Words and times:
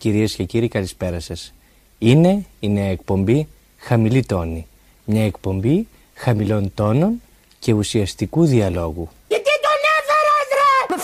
Κυρίες 0.00 0.34
και 0.34 0.44
κύριοι 0.44 0.68
καλησπέρα 0.68 1.20
σας. 1.20 1.54
Είναι 1.98 2.44
η 2.60 2.68
νέα 2.68 2.90
εκπομπή 2.90 3.48
Χαμηλή 3.76 4.24
Τόνη. 4.24 4.66
Μια 5.04 5.24
εκπομπή 5.24 5.86
χαμηλών 6.14 6.74
τόνων 6.74 7.20
και 7.58 7.72
ουσιαστικού 7.72 8.44
διαλόγου. 8.44 9.08
Γιατί 9.28 9.50
τον 9.62 9.78
έφερες 9.98 10.48
ρε! 10.56 10.94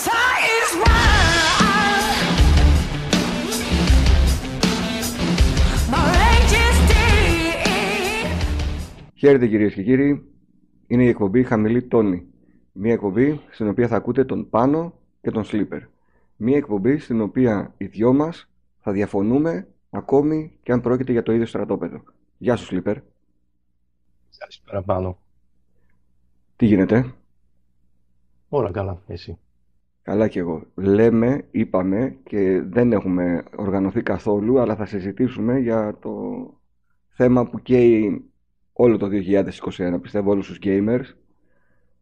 Χαίρετε 9.15 9.47
κυρίες 9.47 9.73
και 9.73 9.83
κύριοι, 9.83 10.23
είναι 10.87 11.03
η 11.03 11.07
εκπομπή 11.07 11.43
Χαμηλή 11.43 11.81
Τόνη. 11.83 12.23
Μια 12.71 12.93
εκπομπή 12.93 13.39
στην 13.49 13.67
οποία 13.67 13.87
θα 13.87 13.95
ακούτε 13.95 14.25
τον 14.25 14.49
Πάνο 14.49 14.93
και 15.21 15.31
τον 15.31 15.43
Σλίπερ. 15.43 15.81
Μια 16.35 16.57
εκπομπή 16.57 16.97
στην 16.97 17.21
οποία 17.21 17.73
οι 17.77 17.85
δυο 17.85 18.13
μας 18.13 18.47
θα 18.87 18.93
διαφωνούμε 18.93 19.67
ακόμη 19.89 20.57
και 20.63 20.71
αν 20.71 20.81
πρόκειται 20.81 21.11
για 21.11 21.23
το 21.23 21.31
ίδιο 21.31 21.45
στρατόπεδο. 21.45 22.03
Γεια 22.37 22.55
σου 22.55 22.65
Σλίπερ. 22.65 22.97
Καλησπέρα 24.37 24.81
πάνω. 24.81 25.17
Τι 26.55 26.65
γίνεται; 26.65 27.13
Όλα 28.49 28.71
καλά, 28.71 29.01
εσύ. 29.07 29.37
Καλά 30.01 30.27
και 30.27 30.39
εγώ. 30.39 30.63
Λέμε, 30.75 31.47
είπαμε 31.51 32.17
και 32.23 32.61
δεν 32.61 32.91
έχουμε 32.91 33.43
οργανωθεί 33.55 34.01
καθόλου, 34.01 34.59
αλλά 34.59 34.75
θα 34.75 34.85
συζητήσουμε 34.85 35.59
για 35.59 35.97
το 35.99 36.13
θέμα 37.07 37.49
που 37.49 37.61
καίει 37.61 38.31
όλο 38.73 38.97
το 38.97 39.07
2021, 39.11 39.97
πιστεύω 40.01 40.31
όλους 40.31 40.47
τους 40.47 40.59
gamers, 40.61 41.05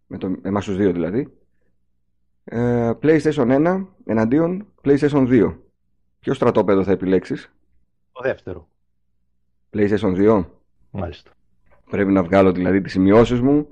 με 0.07 0.17
το, 0.17 0.35
εμάς 0.41 0.65
τους 0.65 0.77
δύο 0.77 0.91
δηλαδή. 0.91 1.33
Ε, 2.43 2.91
PlayStation 3.01 3.65
1 3.65 3.85
εναντίον 4.05 4.67
PlayStation 4.83 5.27
2. 5.27 5.64
Ποιο 6.25 6.33
στρατόπεδο 6.33 6.83
θα 6.83 6.91
επιλέξεις; 6.91 7.51
Το 8.11 8.21
δεύτερο, 8.23 8.67
PlayStation 9.73 10.15
2. 10.15 10.45
μάλιστα. 10.91 11.31
Πρέπει 11.89 12.11
να 12.11 12.23
βγάλω 12.23 12.51
δηλαδή 12.51 12.81
τις 12.81 12.91
σημειώσεις 12.91 13.41
μου, 13.41 13.67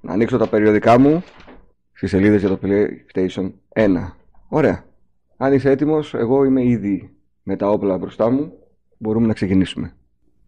να 0.00 0.12
ανοίξω 0.12 0.38
τα 0.38 0.48
περιοδικά 0.48 0.98
μου 0.98 1.22
στις 1.92 2.10
σελίδες 2.10 2.40
για 2.40 2.48
το 2.48 2.58
PlayStation 2.62 3.52
1. 3.74 4.12
Ωραία. 4.48 4.84
Αν 5.36 5.52
είσαι 5.52 5.70
έτοιμος, 5.70 6.14
εγώ 6.14 6.44
είμαι 6.44 6.64
ήδη 6.64 7.16
με 7.42 7.56
τα 7.56 7.70
όπλα 7.70 7.98
μπροστά 7.98 8.30
μου. 8.30 8.52
Μπορούμε 8.98 9.26
να 9.26 9.32
ξεκινήσουμε. 9.32 9.96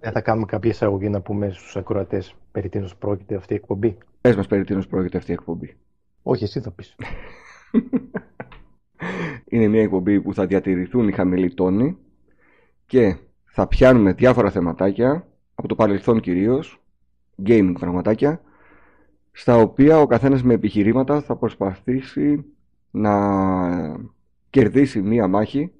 Δεν 0.00 0.12
θα 0.12 0.20
κάνουμε 0.20 0.46
κάποια 0.46 0.70
εισαγωγή 0.70 1.08
να 1.08 1.20
πούμε 1.20 1.50
στους 1.50 1.76
ακροατές 1.76 2.34
περί 2.52 2.68
τίνος 2.68 2.96
πρόκειται 2.96 3.34
αυτή 3.34 3.52
η 3.52 3.56
εκπομπή; 3.56 3.98
Πες 4.20 4.36
μας 4.36 4.46
περί 4.46 4.64
τίνος 4.64 4.86
πρόκειται 4.86 5.18
αυτή 5.18 5.30
η 5.30 5.34
εκπομπή. 5.34 5.76
Όχι, 6.22 6.44
εσύ 6.44 6.60
θα 6.60 6.70
πεις. 6.70 6.96
Είναι 9.48 9.68
μια 9.68 9.82
εκπομπή 9.82 10.20
που 10.20 10.34
θα 10.34 10.46
διατηρηθούν 10.46 11.08
οι 11.08 11.12
χαμηλοί 11.12 11.54
τόνοι 11.54 11.96
και 12.86 13.16
θα 13.44 13.66
πιάνουμε 13.66 14.12
διάφορα 14.12 14.50
θεματάκια, 14.50 15.26
από 15.54 15.68
το 15.68 15.74
παρελθόν 15.74 16.20
κυρίως, 16.20 16.80
gaming 17.46 17.72
πραγματάκια, 17.78 18.40
στα 19.32 19.56
οποία 19.56 20.00
ο 20.00 20.06
καθένας 20.06 20.42
με 20.42 20.54
επιχειρήματα 20.54 21.20
θα 21.20 21.36
προσπαθήσει 21.36 22.44
να 22.90 23.12
κερδίσει 24.50 25.02
μία 25.02 25.28
μάχη, 25.28 25.72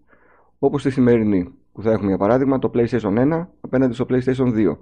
όπως 0.59 0.83
τη 0.83 0.91
σημερινή, 0.91 1.53
που 1.73 1.83
θα 1.83 1.91
έχουμε 1.91 2.09
για 2.09 2.19
παράδειγμα 2.19 2.59
το 2.59 2.71
PlayStation 2.75 3.19
1 3.19 3.47
απέναντι 3.61 3.95
στο 3.95 4.07
PlayStation 4.09 4.55
2. 4.55 4.77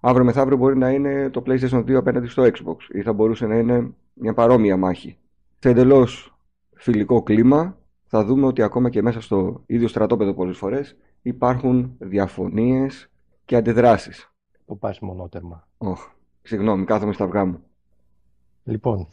Αύριο 0.00 0.24
μεθαύριο 0.24 0.56
μπορεί 0.56 0.78
να 0.78 0.90
είναι 0.90 1.30
το 1.30 1.42
PlayStation 1.46 1.84
2 1.84 1.92
απέναντι 1.92 2.26
στο 2.26 2.42
Xbox 2.42 2.76
ή 2.92 3.02
θα 3.02 3.12
μπορούσε 3.12 3.46
να 3.46 3.56
είναι 3.56 3.90
μια 4.12 4.34
παρόμοια 4.34 4.76
μάχη. 4.76 5.18
Σε 5.58 5.68
εντελώς 5.68 6.35
φιλικό 6.86 7.22
κλίμα 7.22 7.78
θα 8.04 8.24
δούμε 8.24 8.46
ότι 8.46 8.62
ακόμα 8.62 8.90
και 8.90 9.02
μέσα 9.02 9.20
στο 9.20 9.62
ίδιο 9.66 9.88
στρατόπεδο 9.88 10.34
πολλές 10.34 10.56
φορές 10.56 10.96
υπάρχουν 11.22 11.94
διαφωνίες 11.98 13.10
και 13.44 13.56
αντιδράσεις. 13.56 14.32
Το 14.66 14.74
πας 14.74 15.00
μονότερμα. 15.00 15.68
Όχ, 15.78 16.00
συγγνώμη, 16.42 16.84
κάθομαι 16.84 17.12
στα 17.12 17.24
αυγά 17.24 17.44
μου. 17.44 17.58
Λοιπόν, 18.64 19.08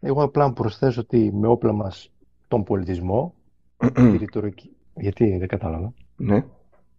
εγώ 0.00 0.22
απλά 0.22 0.46
να 0.46 0.52
προσθέσω 0.52 1.00
ότι 1.00 1.32
με 1.34 1.46
όπλα 1.48 1.72
μας 1.72 2.12
τον 2.48 2.62
πολιτισμό, 2.62 3.34
τη 3.94 4.16
ρητορική... 4.16 4.76
Γιατί 4.94 5.36
δεν 5.38 5.48
κατάλαβα. 5.48 5.92
ναι. 6.16 6.44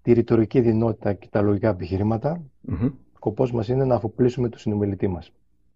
Τη 0.01 0.13
ρητορική 0.13 0.61
δυνότητα 0.61 1.13
και 1.13 1.27
τα 1.31 1.41
λογικά 1.41 1.69
επιχειρήματα, 1.69 2.41
μμμ. 2.61 2.89
σκοπός 3.15 3.51
μας 3.51 3.67
είναι 3.67 3.85
να 3.85 3.95
αφοπλίσουμε 3.95 4.49
τον 4.49 4.59
συνομιλητή 4.59 5.07
μας. 5.07 5.31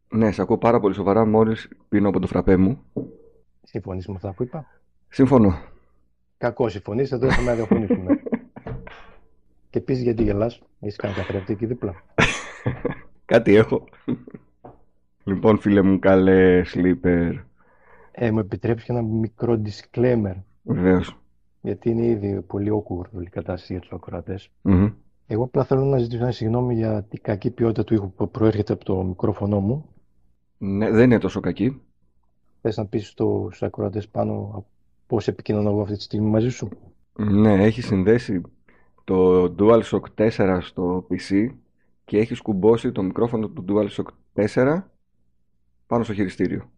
Ναι, 0.09 0.31
σε 0.31 0.41
ακούω 0.41 0.57
πάρα 0.57 0.79
πολύ 0.79 0.94
σοβαρά 0.94 1.25
μόλις 1.25 1.69
πίνω 1.89 2.09
από 2.09 2.19
το 2.19 2.28
φραπέ 2.28 2.57
μου. 2.57 2.79
Συμφωνείς 3.63 4.07
με 4.07 4.13
αυτά 4.16 4.34
που 4.34 4.44
είπα; 4.44 4.66
Συμφωνώ. 5.09 5.53
Κακό 6.38 6.69
συμφωνείς, 6.69 7.12
εδώ 7.12 7.28
έχουμε 7.28 7.46
να 7.46 7.56
διαφωνήσουμε. 7.56 8.16
και 9.69 9.78
επίσης 9.79 10.03
γιατί 10.03 10.24
γελάς, 10.24 10.62
έχεις 10.79 10.96
κάνει 10.96 11.13
καθρέφτη 11.13 11.53
εκεί 11.53 11.66
δίπλα. 11.66 11.94
Κάτι 13.25 13.56
έχω. 13.56 13.84
λοιπόν, 15.23 15.57
φίλε 15.59 15.81
μου, 15.81 16.00
καλέ 16.00 16.62
sleeper. 16.73 17.31
Ε, 18.12 18.31
μου 18.31 18.40
επιτρέψεις 18.40 18.85
και 18.85 18.91
ένα 18.91 19.02
μικρό 19.02 19.62
disclaimer, 19.66 20.34
Βεβαίως. 20.63 21.18
γιατί 21.62 21.90
είναι 21.90 22.06
ήδη 22.06 22.41
πολύ 22.41 22.72
awkward 22.73 23.09
όλη 23.16 23.25
η 23.25 23.29
κατάσταση 23.29 23.73
για 23.73 23.81
τους 23.81 23.91
ακροατές. 23.91 24.50
Μμμ. 24.62 24.90
Εγώ 25.28 25.44
απλά 25.44 25.63
θέλω 25.63 25.84
να 25.84 25.97
ζητήσω 25.97 26.22
ένα 26.23 26.31
συγγνώμη 26.31 26.75
για 26.75 27.03
την 27.03 27.19
κακή 27.22 27.52
ποιότητα 27.52 27.84
του 27.84 27.94
ήχου 27.94 28.12
που 28.12 28.29
προέρχεται 28.31 28.73
από 28.73 28.85
το 28.85 29.03
μικρόφωνο 29.03 29.59
μου. 29.59 29.85
Ναι, 30.57 30.90
δεν 30.91 31.03
είναι 31.03 31.18
τόσο 31.19 31.40
κακή. 31.40 31.81
Θες 32.66 32.78
να 32.78 32.85
πεις 32.85 33.07
στους 33.07 33.63
ακροατές 33.63 34.07
πάνω 34.07 34.66
πώς 35.07 35.28
επικοινωνώ 35.28 35.69
εγώ 35.69 35.81
αυτή 35.81 35.96
τη 35.96 36.01
στιγμή 36.01 36.29
μαζί 36.29 36.50
σου; 36.50 36.69
Ναι, 37.13 37.63
έχει 37.63 37.81
συνδέσει 37.81 38.41
το 39.03 39.44
DualShock 39.59 40.01
4 40.18 40.57
στο 40.62 41.07
PC 41.09 41.50
και 42.06 42.18
έχεις 42.18 42.38
σκουμπώσει 42.38 42.91
το 42.91 43.03
μικρόφωνο 43.03 43.47
του 43.47 43.66
DualShock 43.68 44.44
4 44.53 44.84
πάνω 45.88 46.03
στο 46.03 46.13
χειριστήριο. 46.13 46.72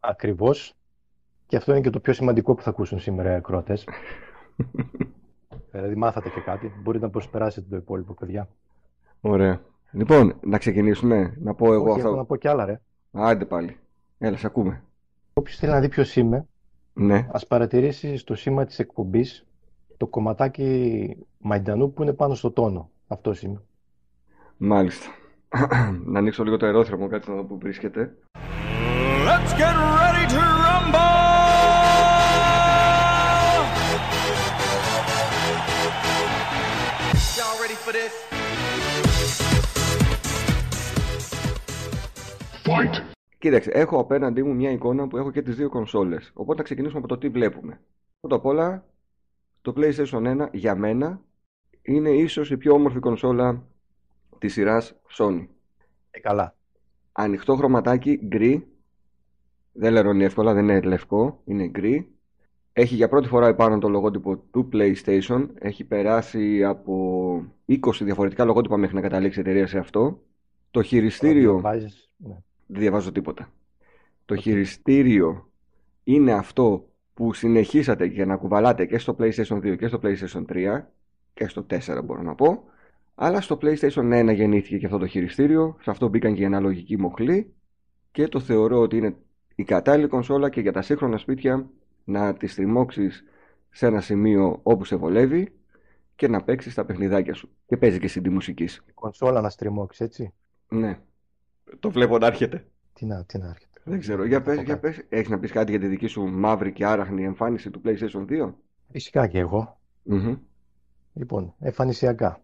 Ακριβώς. 0.00 0.74
Και 1.46 1.56
αυτό 1.56 1.72
είναι 1.72 1.80
και 1.80 1.90
το 1.90 2.00
πιο 2.00 2.12
σημαντικό 2.12 2.54
που 2.54 2.62
θα 2.62 2.70
ακούσουν 2.70 2.98
σήμερα 3.00 3.32
οι 3.32 3.34
ακροατές. 3.34 3.88
δηλαδή 5.70 5.94
μάθατε 5.94 6.28
και 6.28 6.40
κάτι. 6.40 6.72
Μπορείτε 6.82 7.04
να 7.04 7.10
προσπεράσετε 7.10 7.66
το 7.70 7.76
υπόλοιπο, 7.76 8.14
παιδιά. 8.14 8.48
Ωραία. 9.20 9.60
Λοιπόν, 9.90 10.34
να 10.40 10.58
ξεκινήσουμε. 10.58 11.36
Να 11.38 11.54
πω 11.54 11.72
εγώ 11.72 11.84
Όχι, 11.84 11.96
αυτό. 11.96 12.08
έχω 12.08 12.16
να 12.16 12.24
πω 12.24 12.36
κι 12.36 12.48
άλλα, 12.48 12.64
ρε. 12.64 12.80
Άντε 13.12 13.44
πάλι. 13.44 13.76
Έλα, 14.18 14.36
σε 14.36 14.46
ακούμε. 14.46 14.82
Όποιος 15.46 15.60
θέλει 15.60 15.72
να 15.72 15.80
δει 15.80 15.88
ποιος 15.88 16.16
είμαι, 16.16 16.46
Ναι. 16.92 17.26
ας 17.32 17.46
παρατηρήσει 17.46 18.16
στο 18.16 18.34
σήμα 18.34 18.64
της 18.64 18.78
εκπομπής 18.78 19.46
το 19.96 20.06
κομματάκι 20.06 21.16
μαϊντανού 21.38 21.92
που 21.92 22.02
είναι 22.02 22.12
πάνω 22.12 22.34
στο 22.34 22.50
τόνο. 22.50 22.90
Αυτός 23.06 23.42
είμαι. 23.42 23.62
Μάλιστα. 24.56 25.06
να 26.12 26.18
ανοίξω 26.18 26.44
λίγο 26.44 26.56
το 26.56 26.66
αερόθερμο, 26.66 27.08
κάτσε 27.08 27.30
να 27.30 27.36
δω 27.36 27.44
που 27.44 27.58
βρίσκεται. 27.58 28.14
Let's 29.26 29.52
get 29.60 29.74
ready 29.98 30.26
to 30.34 30.42
rumble! 30.64 31.14
Y'all 37.36 37.56
ready 37.62 37.76
for 37.84 37.92
this? 37.92 38.14
Κοίταξε, 43.38 43.70
έχω 43.70 43.98
απέναντί 43.98 44.42
μου 44.42 44.54
μια 44.54 44.70
εικόνα 44.70 45.08
που 45.08 45.16
έχω 45.16 45.30
και 45.30 45.42
τις 45.42 45.56
δύο 45.56 45.68
κονσόλες. 45.68 46.30
Οπότε 46.34 46.56
θα 46.56 46.62
ξεκινήσουμε 46.62 46.98
από 46.98 47.08
το 47.08 47.18
τι 47.18 47.28
βλέπουμε. 47.28 47.80
Πρώτα 48.20 48.36
απ' 48.36 48.44
όλα, 48.44 48.86
το 49.62 49.72
PlayStation 49.76 50.46
1 50.46 50.48
για 50.52 50.74
μένα 50.74 51.20
είναι 51.82 52.10
ίσως 52.10 52.50
η 52.50 52.56
πιο 52.56 52.72
όμορφη 52.72 52.98
κονσόλα 52.98 53.62
της 54.38 54.52
σειράς 54.52 54.94
Sony. 55.18 55.46
Ε, 56.10 56.20
καλά. 56.20 56.56
Ανοιχτό 57.12 57.56
χρωματάκι, 57.56 58.20
γκρι. 58.26 58.66
Δεν 59.72 59.92
λερώνει 59.92 60.24
εύκολα, 60.24 60.54
δεν 60.54 60.62
είναι 60.62 60.80
λευκό, 60.80 61.40
είναι 61.44 61.66
γκρι. 61.66 62.10
Έχει 62.72 62.94
για 62.94 63.08
πρώτη 63.08 63.28
φορά 63.28 63.46
επάνω 63.46 63.78
το 63.78 63.88
λογότυπο 63.88 64.36
του 64.36 64.68
PlayStation. 64.72 65.48
Έχει 65.58 65.84
περάσει 65.84 66.64
από 66.64 67.44
20 67.66 67.76
διαφορετικά 68.00 68.44
λογότυπα 68.44 68.76
μέχρι 68.76 68.94
να 68.94 69.00
καταλήξει 69.00 69.38
η 69.38 69.42
εταιρεία 69.42 69.66
σε 69.66 69.78
αυτό. 69.78 70.22
Το 70.70 70.82
χειριστήριο... 70.82 71.52
Διαβάζεις, 71.52 72.10
ναι. 72.16 72.36
Δεν 72.66 72.80
διαβάζω 72.80 73.12
τίποτα. 73.12 73.52
Το 74.24 74.36
χειριστήριο 74.36 75.50
είναι 76.04 76.32
αυτό 76.32 76.88
που 77.14 77.32
συνεχίσατε 77.32 78.04
για 78.04 78.26
να 78.26 78.36
κουβαλάτε 78.36 78.86
και 78.86 78.98
στο 78.98 79.16
PlayStation 79.18 79.56
2 79.56 79.76
και 79.78 79.86
στο 79.86 80.00
PlayStation 80.02 80.44
3 80.48 80.82
και 81.34 81.46
στο 81.48 81.66
4 81.70 82.00
μπορώ 82.04 82.22
να 82.22 82.34
πω. 82.34 82.64
Αλλά 83.14 83.40
στο 83.40 83.58
PlayStation 83.62 84.28
1 84.30 84.34
γεννήθηκε 84.34 84.78
και 84.78 84.86
αυτό 84.86 84.98
το 84.98 85.06
χειριστήριο, 85.06 85.76
σε 85.80 85.90
αυτό 85.90 86.08
μπήκαν 86.08 86.34
και 86.34 86.42
οι 86.42 86.44
αναλογικοί 86.44 86.98
μοχλοί 86.98 87.54
και 88.12 88.28
το 88.28 88.40
θεωρώ 88.40 88.80
ότι 88.80 88.96
είναι 88.96 89.16
η 89.54 89.64
κατάλληλη 89.64 90.08
κονσόλα 90.08 90.48
και 90.48 90.60
για 90.60 90.72
τα 90.72 90.82
σύγχρονα 90.82 91.16
σπίτια 91.16 91.70
να 92.04 92.34
τη 92.34 92.46
στριμώξεις 92.46 93.24
σε 93.70 93.86
ένα 93.86 94.00
σημείο 94.00 94.60
όπου 94.62 94.84
σε 94.84 94.96
βολεύει 94.96 95.52
και 96.16 96.28
να 96.28 96.42
παίξεις 96.42 96.74
τα 96.74 96.84
παιχνιδάκια 96.84 97.34
σου. 97.34 97.48
Και 97.66 97.76
παίζει 97.76 97.98
και 97.98 98.10
CD 98.14 98.28
μουσικής. 98.28 98.84
Η 98.88 98.92
κονσόλα 98.94 99.40
να 99.40 99.50
στριμώξεις, 99.50 100.06
έτσι. 100.06 100.32
Ναι. 100.68 100.98
Το 101.80 101.90
βλέπω 101.90 102.18
να 102.18 102.26
έρχεται. 102.26 102.66
Τι 102.92 103.06
να, 103.06 103.24
τι 103.24 103.38
να 103.38 103.46
έρχεται. 103.46 103.80
Δεν 103.84 104.00
ξέρω. 104.00 104.24
Για 104.24 104.42
πες, 104.42 104.56
πω 104.56 104.62
για 104.62 104.74
κάτι. 104.74 104.86
πες. 104.86 105.04
Έχεις 105.08 105.28
να 105.28 105.38
πεις 105.38 105.50
κάτι 105.50 105.70
για 105.70 105.80
τη 105.80 105.86
δική 105.86 106.06
σου 106.06 106.22
μαύρη 106.26 106.72
και 106.72 106.86
άραχνη 106.86 107.24
εμφάνιση 107.24 107.70
του 107.70 107.80
PlayStation 107.84 108.26
2? 108.28 108.52
Φυσικά 108.92 109.26
και 109.26 109.38
εγώ. 109.38 109.78
Μμμ. 110.02 110.36
Λοιπόν, 111.14 111.54
εμφανισιακά. 111.58 112.40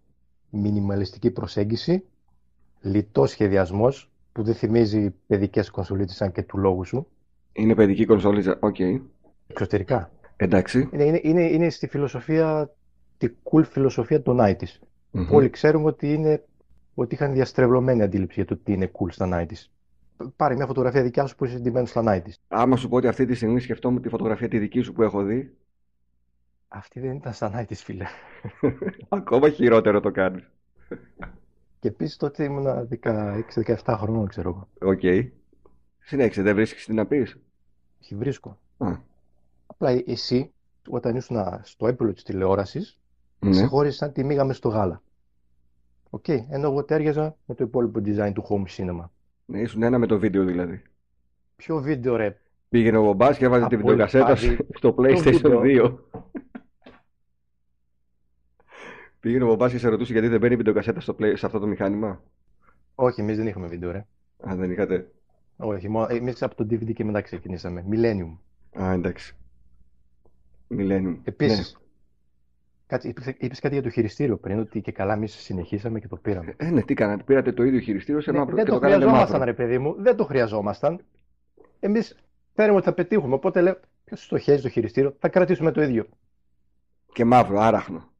Μινιμαλιστική 0.50 1.30
προσέγγιση, 1.30 2.04
λιτός 2.80 3.30
σχεδιασμός, 3.30 4.10
που 4.32 4.42
δεν 4.42 4.54
θυμίζει 4.54 5.10
παιδικές 5.26 5.70
κονσολίτσες 5.70 6.14
σαν 6.16 6.32
και 6.32 6.42
του 6.42 6.58
λόγου 6.58 6.84
σου, 6.84 7.06
Είναι 7.52 7.74
παιδική 7.74 8.04
κονσόλη. 8.04 8.54
Οκ. 8.60 8.76
εξωτερικά. 9.46 10.10
Εντάξει. 10.36 10.88
Είναι, 10.92 11.04
είναι, 11.04 11.20
είναι, 11.22 11.42
είναι 11.42 11.70
στη 11.70 11.86
φιλοσοφία, 11.86 12.74
τη 13.18 13.28
cool 13.42 13.64
φιλοσοφία 13.64 14.22
των 14.22 14.38
90s. 14.40 14.78
Μμμ. 15.10 15.32
Όλοι 15.32 15.50
ξέρουμε 15.50 15.86
ότι, 15.86 16.12
είναι, 16.12 16.44
ότι 16.94 17.14
είχαν 17.14 17.32
διαστρεβλωμένη 17.32 18.02
αντίληψη 18.02 18.34
για 18.34 18.44
το 18.44 18.56
τι 18.62 18.72
είναι 18.72 18.90
cool 18.92 19.10
στα 19.10 19.28
90s. 19.32 19.66
Πάρε 20.36 20.54
μια 20.54 20.66
φωτογραφία 20.66 21.02
δικιά 21.02 21.26
σου 21.26 21.36
που 21.36 21.44
είσαι 21.44 21.58
ντυμένος 21.58 21.90
στα 21.90 22.02
90s. 22.06 22.32
Άμα 22.48 22.76
σου 22.76 22.88
πω 22.88 22.96
ότι 22.96 23.06
αυτή 23.06 23.26
τη 23.26 23.34
στιγμή 23.34 23.60
σκεφτόμουν 23.60 24.02
τη 24.02 24.08
φωτογραφία 24.08 24.48
τη 24.48 24.58
δική 24.58 24.80
σου 24.80 24.92
που 24.92 25.02
έχω 25.02 25.22
δει, 25.22 25.54
Αυτή 26.68 27.00
δεν 27.00 27.12
ήταν 27.16 27.32
στα 27.32 27.50
90s, 27.60 27.74
φίλε. 27.74 28.04
ακόμα 29.08 29.48
χειρότερο 29.50 30.00
το 30.00 30.10
κάνεις. 30.10 30.50
Και 31.80 31.88
επίσης 31.88 32.16
τότε 32.16 32.44
ήμουν 32.44 32.88
16-17 33.02 33.76
χρονών, 33.86 34.28
ξέρω 34.28 34.48
εγώ. 34.48 34.90
Οκ. 34.92 35.00
Συνέχισε, 35.98 36.42
δεν 36.42 36.54
βρίσκεις 36.54 36.84
τι 36.84 36.92
να 36.92 37.06
πεις; 37.06 37.38
Όχι, 38.02 38.14
βρίσκω. 38.14 38.58
Α, 38.78 38.96
Απλά 39.66 40.02
εσύ, 40.06 40.52
όταν 40.88 41.16
ήσουν 41.16 41.36
στο 41.62 41.86
έπιπλο 41.86 42.12
της 42.12 42.22
τηλεόρασης, 42.22 42.98
ναι. 43.38 43.52
ξεχώριζες 43.52 43.96
σαν 43.96 44.12
τη 44.12 44.24
μύγα 44.24 44.44
μες 44.44 44.56
στο 44.56 44.68
γάλα. 44.68 45.02
Οκ, 46.14 46.28
ενώ 46.28 46.68
εγώ 46.68 46.84
ταίριαζα 46.84 47.36
με 47.46 47.54
το 47.54 47.64
υπόλοιπο 47.64 48.00
design 48.04 48.32
του 48.34 48.44
home 48.48 48.76
cinema. 48.76 49.04
ναι. 49.44 49.60
Ήσουν 49.60 49.82
ένα 49.82 49.98
με 49.98 50.06
το 50.06 50.18
βίντεο 50.18 50.44
δηλαδή. 50.44 50.82
Ποιο 51.56 51.80
βίντεο 51.80 52.16
ρε, 52.16 52.40
Πήγαινε 52.68 52.96
ο 52.96 53.02
μπαμπάς 53.02 53.38
και 53.38 53.44
έβαζε 53.44 53.66
τη 53.66 53.74
Από 53.74 53.86
βιντεοκασέτα 53.88 54.24
πάλι 54.26 54.58
στο 54.74 54.94
PlayStation 54.98 55.60
βίντεο. 55.60 56.08
2. 56.12 56.20
Πήγαινε 59.20 59.44
ο 59.44 59.46
μπαμπάς 59.46 59.72
και 59.72 59.78
σε 59.78 59.88
ρωτούσε 59.88 60.12
γιατί 60.12 60.28
δεν 60.28 60.40
μπαίνει 60.40 60.54
η 60.54 60.56
βιντεοκασέτα 60.56 61.00
στο 61.00 61.16
play, 61.18 61.32
σε 61.36 61.46
αυτό 61.46 61.58
το 61.58 61.66
μηχάνημα. 61.66 62.22
όχι, 62.94 63.20
εμείς 63.20 63.36
δεν 63.36 63.46
είχαμε 63.46 63.66
βίντεο 63.66 63.90
ρε. 63.90 64.06
Α, 64.48 64.54
δεν 64.56 64.70
είχατε. 64.70 65.10
Όχι, 65.56 65.88
μόνο, 65.88 66.06
εμείς 66.10 66.42
από 66.42 66.54
το 66.54 66.66
DVD 66.70 66.92
και 66.92 67.04
μετά 67.04 67.20
ξεκινήσαμε. 67.20 67.84
Millennium. 67.90 68.36
Α, 68.82 68.92
εντάξει. 68.92 69.36
Millennium. 70.70 71.16
Επίσης, 71.24 71.76
κάτσε, 72.92 73.08
είπες, 73.08 73.26
είπες 73.38 73.60
κάτι 73.60 73.74
για 73.74 73.82
το 73.82 73.90
χειριστήριο 73.90 74.36
πριν, 74.36 74.58
ότι 74.58 74.80
και 74.80 74.92
καλά 74.92 75.12
εμείς 75.12 75.34
συνεχίσαμε 75.34 76.00
και 76.00 76.08
το 76.08 76.16
πήραμε. 76.16 76.54
Ναι. 76.62 76.68
Ε, 76.68 76.70
ναι, 76.70 76.82
τι 76.82 76.94
κάνατε. 76.94 77.22
Πήρατε 77.22 77.52
το 77.52 77.62
ίδιο 77.62 77.80
χειριστήριο 77.80 78.20
σε 78.20 78.30
Ναι, 78.30 78.38
μαύρο 78.38 78.54
δεν 78.56 78.64
και 78.64 78.70
το 78.70 78.76
το 78.76 78.82
κάνατε 78.82 79.00
χρειαζόμασταν, 79.00 79.38
μαύρο. 79.38 79.44
ρε 79.56 79.56
παιδί 79.64 79.78
μου. 79.78 79.94
Δεν 79.98 80.16
το 80.16 80.24
χρειαζόμασταν. 80.24 81.04
Εμείς 81.80 82.16
φέρουμε 82.54 82.76
ότι 82.76 82.86
θα 82.86 82.92
πετύχουμε. 82.92 83.34
Οπότε 83.34 83.60
λέω, 83.60 83.76
ποιος 84.04 84.24
στοχεύει 84.24 84.62
το 84.62 84.68
χειριστήριο, 84.68 85.14
θα 85.18 85.28
κρατήσουμε 85.28 85.70
το 85.70 85.82
ίδιο. 85.82 86.06
Και 87.12 87.24
μαύρο, 87.24 87.60
άραχνο. 87.60 88.10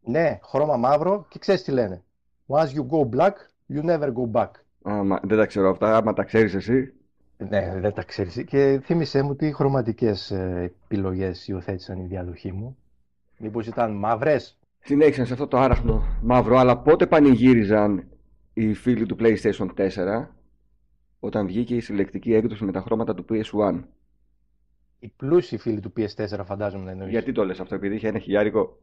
Ναι, 0.00 0.38
χρώμα 0.42 0.76
μαύρο 0.76 1.26
και 1.28 1.38
ξέρεις 1.38 1.62
τι 1.62 1.70
λένε. 1.70 2.02
Once 2.46 2.68
you 2.68 2.86
go 2.90 3.16
black, 3.18 3.32
you 3.74 3.84
never 3.84 4.08
go 4.12 4.30
back. 4.32 4.50
Άμα, 4.82 5.20
δεν 5.22 5.38
τα 5.38 5.46
ξέρω 5.46 5.70
αυτά. 5.70 5.96
Άμα 5.96 6.12
τα 6.12 6.24
ξέρεις 6.24 6.54
εσύ. 6.54 6.92
Ναι, 7.36 7.78
δεν 7.80 7.92
τα 7.92 8.02
ξέρεις. 8.02 8.44
Και 8.46 8.80
θύμισέ 8.82 9.22
μου 9.22 9.36
τι 9.36 9.52
χρωματικές 9.54 10.30
ε, 10.30 10.72
επιλογές 10.84 11.48
υιοθέτησαν 11.48 11.98
οι 12.00 12.06
διαδοχοί 12.06 12.52
μου. 12.52 12.76
Μήπως 13.44 13.66
ήταν 13.66 13.96
μαύρες; 13.96 14.58
Συνέχισαν 14.80 15.26
σε 15.26 15.32
αυτό 15.32 15.46
το 15.46 15.58
άραχνο 15.58 16.04
μαύρο, 16.22 16.56
αλλά 16.56 16.78
πότε 16.78 17.06
πανηγύριζαν 17.06 18.08
οι 18.52 18.74
φίλοι 18.74 19.06
του 19.06 19.16
PlayStation 19.20 19.68
4 19.76 20.28
όταν 21.20 21.46
βγήκε 21.46 21.74
η 21.74 21.80
συλλεκτική 21.80 22.34
έκδοση 22.34 22.64
με 22.64 22.72
τα 22.72 22.80
χρώματα 22.80 23.14
του 23.14 23.24
PS1. 23.28 23.80
Οι 24.98 25.08
πλούσιοι 25.16 25.56
φίλοι 25.56 25.80
του 25.80 25.92
PS4 25.96 26.40
φαντάζομαι 26.44 26.84
να 26.84 26.90
εννοείς. 26.90 27.10
Γιατί 27.10 27.32
το 27.32 27.44
λες 27.44 27.60
αυτό, 27.60 27.74
επειδή 27.74 27.94
είχε 27.94 28.08
ένα 28.08 28.18
χιλιάρικο; 28.18 28.78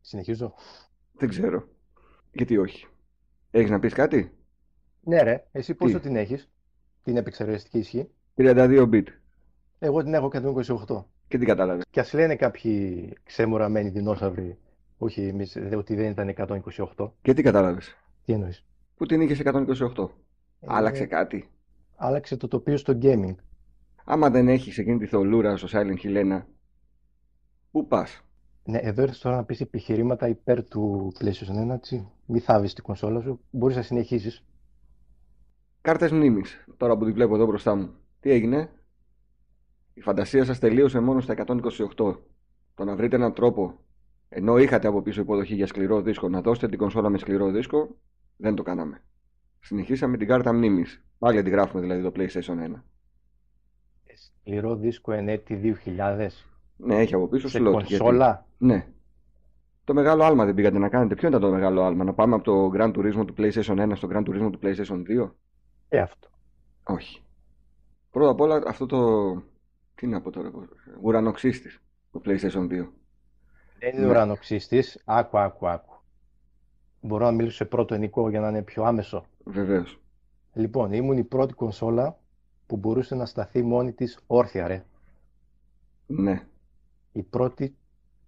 Συνεχίζω. 0.00 0.54
Δεν 1.12 1.28
ξέρω. 1.28 1.68
Γιατί 2.38 2.56
όχι. 2.56 2.86
Έχεις 3.50 3.70
να 3.70 3.78
πεις 3.78 3.92
κάτι; 3.94 4.32
Ναι 5.00 5.22
ρε, 5.22 5.46
εσύ 5.52 5.74
πόσο 5.74 5.96
Τι; 5.96 6.06
την 6.06 6.16
έχεις, 6.16 6.50
την 7.02 7.16
επεξεργαστική 7.16 7.78
ισχύ; 7.78 8.10
32 8.36 8.88
bit. 8.92 9.04
Εγώ 9.78 10.02
την 10.02 10.14
έχω 10.14 10.30
128. 10.32 11.04
Και 11.28 11.38
τι 11.38 11.44
κατάλαβες; 11.44 11.84
Και 11.90 12.00
ας 12.00 12.12
λένε 12.12 12.36
κάποιοι 12.36 13.12
ξεμοραμένοι 13.24 13.88
δεινόσαυροι, 13.88 14.58
όχι 14.98 15.22
εμείς, 15.22 15.52
δε- 15.60 15.76
ότι 15.76 15.94
δεν 15.94 16.10
ήταν 16.10 16.28
128. 16.28 17.12
Και 17.22 17.34
τι 17.34 17.42
κατάλαβες; 17.42 17.96
Τι 18.24 18.32
εννοείς; 18.32 18.64
Που 18.96 19.06
την 19.06 19.20
είχες 19.20 19.38
128. 19.38 20.10
Ε, 20.60 20.66
Άλλαξε 20.70 21.06
κάτι. 21.06 21.50
Άλλαξε 21.96 22.36
το 22.36 22.48
τοπίο 22.48 22.76
στο 22.76 22.98
gaming. 23.02 23.34
Άμα 24.04 24.30
δεν 24.30 24.48
έχεις 24.48 24.78
εκείνη 24.78 24.98
τη 24.98 25.06
θολούρα 25.06 25.56
στο 25.56 25.68
Silent 25.72 25.98
Hill 26.02 26.16
1, 26.16 26.46
πού 27.70 27.86
πας; 27.86 28.22
Ναι, 28.68 28.78
εδώ 28.78 29.02
ήρθες 29.02 29.18
τώρα 29.18 29.36
να 29.36 29.44
πεις 29.44 29.60
επιχειρήματα 29.60 30.28
υπέρ 30.28 30.68
του 30.68 31.12
PlayStation 31.20 31.70
1, 31.70 31.74
έτσι. 31.74 32.08
Μη 32.26 32.38
θάβεις 32.38 32.72
την 32.74 32.84
κονσόλα 32.84 33.20
σου, 33.20 33.40
μπορείς 33.50 33.76
να 33.76 33.82
συνεχίσεις. 33.82 34.44
Κάρτες 35.80 36.12
μνήμης. 36.12 36.64
Τώρα 36.76 36.96
που 36.96 37.04
τη 37.04 37.12
βλέπω 37.12 37.34
εδώ 37.34 37.46
μπροστά 37.46 37.74
μου. 37.74 37.90
Τι 38.20 38.30
έγινε; 38.30 38.70
Η 39.94 40.00
φαντασία 40.00 40.44
σας 40.44 40.58
τελείωσε 40.58 41.00
μόνο 41.00 41.20
στα 41.20 41.32
128. 41.32 42.16
Το 42.74 42.84
να 42.84 42.96
βρείτε 42.96 43.16
έναν 43.16 43.32
τρόπο, 43.32 43.78
ενώ 44.28 44.58
είχατε 44.58 44.88
από 44.88 45.02
πίσω 45.02 45.20
υποδοχή 45.20 45.54
για 45.54 45.66
σκληρό 45.66 46.00
δίσκο, 46.00 46.28
να 46.28 46.40
δώσετε 46.40 46.68
την 46.68 46.78
κονσόλα 46.78 47.08
με 47.08 47.18
σκληρό 47.18 47.50
δίσκο, 47.50 47.96
δεν 48.36 48.54
το 48.54 48.62
κάναμε. 48.62 49.02
Συνεχίσαμε 49.60 50.16
την 50.16 50.26
κάρτα 50.26 50.52
μνήμης. 50.52 51.04
Πάλι 51.18 51.42
τη 51.42 51.50
γράφουμε 51.50 51.82
δηλαδή 51.82 52.02
το 52.02 52.12
PlayStation 52.14 52.76
1. 52.76 52.82
Σκληρό 54.14 54.76
δίσκο 54.76 55.12
ενέτη 55.12 55.76
2000 55.84 56.28
Ναι, 56.80 56.96
έχει 57.00 57.14
από 57.14 57.28
πίσω 57.28 57.48
σε 57.48 57.58
slot. 57.58 57.62
γιατί- 57.62 57.96
κονσόλα; 57.96 58.46
Ναι. 58.58 58.86
Το 59.84 59.94
μεγάλο 59.94 60.24
άλμα 60.24 60.44
δεν 60.44 60.54
πήγατε 60.54 60.78
να 60.78 60.88
κάνετε. 60.88 61.14
Ποιο 61.14 61.28
ήταν 61.28 61.40
το 61.40 61.50
μεγάλο 61.50 61.82
άλμα, 61.82 62.04
να 62.04 62.14
πάμε 62.14 62.34
από 62.34 62.44
το 62.44 62.70
Grand 62.74 62.92
Turismo 62.96 63.26
του 63.26 63.34
PlayStation 63.38 63.78
1 63.78 63.92
στο 63.94 64.08
Grand 64.12 64.22
Turismo 64.28 64.50
του 64.52 64.58
PlayStation 64.62 65.02
2. 65.02 65.30
Ε, 65.88 65.98
αυτό. 65.98 66.28
Όχι. 66.82 67.22
Πρώτα 68.10 68.30
απ' 68.30 68.40
όλα 68.40 68.62
αυτό 68.66 68.86
το. 68.86 68.98
Τι 69.94 70.06
να 70.06 70.20
πω 70.20 70.30
τώρα, 70.30 70.50
ουρανοξύστης 71.00 71.80
το 72.12 72.20
PlayStation 72.24 72.66
2. 72.68 72.92
Δεν 73.78 73.92
είναι 73.92 74.00
Ναι. 74.00 74.06
ουρανοξύστης. 74.08 75.02
Άκου, 75.04 75.38
άκου, 75.38 75.68
άκου. 75.68 75.92
Μπορώ 77.00 77.24
να 77.24 77.30
μιλήσω 77.32 77.56
σε 77.56 77.64
πρώτο 77.64 77.94
ενικό 77.94 78.28
για 78.30 78.40
να 78.40 78.48
είναι 78.48 78.62
πιο 78.62 78.82
άμεσο. 78.84 79.24
Βεβαίως. 79.44 80.00
Λοιπόν, 80.52 80.92
ήμουν 80.92 81.18
η 81.18 81.24
πρώτη 81.24 81.52
κονσόλα 81.52 82.18
που 82.66 82.76
μπορούσε 82.76 83.14
να 83.14 83.26
σταθεί 83.26 83.62
μόνη 83.62 83.92
της 83.92 84.18
όρθια, 84.26 84.66
ρε. 84.66 84.84
Ναι. 86.06 86.46
Η 87.18 87.22
πρώτη, 87.22 87.76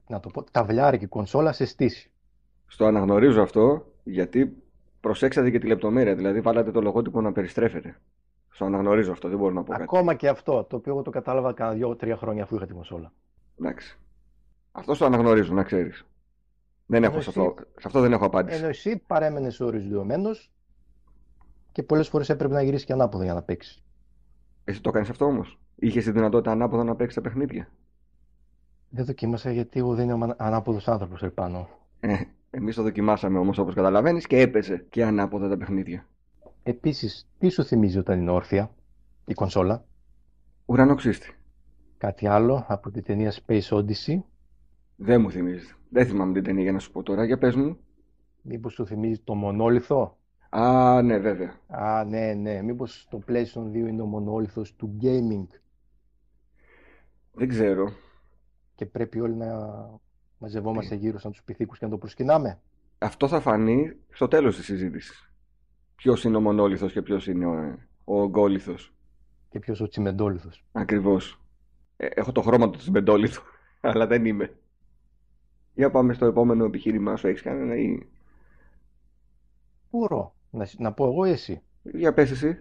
να 0.08 0.20
το 0.20 0.28
πω, 0.28 0.44
ταυλιάρικη 0.50 1.06
κονσόλα 1.06 1.52
σε 1.52 1.64
στήση. 1.64 2.10
Στο 2.66 2.84
αναγνωρίζω 2.84 3.42
αυτό 3.42 3.86
γιατί 4.04 4.62
προσέξατε 5.00 5.50
και 5.50 5.58
τη 5.58 5.66
λεπτομέρεια. 5.66 6.14
Δηλαδή 6.14 6.40
βάλατε 6.40 6.70
το 6.70 6.80
λογότυπο 6.80 7.20
να 7.20 7.32
περιστρέφεται. 7.32 8.00
Στο 8.50 8.64
αναγνωρίζω 8.64 9.12
αυτό, 9.12 9.28
δεν 9.28 9.38
μπορώ 9.38 9.54
να 9.54 9.62
πω 9.62 9.70
κάτι. 9.70 9.82
Ακόμα 9.82 10.14
και 10.14 10.28
αυτό, 10.28 10.64
το 10.64 10.76
οποίο 10.76 10.92
εγώ 10.92 11.02
το 11.02 11.10
κατάλαβα 11.10 11.52
κάνα 11.52 11.72
δύο-τρία 11.72 12.16
χρόνια 12.16 12.42
αφού 12.42 12.56
είχα 12.56 12.66
τη 12.66 12.72
κονσόλα. 12.72 13.12
Εντάξει. 13.60 13.98
Αυτό 14.72 14.96
το 14.96 15.04
αναγνωρίζω, 15.04 15.54
να 15.54 15.62
ξέρεις. 15.62 16.04
Δεν 16.86 17.02
έχω 17.04 17.12
Ενώ 17.12 17.22
σε 17.22 17.28
εσύ- 17.28 17.38
αυτό, 17.38 17.54
σε 17.58 17.86
αυτό 17.86 18.00
δεν 18.00 18.12
έχω 18.12 18.24
απάντηση. 18.24 18.58
Ενώ 18.58 18.68
εσύ 18.68 19.02
παρέμενες 19.06 19.60
οριζοντιωμένος 19.60 20.50
και 21.72 21.82
πολλές 21.82 22.08
φορές 22.08 22.28
έπρεπε 22.28 22.54
να 22.54 22.62
γυρίσεις 22.62 22.86
και 22.86 22.92
ανάποδα 22.92 23.24
για 23.24 23.34
να 23.34 23.42
παίξεις. 23.42 23.82
Εσύ 24.64 24.80
το 24.80 24.90
κάνεις 24.90 25.10
αυτό 25.10 25.24
όμως; 25.24 25.58
Είχες 25.82 26.04
τη 26.04 26.10
δυνατότητα 26.10 26.50
ανάποδα 26.50 26.84
να 26.84 26.96
παίξεις 26.96 27.14
τα 27.14 27.20
παιχνίδια; 27.20 27.68
Δεν 28.90 29.04
δοκίμασα 29.04 29.52
γιατί 29.52 29.78
εγώ 29.78 29.94
δεν 29.94 30.08
είμαι 30.08 30.24
ανα- 30.24 30.36
ανάποδος 30.38 30.88
άνθρωπος 30.88 31.22
επάνω. 31.22 31.68
Ε, 32.00 32.16
Εμείς 32.50 32.74
το 32.74 32.82
δοκιμάσαμε 32.82 33.38
όμως 33.38 33.58
όπως 33.58 33.74
καταλαβαίνεις 33.74 34.26
και 34.26 34.40
έπαιζε 34.40 34.86
και 34.90 35.04
ανάποδα 35.04 35.48
τα 35.48 35.56
παιχνίδια. 35.56 36.06
Επίσης, 36.62 37.28
τι 37.38 37.48
σου 37.48 37.64
θυμίζει 37.64 37.98
όταν 37.98 38.20
είναι 38.20 38.30
όρθια 38.30 38.70
η 39.24 39.34
κονσόλα; 39.34 39.84
Ουρανοξύστη. 40.66 41.34
Κάτι 41.98 42.26
άλλο 42.26 42.64
από 42.68 42.90
την 42.90 43.02
ταινία 43.02 43.32
Space 43.32 43.68
Odyssey; 43.68 44.20
Δεν 44.96 45.20
μου 45.20 45.30
θυμίζει. 45.30 45.74
Δεν 45.88 46.06
θυμάμαι 46.06 46.32
την 46.32 46.42
ταινία 46.42 46.62
για 46.62 46.72
να 46.72 46.78
σου 46.78 46.92
πω 46.92 47.02
τώρα. 47.02 47.24
Για 47.24 47.38
πες 47.38 47.54
μου. 47.54 47.78
Μήπως 48.42 48.72
σου 48.72 48.86
θυμίζει 48.86 49.18
το 49.20 49.34
μονόλιθο. 49.34 50.18
Α, 50.48 51.02
ναι, 51.02 51.18
βέβαια. 51.18 51.54
Α, 51.66 52.04
ναι, 52.04 52.34
ναι. 52.34 52.62
Μήπως 52.62 53.06
το 53.10 53.20
PlayStation 53.28 53.70
2 53.72 53.74
είναι 53.74 54.02
ο 54.02 54.06
μονόλιθος 54.06 54.76
του 54.76 54.96
gaming; 55.02 55.46
Δεν 57.32 57.48
ξέρω. 57.48 57.92
Και 58.80 58.86
πρέπει 58.86 59.20
όλοι 59.20 59.34
να 59.34 59.46
μαζευόμαστε 60.38 60.94
γύρω 60.94 61.18
σαν 61.18 61.30
τους 61.30 61.42
πυθίκους 61.42 61.78
και 61.78 61.84
να 61.84 61.90
το 61.90 61.98
προσκυνάμε. 61.98 62.60
Αυτό 62.98 63.28
θα 63.28 63.40
φανεί 63.40 63.96
στο 64.10 64.28
τέλος 64.28 64.56
της 64.56 64.64
συζήτησης. 64.64 65.32
Ποιος 65.96 66.24
είναι 66.24 66.36
ο 66.36 66.40
μονόλιθος 66.40 66.92
και 66.92 67.02
ποιος 67.02 67.26
είναι 67.26 67.46
ο, 67.46 67.78
ο 68.04 68.20
ογκόλιθος. 68.20 68.94
Και 69.48 69.58
ποιος 69.58 69.80
ο 69.80 69.88
τσιμεντόλιθος. 69.88 70.64
Ακριβώς. 70.72 71.40
Ε, 71.96 72.06
έχω 72.06 72.32
το 72.32 72.42
χρώμα 72.42 72.70
του 72.70 72.78
τσιμπεντόλιθου, 72.78 73.42
αλλά 73.80 74.06
δεν 74.06 74.24
είμαι. 74.24 74.56
Για 75.74 75.90
πάμε 75.90 76.12
στο 76.12 76.26
επόμενο 76.26 76.64
επιχείρημά 76.64 77.16
σου. 77.16 77.26
Έχεις 77.26 77.42
κανένα 77.42 77.76
ή... 77.76 78.08
Μπορώ. 79.90 80.34
Να, 80.50 80.64
σ- 80.64 80.80
να 80.80 80.92
πω 80.92 81.04
εγώ 81.06 81.24
ή 81.24 81.30
εσύ; 81.30 81.62
Για 81.82 82.14
πες 82.14 82.30
εσύ. 82.30 82.58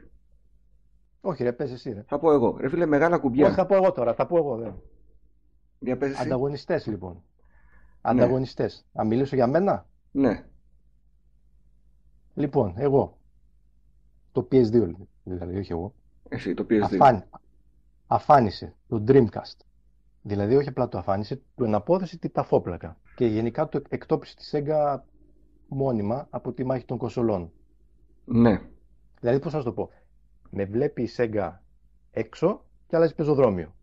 Όχι, 1.22 1.44
ρε, 1.44 1.54
πες 1.54 1.72
εσύ. 1.72 1.92
Ρε. 1.92 2.04
Θα 2.08 2.20
πω 2.20 2.32
εγώ. 2.32 2.58
Ρε 2.60 2.70
φίλε, 2.70 2.86
μεγάλα 2.86 3.18
κουμπιά. 3.18 3.46
Όχι, 3.46 3.56
θα 3.56 3.66
πω 3.66 3.76
εγώ 3.76 3.92
τώρα. 3.92 4.14
Θα 4.14 4.26
πω 4.26 4.38
εγώ. 4.38 4.56
Δε. 4.58 4.72
Για 5.80 5.98
πες 5.98 6.12
εσύ. 6.12 6.22
Ανταγωνιστές 6.22 6.86
λοιπόν. 6.86 7.24
Ανταγωνιστές. 8.02 8.86
Να 8.92 9.04
μιλήσω 9.04 9.36
για 9.36 9.48
μένα; 9.48 9.86
Ναι. 10.12 10.46
Λοιπόν, 12.34 12.74
εγώ. 12.78 13.18
Το 14.32 14.48
PS2 14.52 14.94
δηλαδή, 15.24 15.58
όχι 15.58 15.72
εγώ. 15.72 15.94
Εσύ, 16.30 16.54
το 16.54 16.66
PS2. 16.70 16.82
Αφάν, 16.82 17.24
αφάνισε 18.08 18.76
το 18.88 19.04
Dreamcast. 19.08 19.58
Δηλαδή 20.22 20.56
όχι 20.56 20.70
απλά 20.70 20.88
το 20.88 20.98
αφάνισε, 20.98 21.42
του 21.56 21.64
εναπόθεσε 21.64 22.18
τη 22.18 22.30
ταφόπλακα. 22.30 22.98
Και 23.16 23.26
γενικά 23.26 23.70
το 23.70 23.82
εκτόπισε 23.90 24.36
τη 24.36 24.44
Sega 24.52 25.00
μόνιμα 25.68 26.28
από 26.30 26.52
τη 26.54 26.64
μάχη 26.64 26.86
των 26.86 26.98
κονσολών. 26.98 27.52
Ναι. 28.26 28.62
Δηλαδή 29.20 29.40
πώς 29.40 29.54
να 29.54 29.60
σου 29.60 29.66
το 29.66 29.74
πω. 29.74 29.90
Με 30.50 30.66
βλέπει 30.66 31.04
η 31.04 31.10
Sega 31.18 31.52
έξω 32.12 32.66
και 32.88 32.96
αλλάζει 32.96 33.16
πεζοδρόμιο. 33.16 33.76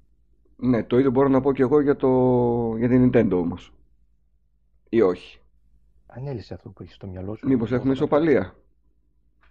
Ναι, 0.56 0.82
το 0.84 0.98
ίδιο 0.98 1.10
μπορώ 1.10 1.28
να 1.28 1.40
πω 1.40 1.52
και 1.52 1.62
εγώ 1.62 1.80
για, 1.80 1.96
το... 1.96 2.08
για 2.78 2.88
την 2.88 3.10
Nintendo 3.12 3.30
όμως. 3.32 3.72
Ή 4.88 5.00
όχι. 5.02 5.40
Ανέλησε 6.06 6.54
αυτό 6.54 6.68
που 6.68 6.82
έχεις 6.82 6.94
στο 6.94 7.06
μυαλό 7.06 7.34
σου. 7.36 7.48
Μήπως 7.48 7.72
έχουμε 7.72 7.92
ισοπαλία. 7.92 8.54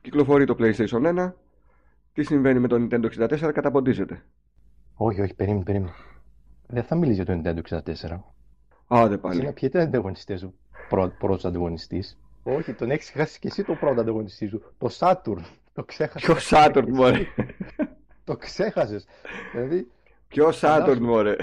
Κυκλοφορεί 0.01 0.45
το 0.45 0.55
PlayStation 0.59 1.27
1. 1.27 1.31
Τι 2.13 2.23
συμβαίνει 2.23 2.59
με 2.59 2.67
το 2.67 2.75
Nintendo 2.79 3.27
64, 3.29 3.51
καταποντίζεται. 3.53 4.23
Όχι, 4.95 5.21
όχι, 5.21 5.33
περίμενε, 5.33 5.63
περίμενε. 5.63 5.93
Δεν 6.67 6.83
θα 6.83 6.95
μιλήσει 6.95 7.23
για 7.23 7.25
το 7.25 7.41
Nintendo 7.43 7.79
64. 7.79 8.19
Άντε 8.87 9.13
Εσύ 9.13 9.21
πάλι. 9.21 9.39
ποιοι 9.39 9.53
ήταν 9.61 9.81
οι 9.81 9.83
ανταγωνιστές 9.83 10.39
σου, 10.39 10.53
πρώτος 11.19 11.45
ανταγωνιστής. 11.45 12.17
Όχι, 12.43 12.73
τον 12.73 12.91
έχεις 12.91 13.09
χάσει 13.09 13.39
και 13.39 13.47
εσύ 13.47 13.63
το 13.63 13.73
πρώτο 13.75 14.01
ανταγωνιστή 14.01 14.47
σου. 14.47 14.61
Το 14.77 14.89
Saturn. 14.99 15.41
Το 15.73 15.83
ξέχασες. 15.83 16.21
Ποιος 16.21 16.51
Saturn, 16.53 16.87
μωρέ. 16.87 17.25
Το 18.23 18.37
ξέχασες. 18.37 19.05
Δηλαδή, 19.53 19.91
Ποιος 20.27 20.57
Saturn, 20.57 20.59
Φαντάσου. 20.79 21.01
μωρέ; 21.03 21.35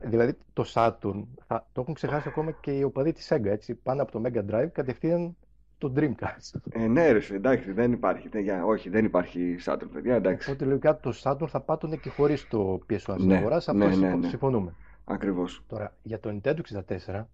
δηλαδή 0.00 0.36
το 0.52 0.64
Saturn 0.74 1.24
θα, 1.46 1.66
το 1.72 1.80
έχουν 1.80 1.94
ξεχάσει 1.94 2.28
ακόμα 2.28 2.50
και 2.50 2.70
οι 2.70 2.82
οπαδοί 2.82 3.12
της 3.12 3.28
Sega. 3.32 3.44
Έτσι, 3.44 3.74
πάνω 3.74 4.02
από 4.02 4.12
το 4.12 4.22
Mega 4.24 4.44
Drive 4.50 4.68
κατευθείαν 4.72 5.36
το 5.78 5.92
Dreamcast. 5.96 6.60
Ε, 6.70 6.86
ναι, 6.86 7.10
ρε, 7.10 7.20
φίλε, 7.20 7.36
εντάξει, 7.36 7.72
δεν 7.72 7.92
υπάρχει. 7.92 8.28
Δεν, 8.28 8.42
για- 8.42 8.64
όχι, 8.64 8.88
δεν 8.88 9.04
υπάρχει 9.04 9.56
Saturn, 9.64 9.88
παιδιά, 9.92 10.14
εντάξει. 10.14 10.50
Οπότε 10.50 10.64
λογικά 10.64 11.00
το 11.00 11.12
Saturn 11.22 11.46
θα 11.48 11.60
πάτωνε 11.60 11.96
και 11.96 12.10
χωρίς 12.10 12.48
το 12.48 12.80
PS1 12.90 12.98
στην 12.98 13.26
Ναι, 13.26 13.36
αγορά. 13.36 13.60
Σε 13.60 13.72
ναι, 13.72 13.84
αυτό 13.84 13.96
ναι, 13.98 14.02
συμφω- 14.02 14.20
ναι. 14.22 14.28
συμφωνούμε. 14.28 14.74
Ακριβώς. 15.04 15.64
Τώρα, 15.66 15.96
για 16.02 16.20
το 16.20 16.30
Nintendo 16.42 16.58
64, 17.06 17.24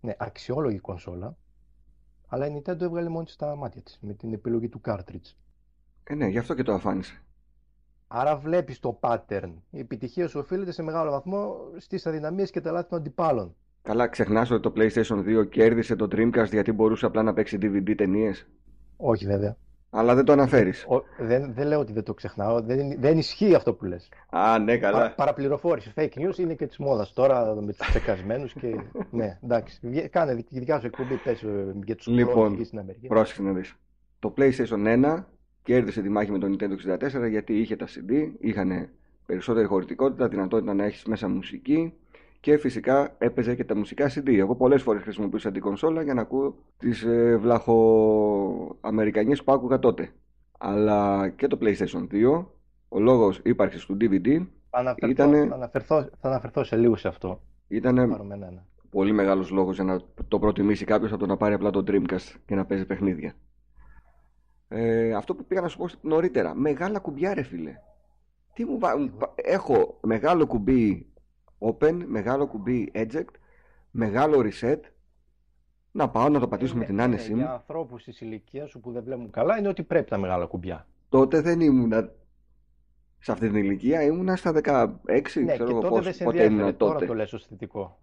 ναι, 0.00 0.14
αξιόλογη 0.18 0.78
κονσόλα, 0.78 1.36
αλλά 2.28 2.46
η 2.46 2.52
Nintendo 2.64 2.80
έβγαλε 2.80 3.08
μόνη 3.08 3.24
της 3.24 3.36
τα 3.36 3.56
μάτια 3.56 3.82
της 3.82 3.98
με 4.02 4.12
την 4.14 4.32
επιλογή 4.32 4.68
του 4.68 4.80
cartridge. 4.84 5.32
Ε, 6.04 6.14
ναι, 6.14 6.26
γι' 6.26 6.38
αυτό 6.38 6.54
και 6.54 6.62
το 6.62 6.72
αφάνισε. 6.72 7.22
Άρα 8.14 8.36
βλέπεις 8.36 8.80
το 8.80 8.98
pattern. 9.02 9.52
Η 9.70 9.78
επιτυχία 9.78 10.28
σου 10.28 10.38
οφείλεται 10.38 10.72
σε 10.72 10.82
μεγάλο 10.82 11.10
βαθμό 11.10 11.56
στις 11.76 12.06
αδυναμίες 12.06 12.50
και 12.50 12.60
τα 12.60 12.70
λάθη 12.70 12.88
των 12.88 12.98
αντιπάλων. 12.98 13.54
Καλά, 13.82 14.06
ξεχνάς 14.08 14.50
ότι 14.50 14.62
το 14.62 14.72
PlayStation 14.76 15.40
2 15.42 15.48
κέρδισε 15.48 15.96
το 15.96 16.08
Dreamcast 16.12 16.48
γιατί 16.50 16.72
μπορούσε 16.72 17.06
απλά 17.06 17.22
να 17.22 17.32
παίξει 17.32 17.58
DVD 17.62 17.94
ταινίες; 17.96 18.46
Όχι 18.96 19.26
βέβαια. 19.26 19.56
Αλλά 19.90 20.14
δεν 20.14 20.24
το 20.24 20.32
αναφέρεις. 20.32 20.84
Ο- 20.88 21.02
δεν, 21.24 21.52
δεν 21.54 21.66
λέω 21.66 21.78
ότι 21.80 21.92
δεν 21.92 22.02
το 22.02 22.14
ξεχνάω. 22.14 22.60
Δεν, 22.60 23.00
δεν 23.00 23.18
ισχύει 23.18 23.54
αυτό 23.54 23.74
που 23.74 23.84
λες. 23.84 24.08
Α, 24.30 24.58
ναι, 24.58 24.76
καλά. 24.78 24.98
Παρα, 24.98 25.14
παραπληροφόρηση. 25.14 25.92
Fake 25.96 26.12
news 26.14 26.38
είναι 26.38 26.54
και 26.54 26.66
της 26.66 26.78
μόδας 26.78 27.12
τώρα 27.12 27.54
με 27.54 27.72
τους 27.72 27.88
τσεκασμένους 27.88 28.52
και... 28.52 28.80
ναι, 29.10 29.38
εντάξει. 29.42 29.78
Βγε- 29.82 30.08
Κάνε 30.10 30.34
δική 30.34 30.58
δικιά 30.58 30.80
σου 30.80 30.86
εκπομπή 30.86 31.14
πες 31.14 31.42
ε, 31.42 31.74
για 31.84 31.96
τους 31.96 32.06
Λοιπόν, 32.06 32.32
κρόνους 32.34 32.52
εκεί 32.52 32.64
στην 32.64 32.78
Αμερική. 32.78 33.06
Πρόσεξε 33.06 33.42
να 33.42 33.52
δεις. 33.52 33.74
Το 34.18 34.34
PlayStation 34.36 35.04
1 35.04 35.24
κέρδισε 35.62 36.02
τη 36.02 36.08
μάχη 36.08 36.30
με 36.30 36.38
το 36.38 36.46
Nintendo 36.50 36.74
64 37.24 37.28
γιατί 37.30 37.58
είχε 37.58 37.76
τα 37.76 37.86
CD, 37.86 38.30
είχαν 38.40 38.88
περισσότερη 39.26 39.66
χωρητικότητα, 39.66 40.28
δυνατότητα 40.28 40.74
να 40.74 40.84
έχεις 40.84 41.04
μέσα 41.04 41.28
μουσική 41.28 41.92
και 42.40 42.56
φυσικά 42.56 43.14
έπαιζε 43.18 43.54
και 43.54 43.64
τα 43.64 43.76
μουσικά 43.76 44.10
CD. 44.14 44.34
Εγώ 44.36 44.54
πολλές 44.54 44.82
φορές 44.82 45.02
χρησιμοποιούσα 45.02 45.50
την 45.52 45.60
κονσόλα 45.62 46.02
για 46.02 46.14
να 46.14 46.20
ακούω 46.20 46.54
τις 46.78 47.02
ε, 47.02 47.36
βλαχοαμερικανιές 47.36 49.42
που 49.44 49.52
άκουγα 49.52 49.78
τότε. 49.78 50.10
Αλλά 50.58 51.28
και 51.28 51.46
το 51.46 51.58
PlayStation 51.60 52.06
2, 52.12 52.44
ο 52.88 53.00
λόγος 53.00 53.40
ύπαρξης 53.44 53.84
του 53.86 53.96
DVD 54.00 54.46
Θα 54.70 54.78
αναφερθώ, 54.78 55.08
ήτανε- 55.10 55.48
θα, 55.48 55.54
αναφερθώ, 55.54 56.08
θα 56.20 56.28
αναφερθώ 56.28 56.64
σε 56.64 56.76
λίγο 56.76 56.96
σε 56.96 57.08
αυτό. 57.08 57.40
ήταν 57.68 57.94
Πάρουμε 57.94 58.34
ένα. 58.34 58.66
πολύ 58.90 59.12
μεγάλος 59.12 59.50
λόγος 59.50 59.74
για 59.74 59.84
να 59.84 60.00
το 60.28 60.38
προτιμήσει 60.38 60.84
κάποιος 60.84 61.10
από 61.10 61.20
το 61.20 61.26
να 61.26 61.36
πάρει 61.36 61.54
απλά 61.54 61.70
το 61.70 61.84
Dreamcast 61.86 62.34
και 62.46 62.54
να 62.54 62.64
παίζει 62.64 62.86
παιχνίδια. 62.86 63.34
Ε, 64.74 65.14
αυτό 65.14 65.34
που 65.34 65.44
πήγα 65.44 65.60
να 65.60 65.68
σου 65.68 65.78
πω 65.78 65.86
νωρίτερα, 66.00 66.54
μεγάλα 66.54 66.98
κουμπιά 66.98 67.34
ρε 67.34 67.42
φίλε. 67.42 67.76
Τι 68.54 68.64
μου 68.64 68.78
βά- 68.78 68.98
μου 68.98 69.10
πα- 69.18 69.32
Έχω 69.36 69.98
μεγάλο 70.02 70.46
κουμπί 70.46 71.06
open, 71.58 72.02
μεγάλο 72.06 72.46
κουμπί 72.46 72.92
eject, 72.94 73.34
μεγάλο 73.90 74.42
reset. 74.44 74.78
Να 75.92 76.08
πάω 76.08 76.28
να 76.28 76.40
το 76.40 76.48
πατήσω 76.48 76.76
με 76.76 76.84
την 76.84 76.94
Ναι, 76.94 77.02
άνεσή 77.02 77.28
ναι, 77.30 77.34
μου. 77.36 77.40
Για 77.42 77.52
ανθρώπους 77.52 78.04
της 78.04 78.20
ηλικίας 78.20 78.70
σου 78.70 78.80
που 78.80 78.92
δεν 78.92 79.02
βλέπουν 79.04 79.30
καλά 79.30 79.58
είναι 79.58 79.68
ότι 79.68 79.82
πρέπει 79.82 80.10
τα 80.10 80.18
μεγάλα 80.18 80.46
κουμπιά. 80.46 80.86
Τότε 81.08 81.40
δεν 81.40 81.60
ήμουνα 81.60 82.12
σε 83.18 83.32
αυτή 83.32 83.48
την 83.48 83.56
ηλικία, 83.56 84.02
ήμουνα 84.02 84.36
στα 84.36 84.52
16, 84.52 84.94
Ναι, 85.06 85.20
ξέρω 85.20 85.64
και 85.64 85.70
εγώ 85.72 85.80
τότε 85.80 85.88
πώς, 85.88 86.04
δεν 86.04 86.12
σε 86.14 86.24
πότε 86.24 86.36
ενδιαφέρει. 86.36 86.60
ήμουνα 86.60 86.76
Τώρα 86.76 86.92
τότε. 86.94 87.06
το 87.06 87.14
λες 87.14 87.32
ως 87.32 87.46
θετικό. 87.46 87.98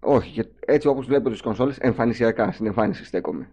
Όχι, 0.00 0.32
και 0.32 0.48
έτσι 0.66 0.88
όπως 0.88 1.06
βλέπω 1.06 1.30
τις 1.30 1.40
κονσόλες, 1.40 1.78
εμφανισιακά, 1.78 2.52
στην 2.52 2.66
εμφάνιση 2.66 3.04
στέκομαι. 3.04 3.50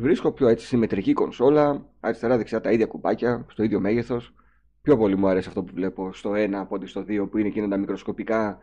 Βρίσκω 0.00 0.32
πιο 0.32 0.48
έτσι 0.48 0.66
συμμετρική 0.66 1.12
κονσόλα, 1.12 1.86
αριστερά-δεξιά 2.00 2.60
τα 2.60 2.70
ίδια 2.72 2.86
κουμπάκια, 2.86 3.44
στο 3.48 3.62
ίδιο 3.62 3.80
μέγεθος. 3.80 4.34
Πιο 4.82 4.96
πολύ 4.96 5.16
μου 5.16 5.28
αρέσει 5.28 5.48
αυτό 5.48 5.62
που 5.62 5.72
βλέπω 5.74 6.12
στο 6.12 6.30
1 6.34 6.52
από 6.52 6.74
ότι 6.74 6.86
στο 6.86 7.00
2 7.08 7.26
που 7.30 7.38
είναι 7.38 7.48
εκείνα 7.48 7.68
τα 7.68 7.76
μικροσκοπικά 7.76 8.58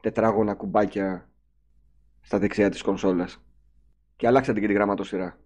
τετράγωνα 0.00 0.54
κουμπάκια 0.54 1.28
στα 2.20 2.38
δεξιά 2.38 2.70
της 2.70 2.82
κονσόλας. 2.82 3.42
Και 4.16 4.26
αλλάξατε 4.26 4.60
και 4.60 4.66
τη 4.66 4.72
γραμματοσυρά. 4.72 5.38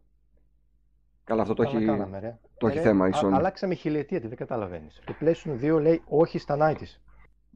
Καλά, 1.25 1.43
αυτό 1.43 1.55
το 1.55 1.62
Καλά 1.62 1.76
έχει, 1.76 1.85
κάναμε, 1.87 2.19
ρε. 2.21 2.38
το 2.59 2.67
έχει 2.67 2.79
Ε, 2.79 2.83
θέμα 2.83 3.07
η 3.09 3.11
α- 3.11 3.21
Sony. 3.23 3.33
αλλάξαμε 3.33 3.75
χιλιετία, 3.75 4.21
τι 4.21 4.26
δεν 4.26 4.37
καταλαβαίνεις. 4.37 5.03
Το 5.05 5.14
PlayStation 5.21 5.57
2 5.61 5.81
λέει 5.81 6.03
όχι 6.05 6.38
στα 6.38 6.57
90's. 6.61 7.00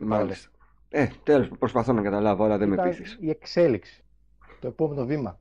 Μάλιστα. 0.01 0.51
Ε, 0.89 1.07
τέλος, 1.23 1.49
προσπαθώ 1.59 1.93
να 1.93 2.03
καταλάβω, 2.03 2.45
αλλά 2.45 2.59
δεν 2.59 2.69
με 2.69 2.75
Ήταν 2.75 2.89
πείθεις. 2.89 3.19
η 3.21 3.31
εξέλιξη. 3.31 4.05
Το 4.61 4.67
επόμενο 4.69 5.05
βήμα. 5.07 5.39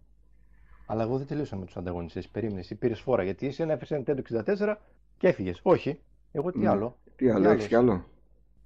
Αλλά 0.89 1.03
εγώ 1.03 1.17
δεν 1.17 1.27
τελείωσα 1.27 1.56
με 1.56 1.65
τους 1.65 1.77
ανταγωνιστές. 1.77 2.27
Περίμενες, 2.29 2.63
εσύ 2.63 2.75
πήρες 2.75 3.00
φόρα. 3.00 3.24
Γιατί 3.24 3.48
εσύ 3.48 3.63
έφερες 3.67 4.03
Nintendo 4.06 4.22
64 4.22 4.75
και 5.17 5.27
έφυγες. 5.27 5.60
Όχι. 5.63 6.00
Εγώ 6.32 6.51
τι 6.51 6.60
Ναι. 6.60 6.67
άλλο. 6.70 6.98
Τι 7.15 7.29
άλλο, 7.29 7.41
Τι 7.48 7.53
έχεις 7.53 7.67
κι 7.67 7.75
άλλο; 7.75 8.06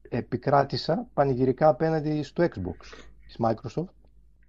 Επικράτησα 0.09 1.07
πανηγυρικά 1.13 1.67
απέναντι 1.67 2.23
στο 2.23 2.43
Xbox 2.43 2.77
της 3.25 3.37
Microsoft. 3.43 3.85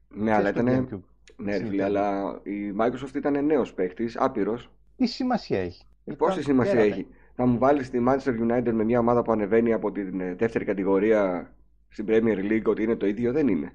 Ναι, 0.08 0.32
αλλά 0.34 0.52
και 0.52 0.58
στο 0.60 0.70
ήταν. 0.70 0.88
GameCube. 0.88 1.00
Ναι, 1.36 1.50
ρε 1.50 1.56
Στην 1.56 1.68
φίλε, 1.68 1.82
Nintendo. 1.82 1.86
αλλά 1.86 2.40
η 2.42 2.74
Microsoft 2.78 3.14
ήταν 3.14 3.44
νέος 3.44 3.74
παίκτης, 3.74 4.16
άπειρος. 4.16 4.70
Τι 4.96 5.06
σημασία 5.06 5.58
έχει. 5.60 5.82
Ε, 6.04 6.12
Ήταν 6.12 6.16
πόση 6.28 6.42
σημασία 6.42 6.72
πέρατε. 6.74 6.90
έχει. 6.92 7.06
Θα 7.34 7.46
μου 7.46 7.58
βάλεις 7.58 7.90
τη 7.90 7.98
Manchester 8.08 8.40
United 8.50 8.72
με 8.72 8.84
μια 8.84 8.98
ομάδα 8.98 9.22
που 9.22 9.32
ανεβαίνει 9.32 9.72
από 9.72 9.92
την 9.92 10.20
ε, 10.20 10.34
δεύτερη 10.34 10.64
κατηγορία 10.64 11.52
στην 11.88 12.04
Premier 12.08 12.38
League 12.50 12.62
ότι 12.64 12.82
είναι 12.82 12.96
το 12.96 13.06
ίδιο, 13.06 13.32
δεν 13.32 13.48
είναι; 13.48 13.72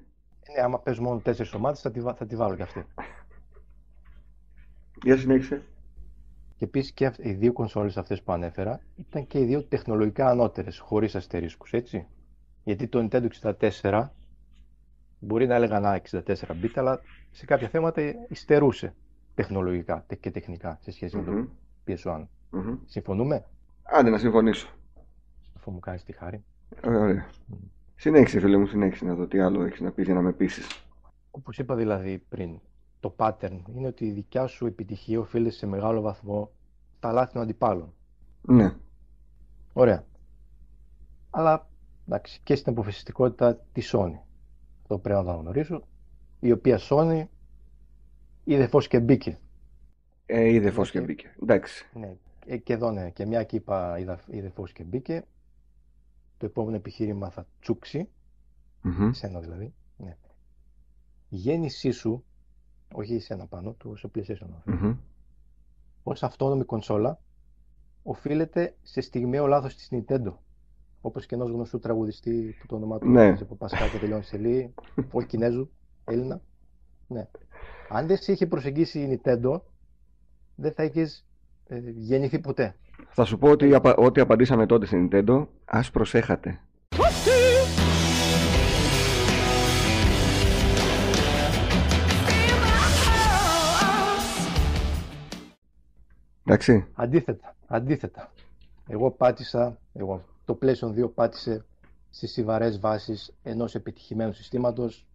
Ναι, 0.56 0.62
άμα 0.62 0.78
πες 0.80 0.98
μόνο 0.98 1.18
τέσσερις 1.20 1.52
ομάδες 1.54 1.80
θα 1.80 1.90
τη, 1.90 2.00
βα- 2.00 2.14
θα 2.14 2.26
τη 2.26 2.36
βάλω 2.36 2.54
κι 2.56 2.62
αυτή. 2.62 2.84
Για 5.02 5.16
συνέχισε. 5.16 5.62
Και 6.56 6.64
επίσης 6.64 6.92
και 6.92 7.06
αυ- 7.06 7.24
οι 7.24 7.32
δύο 7.32 7.52
κονσόλες 7.52 7.96
αυτές 7.96 8.22
που 8.22 8.32
ανέφερα 8.32 8.80
ήταν 8.96 9.26
και 9.26 9.38
οι 9.38 9.44
δύο 9.44 9.62
τεχνολογικά 9.62 10.28
ανώτερες, 10.30 10.78
χωρίς 10.78 11.14
αστερίσκους, 11.14 11.72
έτσι. 11.72 12.06
Γιατί 12.64 12.86
το 12.88 13.08
Nintendo 13.10 13.28
64 13.80 14.08
μπορεί 15.18 15.46
να 15.46 15.54
έλεγα 15.54 15.80
να 15.80 15.94
64 15.94 16.20
bit, 16.62 16.70
αλλά 16.74 17.00
σε 17.30 17.44
κάποια 17.46 17.68
θέματα 17.68 18.02
υστερούσε 18.28 18.94
τεχνολογικά 19.34 20.04
τε- 20.06 20.20
και 20.20 20.30
τεχνικά 20.30 20.78
σε 20.80 20.90
σχέση 20.90 21.16
με 21.16 21.22
το 21.22 21.30
Μμμ, 21.30 21.46
PS1. 21.86 22.24
μμμ. 22.50 22.76
Συμφωνούμε, 22.86 23.44
Άντε 23.82 24.10
να 24.10 24.18
συμφωνήσω. 24.18 24.68
αφού 25.56 25.70
μου 25.70 25.78
κάνεις 25.80 26.04
τη 26.04 26.12
χάρη. 26.12 26.44
Ε, 26.82 26.88
Ωραία. 26.88 27.26
Συνέχισε 27.96 28.40
φίλε 28.40 28.56
μου, 28.56 28.66
συνέχισε 28.66 29.04
να 29.04 29.14
δω 29.14 29.26
τι 29.26 29.40
άλλο 29.40 29.62
έχεις 29.62 29.80
να 29.80 29.90
πεις 29.90 30.04
για 30.04 30.14
να 30.14 30.20
με 30.20 30.32
πείσεις. 30.32 30.84
Όπως 31.30 31.58
είπα 31.58 31.74
δηλαδή 31.74 32.18
πριν, 32.28 32.60
το 33.00 33.14
pattern 33.18 33.60
είναι 33.74 33.86
ότι 33.86 34.06
η 34.06 34.10
δικιά 34.10 34.46
σου 34.46 34.66
επιτυχία 34.66 35.20
οφείλεται 35.20 35.54
σε 35.54 35.66
μεγάλο 35.66 36.00
βαθμό 36.00 36.50
τα 37.00 37.12
λάθη 37.12 37.32
των 37.32 37.42
αντιπάλων. 37.42 37.92
Ναι. 38.42 38.74
Ωραία. 39.72 40.04
Αλλά 41.30 41.68
εντάξει, 42.06 42.40
και 42.44 42.54
στην 42.54 42.72
αποφασιστικότητα 42.72 43.54
της 43.72 43.94
Sony. 43.94 44.18
Αυτό 44.82 44.98
πρέπει 44.98 45.18
να 45.18 45.24
το 45.24 45.30
αναγνωρίσω. 45.30 45.82
Η 46.40 46.52
οποία 46.52 46.78
Sony 46.80 47.24
είδε 48.44 48.66
φως 48.66 48.88
και 48.88 49.00
μπήκε. 49.00 49.38
Ε, 50.26 50.44
είδε 50.48 50.70
φως 50.70 50.90
και 50.90 50.98
και- 50.98 51.04
μπήκε. 51.04 51.34
Εντάξει. 51.42 51.86
Ναι, 51.94 52.16
ε, 52.46 52.56
και 52.56 52.72
εδώ 52.72 52.90
ναι, 52.90 53.10
και 53.10 53.26
μια 53.26 53.44
και 53.44 53.56
είπα 53.56 53.98
είδα, 53.98 54.18
είδε 54.30 54.48
φως 54.48 54.72
και 54.72 54.84
μπήκε. 54.84 55.24
Το 56.36 56.46
επόμενο 56.46 56.76
επιχείρημα 56.76 57.30
θα 57.30 57.46
τσούξει, 57.60 58.08
Μμμ. 58.82 59.08
εσένα 59.08 59.40
δηλαδή. 59.40 59.74
Ναι. 59.96 60.16
Η 61.28 61.36
γέννησή 61.36 61.90
σου, 61.90 62.24
όχι 62.92 63.14
εσένα 63.14 63.46
πάνω, 63.46 63.74
το 63.78 63.96
στο 63.96 64.10
PlayStation. 64.14 64.46
Μμμ. 64.64 64.96
ως 66.02 66.22
αυτόνομη 66.22 66.64
κονσόλα 66.64 67.20
οφείλεται 68.02 68.76
σε 68.82 69.00
στιγμιαίο 69.00 69.46
λάθος 69.46 69.74
της 69.74 69.88
Nintendo. 69.92 70.32
Όπως 71.00 71.26
και 71.26 71.34
ενός 71.34 71.50
γνωστού 71.50 71.78
τραγουδιστή 71.78 72.54
που 72.60 72.66
το 72.66 72.76
όνομά 72.76 72.98
του 72.98 73.08
Ναι. 73.10 73.30
ναι. 73.30 73.38
από 73.40 73.54
Πασχά 73.56 73.88
και 73.88 73.98
τελειώνει 73.98 74.22
σε 74.22 74.36
Λί, 74.36 74.74
όχι 75.10 75.26
Κινέζου, 75.26 75.70
Έλληνα. 76.04 76.40
Ναι. 77.06 77.28
Αν 77.88 78.06
δεν 78.06 78.16
σε 78.16 78.32
είχε 78.32 78.46
προσεγγίσει 78.46 79.00
η 79.00 79.20
Nintendo, 79.24 79.60
δεν 80.54 80.72
θα 80.72 80.84
είχες 80.84 81.26
ε, 81.66 81.78
γεννηθεί 81.96 82.38
ποτέ. 82.38 82.76
Θα 83.08 83.24
σου 83.24 83.38
πω 83.38 83.50
ότι 83.50 83.74
απα- 83.74 83.94
ό,τι 83.96 84.20
απαντήσαμε 84.20 84.66
τότε 84.66 84.86
στην 84.86 85.08
Nintendo, 85.12 85.46
ας 85.64 85.90
προσέχατε. 85.90 86.60
Εντάξει. 96.48 96.86
Αντίθετα, 96.94 97.56
αντίθετα. 97.66 98.32
Εγώ 98.86 99.10
πάτησα, 99.10 99.78
εγώ, 99.92 100.24
το 100.44 100.58
PlayStation 100.62 101.04
2 101.04 101.10
πάτησε 101.14 101.64
στις 102.10 102.30
στιβαρές 102.30 102.80
βάσεις 102.80 103.34
ενός 103.42 103.74
επιτυχημένου 103.74 104.32
συστήματος, 104.32 105.06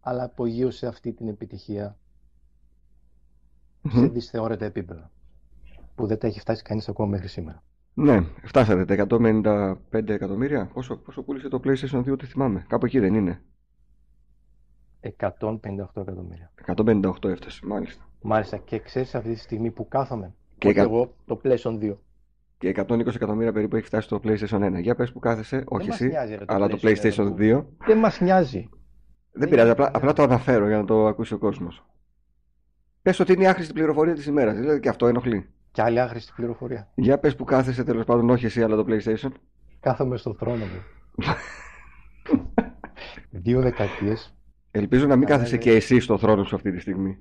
αλλά 0.00 0.24
απογείωσε 0.24 0.86
αυτή 0.86 1.12
την 1.12 1.28
επιτυχία 1.28 1.96
σε 3.88 4.06
δυσθεώρητα 4.06 4.64
επίπεδα, 4.64 5.10
που 5.94 6.06
δεν 6.06 6.18
τα 6.18 6.26
έχει 6.26 6.40
φτάσει 6.40 6.62
κανείς 6.62 6.88
ακόμα 6.88 7.08
μέχρι 7.08 7.28
σήμερα. 7.28 7.62
Ναι, 7.94 8.20
φτάσατε 8.44 8.84
τα 8.84 9.06
155 9.90 10.08
εκατομμύρια. 10.08 10.66
Πόσο, 10.66 10.96
πόσο 10.96 11.22
πούλησε 11.22 11.48
το 11.48 11.60
PlayStation 11.64 12.04
2, 12.04 12.18
τι 12.18 12.26
θυμάμαι. 12.26 12.64
Κάπου 12.68 12.86
εκεί 12.86 12.98
δεν 12.98 13.14
είναι. 13.14 13.42
158 15.00 16.00
εκατομμύρια. 16.00 16.52
158 16.66 17.24
έφτασε, 17.24 17.66
μάλιστα. 17.66 18.08
Μάλιστα 18.22 18.56
και 18.56 18.78
ξέρεις 18.78 19.14
αυτή 19.14 19.32
τη 19.32 19.38
στιγμή 19.38 19.70
που 19.70 19.88
κάθομαι, 19.88 20.34
Και 20.62 20.72
και 20.72 20.80
εκα- 20.80 20.82
εγώ 20.82 21.14
το 21.24 21.40
PlayStation 21.44 21.78
2. 21.78 21.96
Και 22.58 22.68
120 22.68 23.14
εκατομμύρια 23.14 23.52
περίπου 23.52 23.76
έχει 23.76 23.86
φτάσει 23.86 24.08
το 24.08 24.20
PlayStation 24.24 24.60
1. 24.62 24.80
Για 24.80 24.94
πες 24.94 25.12
που 25.12 25.18
κάθεσαι, 25.18 25.64
όχι 25.66 25.88
μας 25.88 26.00
εσύ, 26.00 26.08
νοιάζει, 26.10 26.34
ρε, 26.34 26.44
το 26.44 26.54
αλλά 26.54 26.68
το 26.68 26.78
PlayStation 26.82 27.12
PlayStation 27.14 27.26
1. 27.26 27.34
2. 27.58 27.64
Δεν 27.86 27.98
μας 27.98 28.20
νοιάζει. 28.20 28.68
Δεν 29.32 29.48
πειράζει, 29.48 29.70
απλά, 29.70 29.90
απλά 29.94 30.12
το 30.12 30.22
αναφέρω 30.22 30.66
για 30.66 30.76
να 30.76 30.84
το 30.84 31.06
ακούσει 31.06 31.34
ο 31.34 31.38
κόσμος. 31.38 31.84
Πες 33.02 33.20
ότι 33.20 33.32
είναι 33.32 33.42
η 33.42 33.46
άχρηστη 33.46 33.72
πληροφορία 33.72 34.14
της 34.14 34.26
ημέρας, 34.26 34.56
δηλαδή 34.58 34.80
και 34.80 34.88
αυτό 34.88 35.06
ενοχλεί. 35.06 35.50
Και 35.70 35.82
άλλη 35.82 36.00
άχρηστη 36.00 36.32
πληροφορία. 36.36 36.90
Για 36.94 37.18
πες 37.18 37.36
που 37.36 37.44
κάθεσαι 37.44 37.84
τέλος 37.84 38.04
πάντων, 38.04 38.30
όχι 38.30 38.46
εσύ 38.46 38.62
αλλά 38.62 38.76
το 38.76 38.84
PlayStation. 38.88 39.30
Κάθομαι 39.80 40.16
στον 40.16 40.34
θρόνο 40.34 40.64
μου. 40.64 40.80
Δύο 43.30 43.60
δεκαετίες, 43.60 44.36
Ελπίζω 44.70 45.06
να 45.06 45.16
μην 45.16 45.26
Καλά, 45.26 45.36
κάθεσαι 45.38 45.56
ναι. 45.56 45.62
και 45.62 45.70
εσύ 45.72 46.00
στο 46.00 46.18
θρόνο 46.18 46.44
σου 46.44 46.54
αυτή 46.54 46.72
τη 46.72 46.78
στιγμή. 46.80 47.18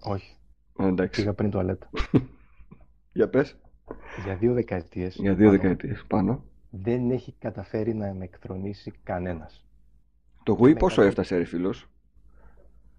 όχι, 0.00 0.36
Α, 0.82 0.86
εντάξει. 0.86 1.20
πήγα 1.20 1.34
πριν 1.34 1.50
τουαλέτα. 1.50 1.90
Για 3.18 3.28
πες. 3.28 3.56
Για 4.24 4.34
δύο 4.34 4.52
δεκαετίες 4.52 5.14
Για 5.20 5.34
δύο 5.34 5.46
πάνω, 5.46 5.58
δεκαετίες 5.60 6.04
πάνω. 6.08 6.44
δεν 6.70 7.10
έχει 7.10 7.34
καταφέρει 7.38 7.94
να 7.94 8.12
με 8.14 8.24
εκθρονήσει 8.24 8.92
κανένας. 9.02 9.64
Το 10.42 10.54
Wii 10.60 10.68
Με 10.68 10.74
πόσο 10.74 10.96
καλό. 10.96 11.08
έφτασε 11.08 11.36
ρε 11.36 11.44
φίλος; 11.44 11.88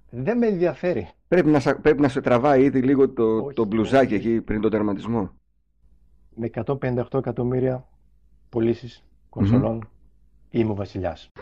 Δεν 0.10 0.38
με 0.38 0.48
ενδιαφέρει. 0.48 1.10
Πρέπει 1.28 1.50
να, 1.50 1.60
σα- 1.60 1.76
πρέπει 1.76 2.02
να 2.02 2.08
σε 2.08 2.22
τραβάει 2.22 2.64
ήδη 2.64 2.82
λίγο 2.82 3.10
το, 3.10 3.24
Όχι, 3.38 3.54
το 3.56 3.66
μπλουζάκι 3.66 4.16
όχι. 4.16 4.28
εκεί 4.30 4.42
πριν 4.42 4.62
τον 4.62 4.72
τερματισμό. 4.72 5.30
Με 6.36 6.46
158 6.46 7.18
εκατομμύρια 7.20 7.88
πωλήσεις 8.50 9.04
κονσολών 9.30 9.90
είμαι 10.50 10.72
ο 10.72 10.76
βασιλιάς. 10.76 11.30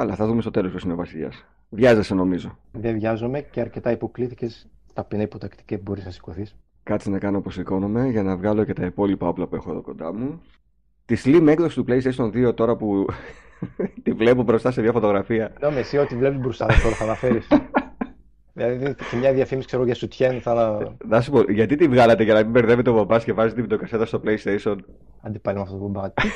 Καλά, 0.00 0.14
θα 0.14 0.26
δούμε 0.26 0.40
στο 0.40 0.50
τέλος 0.50 0.70
ποιος 0.70 0.82
είναι 0.82 0.92
ο 0.92 0.96
βασιλιάς. 0.96 1.44
Βιάζεσαι 1.68 2.14
νομίζω. 2.14 2.58
Δεν 2.72 2.94
βιάζομαι 2.94 3.40
και 3.40 3.60
αρκετά 3.60 3.90
υποκλήθηκες 3.90 4.68
ταπεινά 4.92 5.22
υποτακτική 5.22 5.76
που 5.76 5.82
μπορείς 5.84 6.04
να 6.04 6.10
σηκωθείς. 6.10 6.56
Κάτσε 6.82 7.10
να 7.10 7.18
κάνω 7.18 7.38
όπως 7.38 7.54
σηκώνομαι 7.54 8.08
για 8.08 8.22
να 8.22 8.36
βγάλω 8.36 8.64
και 8.64 8.72
τα 8.72 8.84
υπόλοιπα 8.84 9.28
όπλα 9.28 9.46
που 9.46 9.54
έχω 9.54 9.70
εδώ 9.70 9.82
κοντά 9.82 10.12
μου. 10.12 10.40
Τη 11.04 11.16
slim 11.24 11.46
έκδοση 11.48 11.74
του 11.74 11.84
PlayStation 11.88 12.48
2 12.48 12.54
τώρα 12.54 12.76
που 12.76 13.06
τη 14.02 14.12
βλέπω 14.12 14.42
μπροστά 14.42 14.70
σε 14.70 14.80
μια 14.80 14.92
φωτογραφία. 14.92 15.52
Ναι, 15.60 15.70
με 15.70 15.78
εσύ 15.78 15.98
ό,τι 15.98 16.16
βλέπεις 16.16 16.38
μπροστά 16.38 16.70
σου 16.70 16.82
τώρα 16.82 16.94
θα 16.94 17.04
αναφέρεις. 17.04 17.48
δηλαδή 18.54 18.94
και 19.10 19.16
μια 19.16 19.32
διαφήμιση 19.32 19.66
ξέρω 19.66 19.84
για 19.84 19.94
σουτιέν 19.94 20.40
θα 20.40 20.78
Να 21.04 21.20
σου 21.20 21.30
πω, 21.30 21.52
γιατί 21.52 21.76
τη 21.76 21.88
βγάλατε 21.88 22.22
για 22.22 22.34
να 22.34 22.40
μην 22.40 22.50
μπερδεύετε 22.50 22.90
ο 22.90 22.94
μπαμπάς 22.94 23.24
και 23.24 23.32
βάζετε 23.32 23.54
την 23.54 23.62
βιντεοκασέτα 23.62 24.06
στο 24.06 24.20
PlayStation; 24.24 24.76
Αντιπάλει 25.22 25.56
με 25.56 25.62
αυτός 25.62 25.78
το 25.78 25.86
μπαμπά. 25.88 26.10
Τι, 26.10 26.28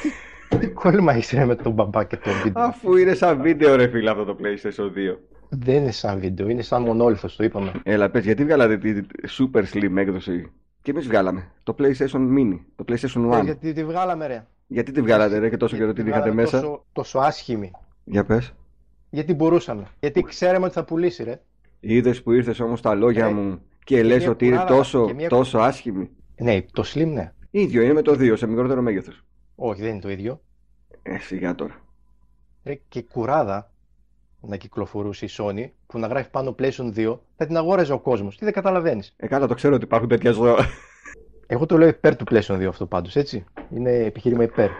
τι, 0.49 0.59
τι 0.59 0.67
κόλλημα 0.69 1.13
έχεις 1.13 1.31
ρε, 1.31 1.45
με 1.45 1.55
τον 1.55 1.73
μπαμπά 1.73 2.05
και 2.05 2.17
τον 2.17 2.33
βίντεο; 2.43 2.63
Αφού 2.63 2.97
είναι 2.97 3.15
σαν 3.15 3.43
βίντεο 3.43 3.77
ρε 3.77 3.89
φίλε 3.89 4.11
αυτό 4.11 4.25
το 4.25 4.37
PlayStation 4.41 4.85
2. 5.15 5.17
Δεν 5.49 5.75
είναι 5.75 5.91
σαν 5.91 6.21
βίντεο, 6.21 6.49
είναι 6.49 6.63
σαν 6.63 6.83
μονόλιθος, 6.83 7.37
το 7.37 7.45
είπαμε. 7.45 7.73
Έλα 7.83 8.11
πες, 8.11 8.25
γιατί 8.25 8.45
βγάλατε 8.45 8.79
τη 8.79 8.95
super 9.39 9.63
slim 9.73 9.97
έκδοση; 9.97 10.53
Και 10.83 10.91
εμείς 10.91 11.07
βγάλαμε 11.07 11.51
το 11.63 11.75
PlayStation 11.79 12.29
Mini, 12.37 12.59
το 12.77 12.85
PlayStation 12.89 13.31
1. 13.33 13.39
Ε, 13.39 13.43
Γιατί 13.43 13.73
τη 13.73 13.85
βγάλαμε 13.85 14.27
ρε. 14.27 14.47
Γιατί 14.67 14.93
τη 14.93 15.01
βγάλατε 15.01 15.39
ρε 15.39 15.49
και 15.49 15.57
τόσο 15.57 15.77
καιρό 15.77 15.87
Γιατί 15.93 16.03
την 16.03 16.13
τη 16.13 16.19
είχατε 16.19 16.31
βγάλαμε 16.31 16.51
μέσα; 16.51 16.61
Τόσο, 16.61 16.85
τόσο 16.93 17.19
άσχημη. 17.19 17.71
Για 18.05 18.25
πες. 18.25 18.53
Γιατί 19.11 19.35
μπορούσαμε. 19.35 19.85
Γιατί 20.01 20.23
ξέραμε 20.23 20.65
ότι 20.65 20.75
θα 20.75 20.85
πουλήσει 20.85 21.23
ρε. 21.25 21.41
Είδες 21.81 22.23
που 22.23 22.33
ήρθες 22.33 22.61
όμως 22.61 22.81
τα 22.81 22.95
λόγια 22.95 23.27
Ε, 23.27 23.33
μου 23.33 23.61
και 23.85 23.95
και 23.97 24.03
λες 24.03 24.19
μια 24.23 24.31
ότι 24.31 24.47
είναι 24.47 24.57
κουράδα, 24.57 24.77
τόσο, 24.77 25.07
και 25.07 25.15
μια- 25.15 25.29
τόσο 25.29 25.59
άσχημη. 25.59 26.11
Ναι, 26.37 26.63
το 26.73 26.83
slim 26.95 27.07
ναι. 27.07 27.33
Ίδιο 27.57 27.83
είναι 27.83 27.93
με 27.93 28.03
το 28.03 28.13
2 28.13 28.33
σε 28.37 28.47
μικρότερο 28.47 28.83
μέγεθος. 28.83 29.25
Όχι, 29.55 29.81
δεν 29.83 29.91
είναι 29.91 30.01
το 30.01 30.11
ίδιο. 30.11 30.41
Ε, 31.03 31.19
σιγά 31.19 31.55
τώρα. 31.55 31.81
Ρε, 32.65 32.75
και 32.89 33.03
κουράδα 33.03 33.71
να 34.41 34.57
κυκλοφορούσε 34.57 35.25
η 35.25 35.29
Sony 35.33 35.67
που 35.87 35.99
να 35.99 36.07
γράφει 36.07 36.31
πάνω 36.31 36.55
PlayStation 36.59 36.95
2 36.97 37.19
θα 37.37 37.47
την 37.47 37.57
αγόραζε 37.57 37.93
ο 37.93 37.99
κόσμος. 37.99 38.37
Τι 38.37 38.45
δεν 38.45 38.55
καταλαβαίνεις. 38.55 39.15
Ε, 39.17 39.27
καλά, 39.27 39.47
το 39.47 39.55
ξέρω 39.55 39.75
ότι 39.75 39.85
υπάρχουν 39.85 40.09
τέτοια 40.09 40.31
ζώα. 40.33 40.57
Εγώ 41.47 41.67
το 41.67 41.79
λέω 41.79 41.89
υπέρ 41.89 42.17
του 42.17 42.25
PlayStation 42.31 42.59
2 42.59 42.65
αυτό 42.69 42.87
πάντως, 42.87 43.17
έτσι. 43.17 43.45
Είναι 43.71 43.91
επιχείρημα 43.93 44.43
υπέρ. 44.43 44.71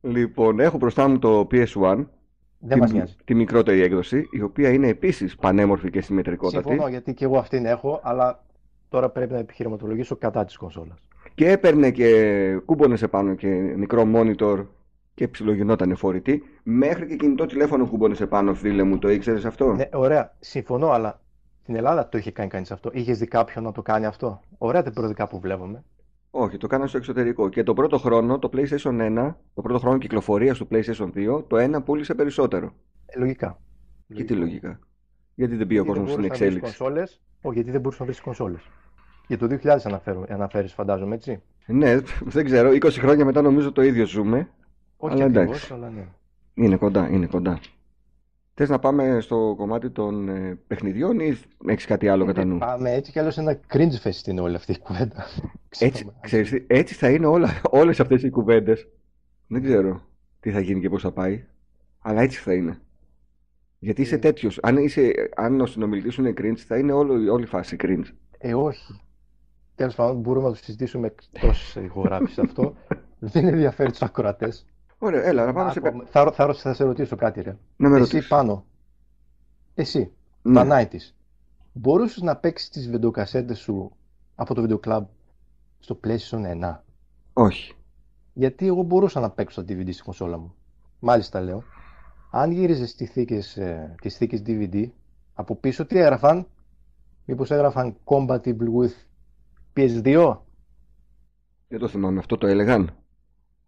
λοιπόν, 0.00 0.60
έχω 0.60 0.76
μπροστά 0.78 1.08
μου 1.08 1.18
το 1.18 1.46
PS1, 1.50 2.04
Δεν 2.58 2.78
μας 2.78 2.90
τη, 2.90 2.96
νοιάζει. 2.96 3.16
τη 3.24 3.34
μικρότερη 3.34 3.80
έκδοση, 3.80 4.28
η 4.30 4.42
οποία 4.42 4.70
είναι 4.70 4.88
επίσης 4.88 5.36
πανέμορφη 5.36 5.90
και 5.90 6.00
συμμετρικότατη. 6.00 6.68
Συμφωνώ 6.68 6.88
γιατί 6.88 7.14
και 7.14 7.24
εγώ 7.24 7.38
αυτήν 7.38 7.66
έχω, 7.66 8.00
αλλά 8.02 8.44
τώρα 8.88 9.08
πρέπει 9.10 9.32
να 9.32 9.38
επιχειρηματολογήσω 9.38 10.16
κατά 10.16 10.44
της 10.44 10.56
κονσόλας. 10.56 10.98
Και 11.34 11.50
έπαιρνε 11.50 11.90
και 11.90 12.60
κούμπονες 12.64 13.02
επάνω 13.02 13.34
και 13.34 13.48
μικρό 13.76 14.08
monitor 14.14 14.66
και 15.14 15.28
ψιλογινόταν 15.28 15.96
φορητή. 15.96 16.42
Μέχρι 16.62 17.06
και 17.06 17.16
κινητό 17.16 17.46
τηλέφωνο 17.46 17.88
κούμπονες 17.88 18.20
επάνω, 18.20 18.54
φίλε 18.54 18.82
μου. 18.82 18.98
Το 18.98 19.08
ήξερες 19.10 19.44
αυτό; 19.44 19.72
Ναι, 19.72 19.88
ωραία, 19.92 20.36
συμφωνώ, 20.40 20.90
αλλά 20.90 21.20
στην 21.62 21.76
Ελλάδα 21.76 22.08
το 22.08 22.18
είχε 22.18 22.30
κάνει 22.30 22.48
κανείς 22.48 22.70
αυτό; 22.70 22.90
Είχες 22.92 23.18
δει 23.18 23.26
κάποιον 23.26 23.64
να 23.64 23.72
το 23.72 23.82
κάνει 23.82 24.06
αυτό; 24.06 24.40
Ωραία 24.58 24.82
τα 24.82 24.90
περιοδικά 24.90 25.26
που 25.28 25.40
βλέπουμε. 25.40 25.84
Όχι, 26.30 26.56
το 26.56 26.66
κάνανε 26.66 26.88
στο 26.88 26.98
εξωτερικό. 26.98 27.48
Και 27.48 27.62
το 27.62 27.74
πρώτο 27.74 27.98
χρόνο, 27.98 28.38
το 28.38 28.50
PlayStation 28.52 29.00
1, 29.00 29.34
το 29.54 29.62
πρώτο 29.62 29.78
χρόνο 29.78 29.98
κυκλοφορίας 29.98 30.58
του 30.58 30.68
PlayStation 30.70 31.10
2, 31.14 31.44
το 31.46 31.56
1 31.56 31.84
πούλησε 31.84 32.14
περισσότερο. 32.14 32.72
Ε, 33.06 33.18
λογικά. 33.18 33.58
Και 34.14 34.24
τι 34.24 34.34
λογικά. 34.34 34.78
Γιατί 35.34 35.56
δεν 35.56 35.66
πήγε 35.66 35.80
ο 35.80 35.82
Γιατί 35.84 36.00
κόσμος 36.00 36.16
δεν 36.16 36.24
στην 36.24 36.38
μπορούσες 36.38 36.40
να 36.40 36.46
βρεις 36.46 36.56
εξέλιξη; 36.56 36.78
κονσόλες; 36.78 37.20
Όχι, 37.42 37.54
γιατί 37.54 37.70
δεν 37.70 37.80
μπορούσε 37.80 38.00
να 38.00 38.06
βρεις 38.06 38.20
κονσόλες. 38.20 38.70
Για 39.26 39.38
το 39.38 39.46
2000 39.62 39.76
αναφέρω, 39.84 40.24
αναφέρεις, 40.28 40.72
φαντάζομαι, 40.72 41.14
έτσι; 41.14 41.42
Ναι, 41.66 41.96
δεν 42.24 42.44
ξέρω. 42.44 42.70
20 42.70 42.90
χρόνια 42.90 43.24
μετά 43.24 43.42
νομίζω 43.42 43.72
το 43.72 43.82
ίδιο 43.82 44.06
ζούμε. 44.06 44.48
Όχι 44.96 45.14
Αλλά 45.14 45.24
ακριβώς, 45.24 45.46
εντάξει. 45.46 45.72
αλλά 45.72 45.90
ναι. 45.90 46.04
Είναι 46.54 46.76
κοντά, 46.76 47.08
είναι 47.10 47.26
κοντά. 47.26 47.60
Θες 48.54 48.68
να 48.68 48.78
πάμε 48.78 49.20
στο 49.20 49.54
κομμάτι 49.56 49.90
των 49.90 50.28
ε, 50.28 50.58
παιχνιδιών 50.66 51.20
ή 51.20 51.38
έχεις 51.66 51.84
κάτι 51.86 52.08
άλλο 52.08 52.24
κατά 52.24 52.44
νου; 52.44 52.54
Ε, 52.54 52.58
Πάμε 52.58 52.92
έτσι 52.92 53.12
κι 53.12 53.18
αλλιώς 53.18 53.38
ένα 53.38 53.60
cringe 53.72 54.02
fest 54.02 54.26
είναι 54.26 54.40
όλη 54.40 54.54
αυτή 54.54 54.72
η 54.72 54.78
κουβέντα. 54.78 55.24
Έτσι, 55.78 55.90
Ξέρουμε. 55.92 56.12
ξέρεις, 56.20 56.50
τι, 56.50 56.64
έτσι 56.66 56.94
θα 56.94 57.10
είναι 57.10 57.26
όλα, 57.26 57.60
όλες 57.70 58.00
αυτές 58.00 58.22
οι 58.22 58.30
κουβέντες. 58.30 58.88
Δεν 59.46 59.62
ξέρω 59.62 60.02
τι 60.40 60.50
θα 60.50 60.60
γίνει 60.60 60.80
και 60.80 60.88
πώς 60.88 61.02
θα 61.02 61.12
πάει. 61.12 61.44
Αλλά 62.00 62.20
έτσι 62.22 62.40
θα 62.40 62.54
είναι. 62.54 62.78
Γιατί 63.78 64.02
είσαι 64.02 64.14
Ε. 64.14 64.18
τέτοιος. 64.18 64.58
Αν, 64.62 64.76
είσαι, 64.76 65.12
αν 65.36 65.60
ο 65.60 65.66
συνομιλητής 65.66 66.14
σου 66.14 66.20
είναι 66.20 66.34
cringe, 66.38 66.56
θα 66.66 66.78
είναι 66.78 66.92
όλο, 66.92 67.32
όλη 67.32 67.42
η 67.42 67.46
φάση 67.46 67.76
cringe. 67.82 68.04
Ε, 68.38 68.54
όχι. 68.54 69.00
Τέλος 69.74 69.94
πάντων, 69.94 70.20
μπορούμε 70.20 70.46
να 70.46 70.52
το 70.52 70.56
συζητήσουμε 70.62 71.06
εκτός 71.06 71.74
ηχογράφησης 71.84 72.38
αυτό. 72.38 72.74
Δεν 73.18 73.46
ενδιαφέρει 73.46 73.90
τους 73.90 74.02
ακροατές. 74.02 74.66
Ωραία, 74.98 75.22
έλα, 75.22 75.44
να 75.46 75.52
πάμε 75.52 75.70
σε... 75.72 75.80
Άκου, 75.84 76.06
θα, 76.06 76.32
θα, 76.32 76.54
θα 76.54 76.74
σε 76.74 76.84
ρωτήσω 76.84 77.16
κάτι, 77.16 77.40
ρε. 77.40 77.56
Να 77.76 77.88
με 77.88 77.94
Εσύ 77.96 78.04
ρωτήσεις. 78.04 78.28
πάνω. 78.28 78.64
Εσύ, 79.74 80.12
Ναι. 80.42 80.64
τα 80.64 80.88
90's. 80.90 81.12
Μπορούσες 81.72 82.22
να 82.22 82.36
παίξεις 82.36 82.68
τις 82.68 82.90
βιντεοκασέτες 82.90 83.58
σου 83.58 83.90
από 84.34 84.54
το 84.54 84.60
βιντεοκλαμπ 84.60 85.06
στο 85.78 86.00
PlayStation 86.04 86.60
1. 86.62 86.78
Όχι. 87.32 87.74
Γιατί 88.32 88.66
εγώ 88.66 88.82
μπορούσα 88.82 89.20
να 89.20 89.30
παίξω 89.30 89.64
τα 89.64 89.74
DVD 89.74 89.92
στη 89.92 90.02
κονσόλα 90.02 90.38
μου. 90.38 90.54
Μάλιστα 90.98 91.40
λέω. 91.40 91.62
Αν 92.30 92.50
γύριζες 92.50 92.94
τις 92.94 93.10
θήκες, 93.10 93.56
ε, 93.56 93.94
τις 94.00 94.16
θήκες 94.16 94.42
DVD, 94.46 94.90
από 95.34 95.54
πίσω 95.56 95.86
τι 95.86 95.98
έγραφαν; 95.98 96.46
Μήπως 97.26 97.50
έγραφαν 97.50 97.96
compatible 98.04 98.68
with 98.80 98.92
PS2. 99.76 100.36
Δεν 101.68 101.78
το 101.78 101.88
θυμάμαι, 101.88 102.18
αυτό 102.18 102.38
το 102.38 102.46
έλεγαν. 102.46 102.90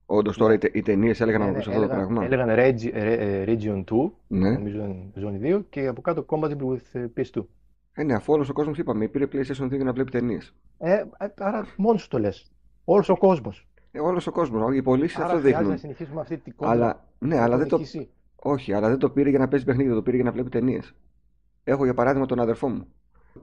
Όντως 0.06 0.36
τώρα 0.36 0.52
οι, 0.52 0.58
τε, 0.58 0.70
οι 0.72 0.82
ταινίες 0.82 1.20
έλεγαν 1.20 1.40
Ναι, 1.40 1.46
να 1.46 1.52
ναι, 1.52 1.58
ακούσω 1.58 1.70
αυτό 1.76 1.86
το 1.86 1.92
έλεγαν, 1.92 2.06
πράγμα. 2.14 2.24
έλεγαν 2.24 2.48
Regi- 2.58 2.90
ε, 2.94 3.12
ε, 3.12 3.44
Region 3.48 3.84
2, 3.84 4.10
Ναι. 4.26 4.50
νομίζω 4.50 4.84
είναι 4.84 5.10
ζώνη 5.14 5.38
2, 5.42 5.64
και 5.70 5.86
από 5.86 6.00
κάτω 6.00 6.24
Compatible 6.28 6.66
with 6.72 6.80
ε, 7.00 7.06
PS2. 7.16 7.44
Ε, 7.92 8.02
ναι, 8.02 8.14
αφού 8.14 8.32
όλος 8.32 8.48
ο 8.48 8.52
κόσμος 8.52 8.78
είπαμε, 8.78 9.08
πήρε 9.08 9.26
PlayStation 9.32 9.64
2 9.64 9.70
για 9.74 9.84
να 9.84 9.92
βλέπει 9.92 10.10
ταινίες. 10.10 10.54
Ε, 10.78 10.92
ε, 10.92 11.04
άρα 11.38 11.66
μόνος 11.76 12.02
σου 12.02 12.08
το 12.08 12.18
λες. 12.18 12.50
Όλος 12.84 13.08
ο 13.08 13.16
κόσμος. 13.16 13.68
Ε, 13.92 14.00
όλος 14.00 14.26
ο 14.26 14.32
κόσμος, 14.32 14.76
οι 14.76 14.82
πωλήσεις 14.82 15.16
Άρα 15.16 15.24
αυτό 15.26 15.36
χρειάζεται 15.38 15.56
να 15.56 15.60
δείχνουν. 15.62 15.78
συνεχίσουμε 15.78 16.20
αυτή 16.20 16.38
την 16.38 16.54
κόντρα. 16.56 16.72
Αλλά, 16.74 17.04
ναι, 17.18 17.38
αλλά 17.40 17.56
δεν 17.56 17.68
το, 17.68 17.76
νικήσει. 17.76 18.08
όχι, 18.36 18.72
αλλά 18.72 18.88
δεν 18.88 18.98
το 18.98 19.10
πήρε 19.10 19.30
για 19.30 19.38
να 19.38 19.48
παίζει 19.48 19.64
παιχνίδι, 19.64 19.90
το 19.90 20.02
πήρε 20.02 20.16
για 20.16 20.24
να 20.24 20.32
βλέπει 20.32 20.48
ταινίες. 20.50 20.94
Έχω 21.64 21.84
για 21.84 21.94
παράδειγμα 21.94 22.26
τον 22.26 22.40
αδερφό 22.40 22.68
μου. 22.68 22.86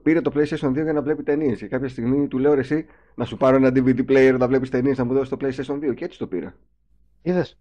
Πήρε 0.02 0.20
το 0.20 0.32
PlayStation 0.34 0.68
2 0.68 0.72
για 0.82 0.92
να 0.92 1.02
βλέπει 1.02 1.22
ταινίες. 1.22 1.58
Και 1.58 1.66
κάποια 1.68 1.88
στιγμή 1.88 2.28
του 2.28 2.38
λέω 2.38 2.54
«Ρε 2.54 2.60
εσύ 2.60 2.86
να 3.14 3.24
σου 3.24 3.36
πάρω 3.36 3.56
ένα 3.56 3.68
DVD 3.68 4.04
player 4.10 4.36
να 4.38 4.48
βλέπεις 4.48 4.70
ταινίες 4.70 4.98
να 4.98 5.04
μου 5.04 5.12
δώσεις 5.12 5.28
το 5.28 5.36
PlayStation 5.40 5.90
2. 5.90 5.94
Και 5.94 6.04
έτσι 6.04 6.18
το 6.18 6.26
πήρα. 6.26 6.54
Είδες; 7.22 7.58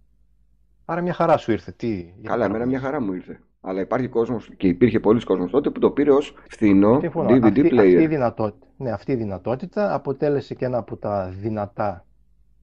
Άρα 0.86 1.02
μια 1.02 1.14
χαρά 1.14 1.38
σου 1.38 1.52
ήρθε. 1.52 1.72
Τι, 1.72 1.88
γιατί 1.96 2.22
Καλά, 2.22 2.34
εμένα 2.46 2.50
παραπονιέσαι. 2.52 2.70
μια 2.70 2.80
χαρά 2.92 3.02
μου 3.02 3.14
ήρθε. 3.14 3.40
Αλλά 3.62 3.82
υπάρχει 3.82 4.08
κόσμος 4.08 4.50
και 4.58 4.68
υπήρχε 4.68 5.00
πολλοί 5.00 5.24
κόσμος 5.24 5.52
τότε 5.52 5.70
που 5.70 5.80
το 5.80 5.92
πήρε 5.92 6.12
ως 6.12 6.36
φθηνό 6.50 7.00
Συμφωνώ. 7.00 7.30
DVD 7.30 7.44
αυτή, 7.44 7.62
player. 7.72 7.78
Αυτή, 7.78 8.02
η 8.02 8.08
δυνατότητα, 8.08 8.68
ναι, 8.78 8.92
αυτή 8.92 9.12
η 9.12 9.16
δυνατότητα 9.16 9.94
αποτέλεσε 9.94 10.54
και 10.56 10.66
ένα 10.66 10.78
από 10.78 10.98
τα 10.98 11.30
δυνατά 11.40 12.06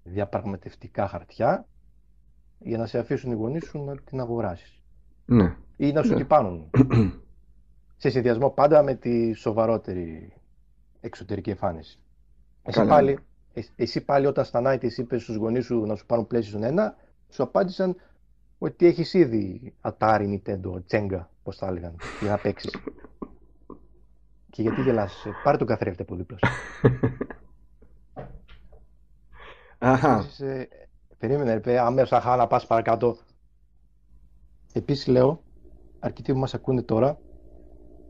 διαπραγματευτικά 0.02 1.08
χαρτιά 1.08 1.66
για 2.58 2.78
να 2.78 2.86
σε 2.86 2.98
αφήσουν 2.98 3.30
οι 3.30 3.34
γονείς 3.34 3.64
σου 3.64 3.84
να 3.84 3.94
την 3.96 4.20
αγοράσεις 4.20 4.80
Ναι. 5.24 5.56
ή 5.76 5.92
να 5.92 6.02
σου 6.02 6.10
Ναι. 6.10 6.16
την 6.16 6.26
πάρουν 6.26 6.70
σε 8.00 8.10
συνδυασμό 8.10 8.50
πάντα 8.50 8.82
με 8.82 8.94
τη 8.94 9.32
σοβαρότερη 9.32 10.32
εξωτερική 11.00 11.50
εμφάνιση. 11.50 11.98
Εσύ 12.62 12.78
Καλά. 12.78 12.90
πάλι, 12.90 13.18
εσύ, 13.52 13.70
εσύ 13.76 14.00
πάλι 14.04 14.26
όταν 14.26 14.44
στα 14.44 14.62
90's 14.64 14.96
είπες 14.96 15.22
στους 15.22 15.36
γονείς 15.36 15.64
σου 15.64 15.86
να 15.86 15.94
σου 15.94 16.06
πάρουν 16.06 16.26
PlayStation 16.30 16.62
1 16.62 16.92
σου 17.28 17.42
απάντησαν 17.42 17.96
ότι 18.58 18.86
έχεις 18.86 19.14
ήδη 19.14 19.74
Atari, 19.80 20.40
Nintendo, 20.40 20.80
Jenga, 20.90 21.26
πώς 21.42 21.58
τα 21.58 21.66
έλεγαν, 21.66 21.96
για 22.20 22.30
να 22.30 22.38
παίξεις. 22.38 22.70
Και 24.50 24.62
γιατί 24.62 24.82
γελάς, 24.82 25.24
ε, 25.24 25.30
πάρε 25.44 25.56
τον 25.56 25.66
καθρέφτη 25.66 26.02
από 26.02 26.14
δίπλα 26.14 26.38
σου. 26.38 26.48
Αχα. 29.78 30.18
Επίσης, 30.18 30.40
ε, 30.40 30.68
περίμενε, 31.18 31.52
ρε, 31.54 31.60
παιδιά, 31.60 31.84
αμέσως 31.84 32.12
αχά, 32.12 32.36
να 32.36 32.46
πας 32.46 32.66
παρακάτω. 32.66 33.16
Επίσης 34.72 35.06
λέω, 35.06 35.42
αρκετοί 35.98 36.32
που 36.32 36.38
μας 36.38 36.54
ακούνε 36.54 36.82
τώρα, 36.82 37.18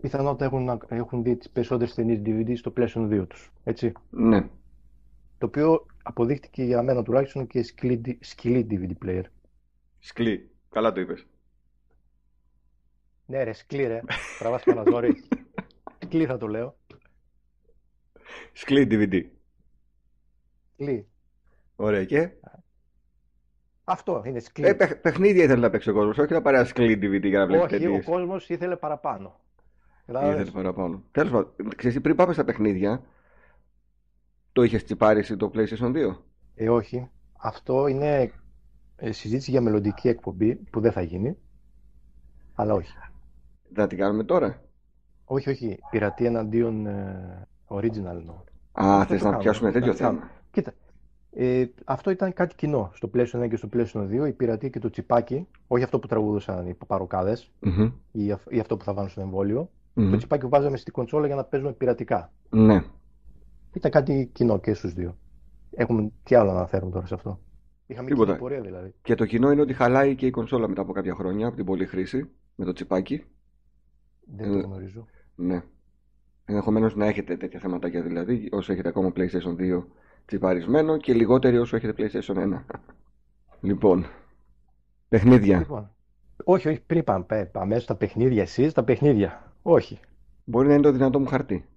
πιθανότατα 0.00 0.44
έχουν, 0.44 0.80
έχουν 0.88 1.22
δει 1.22 1.36
τις 1.36 1.50
περισσότερες 1.50 1.94
ταινίες 1.94 2.20
DVD 2.24 2.52
στο 2.56 2.72
PlayStation 2.76 3.08
2 3.22 3.26
τους, 3.28 3.52
έτσι. 3.64 3.92
Ναι. 4.10 4.40
Το 5.38 5.46
οποίο 5.46 5.86
αποδείχτηκε 6.02 6.62
για 6.64 6.82
μένα 6.82 7.02
τουλάχιστον 7.02 7.46
και 7.46 7.62
σκυλή, 7.62 8.18
σκυλή 8.20 8.66
DVD 8.70 9.06
player. 9.06 9.22
Σκλή. 9.98 10.50
Καλά 10.70 10.92
το 10.92 11.00
είπες. 11.00 11.26
Ναι 13.26 13.42
ρε, 13.42 13.52
σκλή 13.52 13.86
ρε, 13.86 14.00
τραβάς 14.38 14.62
κανένα 14.62 14.90
ζόρι. 14.90 15.22
Σκλή 16.04 16.26
θα 16.26 16.36
το 16.36 16.46
λέω. 16.48 16.76
Σκλή 18.52 18.86
DVD. 18.90 19.24
Σκλή. 20.72 21.08
Ωραία 21.76 22.04
και; 22.04 22.30
Αυτό 23.84 24.22
είναι 24.26 24.38
σκλή. 24.38 24.66
Ε, 24.66 24.74
παιχ- 24.74 24.96
παιχνίδια 25.00 25.44
ήθελε 25.44 25.60
να 25.60 25.70
παίξει 25.70 25.90
ο 25.90 25.92
κόσμος, 25.92 26.18
όχι 26.18 26.32
να 26.32 26.42
πάρει 26.42 26.56
ένα 26.56 26.64
σκλή 26.66 26.94
DVD 27.02 27.22
για 27.24 27.38
να 27.38 27.46
βλέπεις 27.46 27.64
Όχι, 27.64 27.74
ο 27.74 27.78
ταινίες. 27.78 28.04
κόσμος 28.04 28.48
ήθελε 28.48 28.76
παραπάνω. 28.76 29.40
Κατάλαβες; 30.12 30.40
Ήθελε 30.40 30.51
παραπάνω. 30.62 31.03
Τέλος 31.11 31.31
πάντων, 31.33 31.51
ξέρεις, 31.77 32.01
πριν 32.01 32.16
πάμε 32.16 32.33
στα 32.33 32.44
παιχνίδια, 32.44 33.03
το 34.53 34.62
είχες 34.62 34.85
τσιπάρει 34.85 35.18
εσύ 35.18 35.37
το 35.37 35.51
PlayStation 35.55 35.92
2. 35.92 36.16
Ε, 36.55 36.68
όχι. 36.68 37.09
Αυτό 37.42 37.87
είναι 37.87 38.33
ε, 38.96 39.12
συζήτηση 39.12 39.51
για 39.51 39.61
μελλοντική 39.61 40.09
εκπομπή 40.09 40.55
που 40.55 40.81
δεν 40.81 40.92
θα 40.92 41.01
γίνει. 41.03 41.37
Αλλά 42.55 42.75
όχι. 42.75 42.92
Θα 43.75 43.87
την 43.87 43.99
κάνουμε 43.99 44.25
τώρα. 44.25 44.61
Όχι, 45.25 45.51
όχι. 45.51 45.79
Πειρατεία 45.90 46.27
εναντίον 46.27 46.87
ε, 46.87 47.49
original 47.66 47.94
εννοώ. 47.94 48.35
Α, 48.73 49.01
Αυτό 49.01 49.05
θες 49.14 49.18
το 49.18 49.25
να 49.25 49.31
κάνουμε, 49.31 49.38
πιάσουμε 49.42 49.68
αυτό 49.68 49.81
τέτοιο 49.81 49.92
το 49.92 49.99
κάνουμε. 49.99 50.20
θέμα. 50.20 50.33
Κοίτα. 50.51 50.73
Ε, 51.33 51.64
αυτό 51.85 52.11
ήταν 52.11 52.33
κάτι 52.33 52.55
κοινό 52.55 52.90
στο 52.94 53.11
PlayStation 53.14 53.42
1 53.44 53.49
και 53.49 53.57
στο 53.57 53.68
PlayStation 53.73 54.23
2. 54.23 54.29
Η 54.29 54.33
πειρατεία 54.33 54.68
και 54.68 54.79
το 54.79 54.90
τσιπάκι. 54.90 55.46
Όχι 55.66 55.85
αυτό 55.85 55.99
που 55.99 56.07
τραγουδούσαν 56.07 56.66
οι 56.68 56.75
παροκάδες 56.87 57.51
Μμμ. 57.61 57.90
ή, 58.12 58.33
αυ- 58.33 58.53
ή 58.53 58.59
αυτό 58.61 58.77
που 58.77 58.85
θα 58.85 58.94
βάλουν 58.94 59.11
στο 59.11 59.20
εμβόλιο. 59.20 59.70
Μμμ. 59.94 60.11
Το 60.11 60.16
τσιπάκι 60.16 60.42
που 60.42 60.48
βάζαμε 60.48 60.76
στην 60.76 60.92
κονσόλα 60.92 61.26
για 61.26 61.37
να 61.37 61.44
παίζουμε 61.44 61.72
πειρατικά. 61.72 62.33
Ναι. 62.50 62.83
Ήταν 63.72 63.90
κάτι 63.90 64.31
κοινό 64.33 64.59
και 64.61 64.74
στους 64.74 64.92
δύο. 64.94 65.16
Έχουμε 65.70 66.11
τι 66.22 66.35
άλλο 66.35 66.50
να 66.53 66.57
αναφέρουμε 66.57 66.90
τώρα 66.92 67.07
σε 67.07 67.14
αυτό. 67.14 67.40
Είχαμε 67.87 68.09
Τίποτα. 68.09 68.26
κοινή 68.26 68.38
πορεία 68.38 68.61
δηλαδή. 68.61 68.94
Και 69.03 69.14
το 69.14 69.26
κοινό 69.26 69.50
είναι 69.50 69.61
ότι 69.61 69.72
χαλάει 69.74 70.14
και 70.14 70.26
η 70.26 70.31
κονσόλα 70.31 70.68
μετά 70.68 70.81
από 70.83 70.92
κάποια 70.92 71.14
χρόνια 71.14 71.46
από 71.46 71.57
την 71.57 71.64
πολλή 71.64 71.87
χρήση 71.87 72.31
με 72.55 72.64
το 72.64 72.72
τσιπάκι. 72.72 73.24
Δεν 74.37 74.53
το 74.53 74.59
Ε, 74.59 74.61
γνωρίζω. 74.61 75.07
Ναι. 75.35 75.62
Ενδεχομένως 76.44 76.96
να 76.96 77.07
έχετε 77.07 77.37
τέτοια 77.37 77.61
θεματάκια 77.61 78.03
δηλαδή, 78.03 78.48
όσο 78.53 78.72
έχετε 78.72 78.88
ακόμα 78.88 79.12
PlayStation 79.16 79.57
2 79.59 79.85
τσιπαρισμένο 80.26 80.96
και 80.96 81.14
λιγότεροι 81.14 81.59
όσο 81.59 81.76
έχετε 81.76 81.94
PlayStation 81.96 82.35
1. 82.37 82.61
λοιπόν, 83.61 84.07
παιχνίδια. 85.09 85.59
Λοιπόν, 85.59 85.90
όχι, 86.44 86.68
όχι, 86.68 86.81
πριν 86.81 87.05
πάμε, 87.05 87.24
πάμε 87.24 87.48
αμέσως 87.53 87.83
στα 87.83 87.96
παιχνίδια, 87.96 88.42
εσείς 88.42 88.72
τα 88.72 88.85
παιχνίδια. 88.85 89.49
Όχι. 89.62 90.01
Μπορεί 90.44 90.68
να 90.68 90.73
είναι 90.75 90.83
το 90.83 90.92
δυνατό 90.92 91.20
μου 91.20 91.27
χαρτί. 91.27 91.68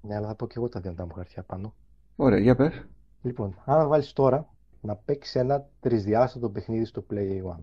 Ναι, 0.00 0.14
αλλά 0.16 0.26
θα 0.26 0.34
πω 0.34 0.46
και 0.46 0.54
εγώ 0.56 0.68
τα 0.68 0.80
δυνατά 0.80 1.06
μου 1.06 1.12
χαρτιά 1.14 1.42
πάνω. 1.42 1.74
Ωραία, 2.16 2.38
για 2.38 2.54
πες. 2.56 2.86
Λοιπόν, 3.22 3.54
αν 3.64 3.88
βάλεις 3.88 4.12
τώρα 4.12 4.48
να 4.80 4.96
παίξεις 4.96 5.34
ένα 5.34 5.66
τρισδιάστατο 5.80 6.50
παιχνίδι 6.50 6.84
στο 6.84 7.04
Play 7.10 7.42
1, 7.42 7.56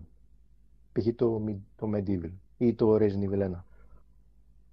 π.χ. 0.92 1.06
το, 1.16 1.44
Mid- 1.46 1.62
το 1.76 1.90
Medieval 1.94 2.32
ή 2.56 2.74
το 2.74 2.94
Resident 2.94 3.30
Evil 3.30 3.50
1, 3.50 3.62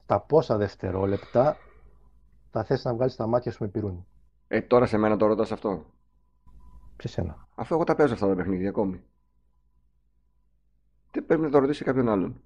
στα 0.03 0.19
πόσα 0.19 0.57
δευτερόλεπτα 0.57 1.57
θα 2.51 2.63
θες 2.63 2.83
να 2.83 2.93
βγάλεις 2.93 3.15
τα 3.15 3.27
μάτια 3.27 3.51
σου 3.51 3.63
με 3.63 3.69
πυρούνι; 3.69 4.05
Ε, 4.47 4.61
τώρα 4.61 4.85
σε 4.85 4.97
μένα 4.97 5.17
το 5.17 5.25
ρωτάς 5.25 5.51
αυτό. 5.51 5.85
Σε 6.97 7.07
σένα. 7.07 7.47
Αφού 7.55 7.73
εγώ 7.73 7.83
τα 7.83 7.95
παίζω 7.95 8.13
αυτά 8.13 8.27
τα 8.27 8.35
παιχνίδια 8.35 8.69
ακόμη. 8.69 9.03
Δεν 11.11 11.25
πρέπει 11.25 11.41
να 11.41 11.49
το 11.49 11.59
ρωτήσει 11.59 11.83
κάποιον 11.83 12.09
άλλον. 12.09 12.41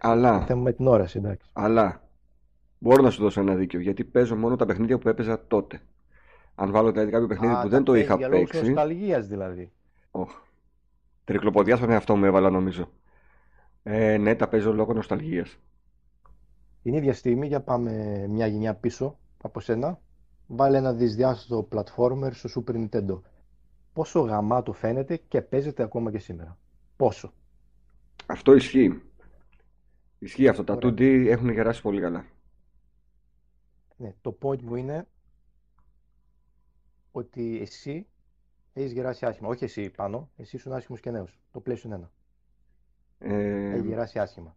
Αλλά, 0.00 0.40
Θέμα 0.40 0.62
με 0.62 0.72
την 0.72 0.86
όραση, 0.86 1.18
εντάξει. 1.18 1.48
αλλά, 1.52 2.08
μπορώ 2.78 3.02
να 3.02 3.10
σου 3.10 3.22
δώσω 3.22 3.40
ένα 3.40 3.54
δίκιο, 3.54 3.80
γιατί 3.80 4.04
παίζω 4.04 4.36
μόνο 4.36 4.56
τα 4.56 4.66
παιχνίδια 4.66 4.98
που 4.98 5.08
έπαιζα 5.08 5.46
τότε. 5.46 5.80
Αν 6.54 6.70
βάλω 6.70 6.90
δηλαδή 6.92 7.10
κάποιο 7.10 7.26
παιχνίδι 7.26 7.52
Α, 7.52 7.56
που 7.56 7.62
τα 7.62 7.68
δεν 7.68 7.84
το 7.84 7.92
παίζεις 7.92 8.08
είχα 8.08 8.16
για 8.18 8.28
λόγους 8.28 8.50
παίξει. 8.50 8.66
νοσταλγίας 8.66 9.26
δηλαδή. 9.26 9.72
Οχ. 10.10 10.30
Τρικλοποδιάς 11.24 11.78
στον 11.78 11.90
εαυτό 11.90 12.16
μου 12.16 12.24
έβαλα 12.24 12.50
νομίζω. 12.50 12.90
Ε, 13.82 14.16
ναι, 14.16 14.34
τα 14.34 14.48
παίζω 14.48 14.72
λόγω 14.72 14.92
νοσταλγίας. 14.92 15.58
Την 16.82 16.94
ίδια 16.94 17.12
στιγμή, 17.14 17.46
για 17.46 17.60
πάμε 17.60 18.24
μια 18.28 18.46
γενιά 18.46 18.74
πίσω 18.74 19.18
από 19.42 19.60
σένα, 19.60 20.00
βάλε 20.46 20.76
ένα 20.78 20.92
δυσδιάστατο 20.92 21.68
platformer 21.72 22.28
στο 22.32 22.62
Super 22.66 22.74
Nintendo. 22.74 23.20
Πόσο 23.92 24.20
γαμάτο 24.20 24.72
φαίνεται 24.72 25.16
και 25.28 25.40
παίζεται 25.40 25.82
ακόμα 25.82 26.10
και 26.10 26.18
σήμερα. 26.18 26.58
Πόσο. 26.96 27.32
Αυτό 28.26 28.54
ισχύει. 28.54 29.02
Ισχύει 30.22 30.48
αυτό. 30.48 30.64
Τα 30.64 30.72
Ωραία. 30.72 30.90
2D 30.90 31.26
έχουν 31.26 31.48
γεράσει 31.50 31.82
πολύ 31.82 32.00
καλά. 32.00 32.24
Ναι, 33.96 34.14
το 34.20 34.38
point 34.42 34.62
μου 34.62 34.74
είναι 34.74 35.06
ότι 37.10 37.58
εσύ 37.60 38.06
έχεις 38.72 38.92
γεράσει 38.92 39.26
άσχημα. 39.26 39.48
Όχι 39.48 39.64
εσύ 39.64 39.90
πάνω, 39.90 40.30
εσύ 40.36 40.56
ήσουν 40.56 40.72
άσχημος 40.72 41.00
και 41.00 41.10
νέος. 41.10 41.38
Το 41.50 41.62
PlayStation 41.66 41.90
1. 41.94 42.00
Ε, 43.18 43.70
Έχεις 43.70 43.84
γεράσει 43.84 44.18
άσχημα. 44.18 44.56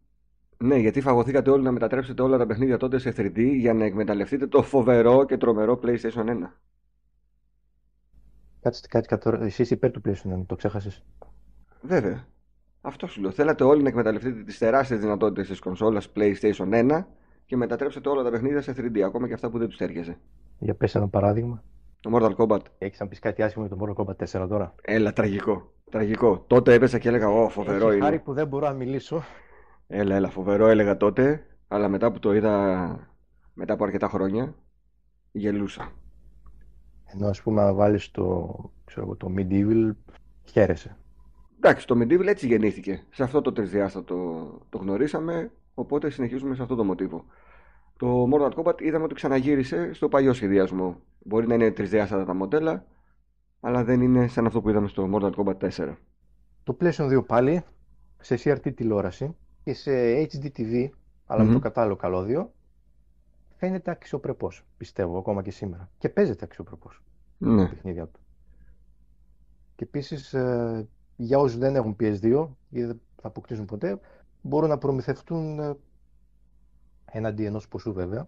ναι, 0.58 0.78
γιατί 0.78 1.02
φαγωθήκατε 1.02 1.50
όλοι 1.50 1.64
να 1.64 1.72
μετατρέψετε 1.72 2.22
όλα 2.22 2.38
τα 2.38 2.46
παιχνίδια 2.46 2.78
τότε 2.78 2.98
σε 2.98 3.10
3D 3.18 3.56
για 3.58 3.74
να 3.74 3.86
εκμεταλλευτείτε 3.86 4.48
το 4.48 4.62
φοβερό 4.64 5.26
και 5.26 5.38
τρομερό 5.38 5.80
PlayStation 5.84 6.26
1. 6.26 6.38
Κάτσε, 8.62 8.82
κάτσε, 8.90 9.16
κάτσε. 9.16 9.46
Εσύ 9.46 9.62
είσαι 9.62 9.74
υπέρ 9.74 9.92
του 9.92 10.02
PlayStation 10.06 10.34
1, 10.40 10.46
το 10.46 10.56
ξέχασες. 10.56 11.04
Βέβαια. 11.82 12.28
Αυτό 12.86 13.08
σου 13.08 13.22
λέω. 13.22 13.32
Θέλατε 13.32 13.64
όλοι 13.64 13.82
να 13.82 13.88
εκμεταλλευτείτε 13.90 14.44
τις 14.44 14.58
τεράστιες 14.58 15.00
δυνατότητες 15.00 15.48
της 15.48 15.60
κονσόλας 15.60 16.12
PlayStation 16.16 16.70
1 16.72 17.06
και 17.46 17.56
μετατρέψετε 17.58 18.10
όλα 18.10 18.24
τα 18.24 18.30
παιχνίδια 18.30 18.62
σε 18.62 18.74
3D, 18.78 19.00
ακόμα 19.00 19.28
και 19.28 19.34
αυτά 19.34 19.50
που 19.50 19.58
δεν 19.58 19.68
τους 19.68 19.78
τέριαζε. 19.78 20.18
Για 20.60 20.76
πες 20.76 20.96
ένα 20.96 21.08
παράδειγμα. 21.08 21.64
Το 22.00 22.12
Mortal 22.14 22.36
Kombat. 22.36 22.60
Έχεις 22.78 23.00
να 23.00 23.08
πεις 23.08 23.20
κάτι 23.20 23.44
άσχημο 23.44 23.66
για 23.66 23.76
το 23.76 23.86
Mortal 23.86 24.04
Kombat 24.04 24.42
4 24.44 24.48
τώρα; 24.50 24.76
Έλα, 24.82 25.14
τραγικό. 25.14 25.74
Τραγικό. 25.92 26.44
Τότε 26.48 26.74
έπεσα 26.74 26.98
και 26.98 27.08
έλεγα, 27.08 27.30
Ω, 27.30 27.50
φοβερό 27.50 27.88
Έχει 27.88 27.96
είναι. 27.96 28.04
χάρη 28.06 28.20
που 28.20 28.34
δεν 28.34 28.48
μπορώ 28.48 28.68
να 28.68 28.74
μιλήσω. 28.74 29.24
Έλα, 29.88 30.16
έλα, 30.16 30.30
φοβερό 30.30 30.68
έλεγα 30.68 30.98
τότε, 30.98 31.46
αλλά 31.68 31.88
μετά 31.90 32.12
που 32.12 32.20
το 32.20 32.34
είδα 32.34 32.88
μετά 33.54 33.74
από 33.74 33.84
αρκετά 33.84 34.08
χρόνια, 34.10 34.56
γελούσα. 35.32 35.92
Ενώ 37.14 37.28
ας 37.28 37.42
πούμε 37.42 37.62
να 37.62 37.74
βάλεις 37.74 38.12
το, 38.12 38.56
ξέρω 38.86 39.06
εγώ, 39.06 39.16
το 39.16 39.32
Medieval, 39.38 39.92
χαίρεσαι. 40.44 40.98
Εντάξει, 41.66 41.88
το 41.88 41.96
Medieval 41.98 42.26
έτσι 42.28 42.48
γεννήθηκε. 42.48 43.04
Σε 43.10 43.24
αυτό 43.24 43.42
το 43.42 43.52
τρισδιάστατο 43.52 44.16
το 44.70 44.78
γνωρίσαμε, 44.78 45.52
οπότε 45.74 46.10
συνεχίζουμε 46.10 46.56
σε 46.56 46.62
αυτό 46.62 46.76
το 46.76 46.84
μοτίβο. 46.84 47.26
Το 47.98 48.28
Mortal 48.34 48.50
Kombat 48.54 48.82
είδαμε 48.82 49.04
ότι 49.04 49.14
ξαναγύρισε 49.14 49.94
στο 49.94 50.08
παλιό 50.10 50.34
σχεδιασμό. 50.34 50.98
Μπορεί 51.24 51.48
να 51.48 51.54
είναι 51.54 51.72
τρισδιάστατα 51.72 52.26
τα 52.26 52.34
μοντέλα, 52.34 52.86
αλλά 53.60 53.84
δεν 53.84 54.02
είναι 54.02 54.28
σαν 54.28 54.46
αυτό 54.46 54.62
που 54.62 54.70
είδαμε 54.70 54.88
στο 54.88 55.10
Mortal 55.14 55.32
Kombat 55.32 55.70
4. 55.70 55.96
Το 56.64 56.78
PlayStation 56.80 57.18
2 57.18 57.26
πάλι 57.26 57.64
σε 58.20 58.36
CRT 58.44 58.74
τηλεόραση 58.76 59.36
και 59.64 59.74
σε 59.74 59.92
HD 60.32 60.46
TV, 60.58 60.90
αλλά 61.26 61.40
με 61.44 61.46
Μμμ. 61.48 61.54
το 61.54 61.60
κατάλληλο 61.60 61.96
καλώδιο, 61.96 62.52
φαίνεται 63.56 63.92
αξιοπρεπώς, 63.92 64.66
πιστεύω, 64.78 65.18
ακόμα 65.18 65.42
και 65.42 65.52
σήμερα. 65.52 65.90
Και 65.98 66.10
παίζεται 66.10 66.46
αξιοπρεπώς 66.46 67.02
Ναι. 67.38 67.64
τα 67.64 67.70
παιχνίδια 67.70 68.06
του. 68.08 68.20
Και 69.76 69.84
επίσης, 69.84 70.34
ε, 70.34 70.88
για 71.16 71.38
όσους 71.38 71.58
δεν 71.58 71.76
έχουν 71.76 71.96
PS2 72.00 72.48
ή 72.70 72.84
δεν 72.84 73.02
θα 73.22 73.28
αποκτήσουν 73.28 73.66
ποτέ, 73.66 74.00
μπορούν 74.42 74.70
να 74.70 74.78
προμηθευτούν 74.78 75.60
ε, 75.60 75.76
έναντι 77.06 77.46
ενός 77.46 77.68
ποσού 77.68 77.94
βέβαια, 77.94 78.28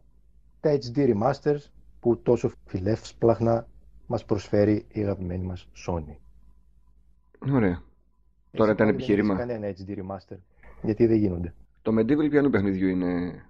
τα 0.60 0.78
HD 0.82 0.98
Remasters 1.14 1.60
που 2.00 2.22
τόσο 2.22 2.52
φιλεύσπλαχνα 2.66 3.68
μας 4.08 4.26
προσφέρει 4.26 4.86
η 4.92 5.02
αγαπημένη 5.02 5.46
μας 5.46 5.70
Sony. 5.88 6.16
Ωραία. 7.54 7.82
Τώρα 8.52 8.72
Εσύ 8.72 8.74
ήταν 8.74 8.76
πάλι 8.76 8.76
δεν 8.76 8.90
επιχείρημα. 8.90 9.34
έχεις 9.34 9.46
κανένα 9.48 9.74
HD 9.78 9.90
Remaster, 10.00 10.38
γιατί 10.82 11.06
δεν 11.06 11.18
γίνονται. 11.18 11.54
Το 11.82 11.92
Medieval 12.00 12.30
ποιανού 12.30 12.50
παιχνιδιού 12.50 12.88
είναι; 12.88 13.44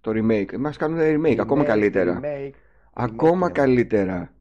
Το 0.00 0.10
remake. 0.14 0.58
Μας 0.58 0.76
κάνουν 0.76 0.98
remake, 1.00 1.36
ακόμα 1.38 1.62
Remake, 1.62 1.66
καλύτερα. 1.66 2.20
remake, 2.22 2.50
Ακόμα 2.92 3.48
remake, 3.48 3.52
καλύτερα. 3.52 4.32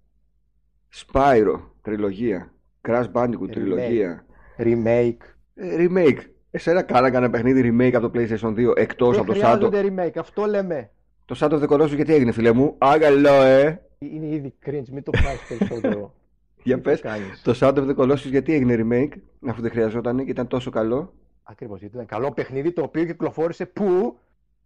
Spyro, 0.93 1.59
τριλογία. 1.81 2.53
Crash 2.81 3.11
Bandicoot, 3.13 3.39
Remake. 3.41 3.51
τριλογία. 3.51 4.25
Remake. 4.59 5.17
Ε, 5.55 5.75
remake. 5.79 6.17
Εσένα 6.51 6.81
κάνα 6.81 7.11
κανένα 7.11 7.31
παιχνίδι 7.31 7.73
remake 7.77 7.93
από 7.93 8.09
το 8.09 8.19
PlayStation 8.19 8.55
2 8.55 8.77
εκτός 8.77 9.11
Δεν 9.11 9.19
από 9.19 9.33
το 9.33 9.39
Shadow. 9.39 9.41
χρειάζονται 9.41 9.83
remake, 9.87 10.17
αυτό 10.19 10.45
λέμε. 10.45 10.89
Το 11.25 11.35
Shadow 11.39 11.51
of 11.51 11.61
the 11.63 11.67
Colossus 11.67 11.95
γιατί 11.95 12.13
έγινε 12.13 12.31
φίλε 12.31 12.51
μου; 12.51 12.75
Άγαλο 12.77 13.29
ε. 13.29 13.81
Είναι 13.99 14.25
ήδη 14.27 14.53
cringe, 14.65 14.87
μην 14.91 15.03
το 15.03 15.11
κάνεις 15.11 15.41
περισσότερο. 15.47 16.13
Για 16.63 16.75
Μην 16.75 16.83
το 16.83 16.89
πες. 16.89 17.01
κάνεις; 17.01 17.41
Το 17.41 17.57
Shadow 17.59 17.75
of 17.77 17.89
the 17.89 17.95
Colossus 17.95 18.15
γιατί 18.29 18.53
έγινε 18.53 18.75
remake 18.81 19.17
αφού 19.47 19.61
δεν 19.61 19.71
χρειαζόταν 19.71 20.17
και 20.25 20.31
ήταν 20.31 20.47
τόσο 20.47 20.69
καλό; 20.69 21.13
Ακριβώς, 21.43 21.79
γιατί 21.79 21.93
ήταν 21.95 22.05
καλό 22.07 22.31
παιχνίδι 22.31 22.71
το 22.71 22.81
οποίο 22.81 23.05
κυκλοφόρησε 23.05 23.65
πού; 23.65 24.17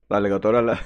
Θα 0.08 0.18
έλεγα 0.18 0.40
τώρα 0.40 0.58
αλλά... 0.58 0.78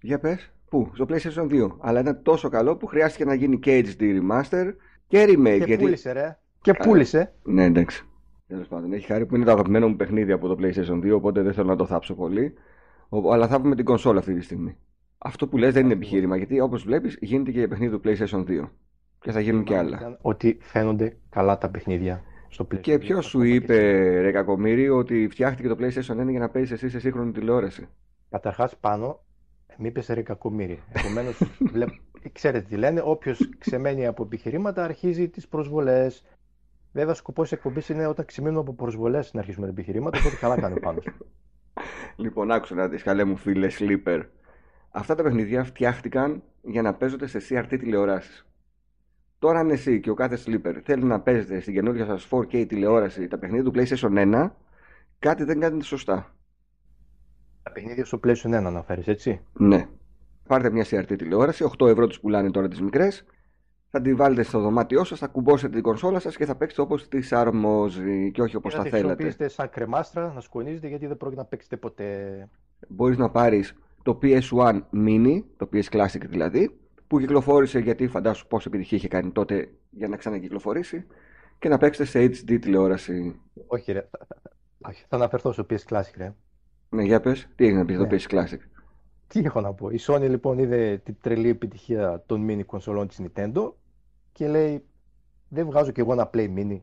Για 0.00 0.18
πες. 0.18 0.50
Πού, 0.68 0.90
στο 0.94 1.06
PlayStation 1.08 1.48
2. 1.64 1.76
Αλλά 1.80 2.00
ήταν 2.00 2.22
τόσο 2.22 2.48
καλό 2.48 2.76
που 2.76 2.86
χρειάστηκε 2.86 3.24
να 3.24 3.34
γίνει 3.34 3.58
και 3.58 3.84
HD 3.86 4.02
Remaster 4.02 4.72
και 5.06 5.24
remake. 5.28 5.58
Και 5.58 5.64
γιατί... 5.64 5.76
πούλησε 5.82 6.12
ρε. 6.12 6.38
Και 6.60 6.72
Καλά. 6.72 6.84
πούλησε. 6.90 7.32
Ναι, 7.42 7.64
εντάξει. 7.64 8.02
Τέλος 8.46 8.68
πάντων, 8.68 8.92
έχει 8.92 9.06
χάρη 9.06 9.26
που 9.26 9.36
είναι 9.36 9.44
το 9.44 9.50
αγαπημένο 9.50 9.88
μου 9.88 9.96
παιχνίδι 9.96 10.32
από 10.32 10.48
το 10.48 10.56
PlayStation 10.60 11.04
2, 11.04 11.12
οπότε 11.14 11.42
δεν 11.42 11.52
θέλω 11.52 11.66
να 11.68 11.76
το 11.76 11.86
θάψω 11.86 12.14
πολύ. 12.14 12.54
Ο- 13.08 13.32
Αλλά 13.32 13.48
θα 13.48 13.60
πούμε 13.60 13.74
την 13.74 13.84
κονσόλα 13.84 14.18
αυτή 14.18 14.34
τη 14.34 14.40
στιγμή. 14.40 14.76
Αυτό 15.18 15.46
που 15.48 15.56
λες 15.56 15.72
δεν 15.72 15.84
είναι 15.84 15.92
Ακριβώς. 15.92 16.08
επιχείρημα, 16.12 16.36
γιατί 16.36 16.60
όπως 16.60 16.82
βλέπεις 16.84 17.18
γίνεται 17.20 17.50
και 17.50 17.58
για 17.58 17.68
παιχνίδι 17.68 17.98
του 17.98 18.00
PlayStation 18.04 18.44
2. 18.44 18.70
Και 19.20 19.30
θα 19.32 19.40
γίνουν 19.40 19.64
και 19.64 19.76
άλλα. 19.76 19.96
Ήταν 19.96 20.18
Ότι 20.22 20.58
φαίνονται 20.60 21.16
καλά 21.30 21.58
τα 21.58 21.68
παιχνίδια 21.70 22.22
στο 22.48 22.66
PlayStation. 22.70 22.80
Και 22.80 22.98
ποιο 22.98 23.20
σου 23.20 23.38
Ακόμα 23.38 23.50
και 23.58 23.64
είπε, 23.64 23.74
σήμερα. 23.74 24.20
ρε 24.20 24.30
Κακομύρη, 24.32 24.88
ότι 24.88 25.28
φτιάχτηκε 25.30 25.68
το 25.68 25.76
PlayStation 25.78 26.20
1 26.20 26.28
για 26.30 26.38
να 26.38 26.48
παίζεις 26.48 26.70
εσύ 26.72 26.88
σε 26.88 27.00
σύγχρονη 27.00 27.32
τηλεόραση; 27.32 27.88
Καταρχάς 28.30 28.76
πάνω, 28.76 29.24
μη 29.78 29.88
είπες 29.88 30.06
ρε 30.08 30.22
κακομύρι. 30.22 30.82
Επομένως, 30.92 31.42
βλέπ... 31.72 31.88
ξέρετε 32.32 32.66
τι 32.68 32.76
λένε, 32.76 33.02
όποιος 33.04 33.48
ξεμένει 33.58 34.06
από 34.06 34.22
επιχειρήματα 34.22 34.84
αρχίζει 34.84 35.28
τις 35.28 35.48
προσβολές. 35.48 36.24
Βέβαια, 36.98 37.14
σκοπός 37.14 37.48
της 37.48 37.56
εκπομπής 37.56 37.88
είναι 37.88 38.06
όταν 38.06 38.24
ξεμείνουμε 38.24 38.60
από 38.60 38.72
προσβολές 38.74 39.32
να 39.32 39.40
αρχίσουμε 39.40 39.66
τα 39.66 39.72
επιχειρήματα, 39.72 40.18
οπότε 40.18 40.36
καλά 40.36 40.60
κάνει 40.60 40.74
ο 40.74 40.80
Πάνος. 40.80 41.04
Λοιπόν, 42.16 42.50
άκουσα 42.50 42.74
να 42.74 42.88
δεις, 42.88 43.02
καλέ 43.02 43.24
μου 43.24 43.36
φίλε, 43.36 43.68
Sleeper. 43.78 44.22
Αυτά 44.90 45.14
τα 45.14 45.22
παιχνίδια 45.22 45.64
φτιάχτηκαν 45.64 46.42
για 46.62 46.82
να 46.82 46.94
παίζονται 46.94 47.26
σε 47.26 47.38
CRT 47.48 47.76
τηλεοράσεις. 47.78 48.46
Τώρα 49.38 49.58
αν 49.58 49.70
εσύ 49.70 50.00
και 50.00 50.10
ο 50.10 50.14
κάθε 50.14 50.38
Sleeper 50.46 50.80
θέλει 50.84 51.04
να 51.04 51.20
παίζετε 51.20 51.60
στην 51.60 51.74
καινούργια 51.74 52.04
σας 52.06 52.28
4K 52.30 52.66
τηλεόραση 52.68 53.28
τα 53.28 53.38
παιχνίδια 53.38 53.70
του 53.70 53.72
PlayStation 53.74 54.34
1, 54.34 54.50
κάτι 55.18 55.44
δεν 55.44 55.60
κάνετε 55.60 55.84
σωστά. 55.84 56.34
Τα 57.62 57.72
παιχνίδια 57.72 58.04
στο 58.04 58.20
PlayStation 58.24 58.48
1 58.48 58.52
αναφέρεις, 58.52 59.06
έτσι; 59.06 59.40
Ναι. 59.52 59.88
Πάρτε 60.46 60.70
μια 60.70 60.84
CRT 60.90 61.14
τηλεόραση, 61.18 61.64
8 61.78 61.86
ευρώ 61.88 62.06
τους 62.06 62.20
πουλάνε 62.20 62.50
τώρα 62.50 62.68
τις 62.68 62.80
μικρές, 62.80 63.24
θα 63.90 64.00
τη 64.00 64.14
βάλετε 64.14 64.42
στο 64.42 64.60
δωμάτιό 64.60 65.04
σας, 65.04 65.18
θα 65.18 65.26
κουμπώσετε 65.26 65.72
την 65.74 65.82
κονσόλα 65.82 66.18
σας 66.18 66.36
και 66.36 66.44
θα 66.44 66.54
παίξετε 66.56 66.82
όπως 66.82 67.08
της 67.08 67.32
αρμόζει 67.32 68.30
και 68.30 68.42
όχι 68.42 68.56
όπως 68.56 68.70
Και 68.72 68.76
να 68.78 68.82
θα 68.84 68.88
τη 68.90 68.96
θέλετε. 68.96 69.14
χρησιμοποιήσετε 69.22 69.62
σαν 69.62 69.70
κρεμάστρα, 69.70 70.32
να 70.34 70.40
σκονίζετε 70.40 70.88
γιατί 70.88 71.06
δεν 71.06 71.16
πρόκειται 71.16 71.40
να 71.40 71.46
παίξετε 71.46 71.76
ποτέ. 71.76 72.48
μπορείς 72.88 73.16
να 73.18 73.30
πάρεις 73.30 73.74
το 74.02 74.18
PS1 74.22 74.80
Mini, 74.92 75.42
το 75.56 75.68
PS 75.72 75.82
Classic 75.96 76.20
δηλαδή, 76.28 76.78
που 77.06 77.18
κυκλοφόρησε 77.20 77.78
γιατί 77.78 78.08
φαντάσου 78.08 78.46
πόσο 78.46 78.68
επιτυχία 78.68 78.96
είχε 78.98 79.08
κάνει 79.08 79.30
τότε 79.30 79.70
για 79.90 80.08
να 80.08 80.16
ξανακυκλοφορήσει 80.16 81.06
και 81.58 81.68
να 81.68 81.78
παίξετε 81.78 82.08
σε 82.08 82.24
HD 82.46 82.58
τηλεόραση. 82.60 83.40
Όχι, 83.66 83.92
ρε. 83.92 84.08
Θα, 84.10 84.18
θα- 84.28 84.36
θα- 84.42 84.50
όχι, 84.88 85.04
θα 85.08 85.16
αναφερθώ 85.16 85.52
στο 85.52 85.66
PS 85.70 85.94
Classic, 85.94 86.12
ρε. 86.16 86.34
Ναι, 86.88 87.02
για 87.02 87.20
πες, 87.20 87.48
τι 87.54 87.64
έγινε 87.64 87.78
να 87.78 87.84
πεις 87.84 87.96
το 87.96 88.02
Ναι. 88.06 88.08
PS 88.16 88.32
Classic; 88.34 88.58
Τι 89.28 89.40
έχω 89.40 89.60
να 89.60 89.72
πω. 89.72 89.90
Η 89.90 89.98
Sony 90.00 90.26
λοιπόν 90.28 90.58
είδε 90.58 91.00
την 91.04 91.16
τρελή 91.20 91.48
επιτυχία 91.48 92.22
των 92.26 92.46
mini 92.48 92.64
κονσολών 92.66 93.08
της 93.08 93.20
Nintendo 93.22 93.72
και 94.32 94.48
λέει 94.48 94.84
δεν 95.48 95.66
βγάζω 95.66 95.90
κι 95.90 96.00
εγώ 96.00 96.12
ένα 96.12 96.30
Play 96.32 96.54
Mini 96.56 96.80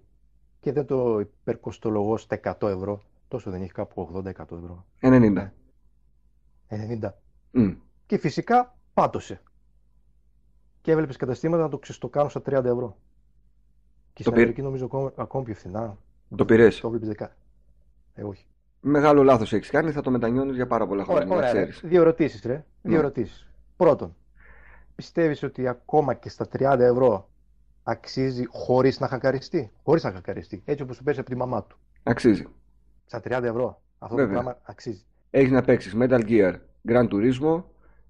και 0.59 0.71
δεν 0.71 0.85
το 0.85 1.19
υπερκοστολογώ 1.19 2.17
στα 2.17 2.39
100 2.43 2.67
ευρώ. 2.67 3.01
Τόσο 3.27 3.51
δεν 3.51 3.61
έχει 3.61 3.71
κάπου 3.71 4.09
80-100 4.13 4.23
ευρώ. 4.29 4.85
90. 5.01 5.49
90. 6.69 7.09
Μμ. 7.51 7.71
Και 8.05 8.17
φυσικά 8.17 8.77
πάτωσε. 8.93 9.41
Και 10.81 10.91
έβλεπες 10.91 11.15
καταστήματα 11.15 11.63
να 11.63 11.69
το 11.69 11.77
ξεστοκάνουν 11.77 12.29
στα 12.29 12.41
30 12.45 12.51
ευρώ. 12.51 12.97
Και 14.13 14.23
Το 14.23 14.29
στην 14.29 14.31
πήρε. 14.31 14.41
Αμερική 14.41 14.61
νομίζω 14.61 14.85
ακόμα, 14.85 15.11
ακόμα 15.15 15.43
πιο 15.43 15.53
φθηνά. 15.53 15.97
Το 16.35 16.45
πήρες. 16.45 16.79
Το 16.79 16.89
βλέπεις 16.89 17.07
δεκα. 17.07 17.35
Ε, 18.13 18.23
όχι. 18.23 18.45
Μεγάλο 18.87 19.23
λάθος 19.23 19.53
έχεις 19.53 19.69
κάνει, 19.69 19.91
θα 19.91 20.01
το 20.01 20.11
μετανιώνεις 20.11 20.55
για 20.55 20.67
πάρα 20.67 20.87
πολλά 20.87 21.03
χρόνια, 21.03 21.23
Ωραία, 21.23 21.35
να 21.35 21.41
ωραία, 21.49 21.51
ρε. 21.51 21.69
ξέρεις. 21.69 21.89
Δύο 21.91 22.01
ερωτήσεις, 22.01 22.41
ρε. 22.45 22.65
Δύο 22.81 22.91
Ναι. 22.93 22.97
ερωτήσεις. 22.97 23.47
Πρώτον, 23.77 24.15
πιστεύεις 24.95 25.43
ότι 25.43 25.67
ακόμα 25.67 26.13
και 26.13 26.29
στα 26.29 26.47
30 26.47 26.79
ευρώ 26.83 27.29
αξίζει 27.83 28.45
χωρίς 28.47 28.99
να 28.99 29.07
χακαριστεί; 29.07 29.71
Χωρίς 29.83 30.03
να 30.03 30.11
χακαριστεί. 30.11 30.61
Έτσι 30.65 30.83
όπως 30.83 30.97
το 30.97 31.03
παίζει 31.03 31.19
από 31.19 31.29
τη 31.29 31.35
μαμά 31.35 31.63
του. 31.63 31.77
Αξίζει. 32.03 32.47
Στα 33.05 33.19
30 33.21 33.43
ευρώ. 33.43 33.81
Αυτό 33.99 34.15
Βέβαια. 34.15 34.35
το 34.35 34.41
πράγμα 34.41 34.61
αξίζει. 34.63 35.03
Έχεις 35.29 35.51
να 35.51 35.61
παίξεις 35.61 35.95
Metal 35.99 36.21
Gear, 36.27 36.53
Gran 36.87 37.07
Turismo, 37.09 37.63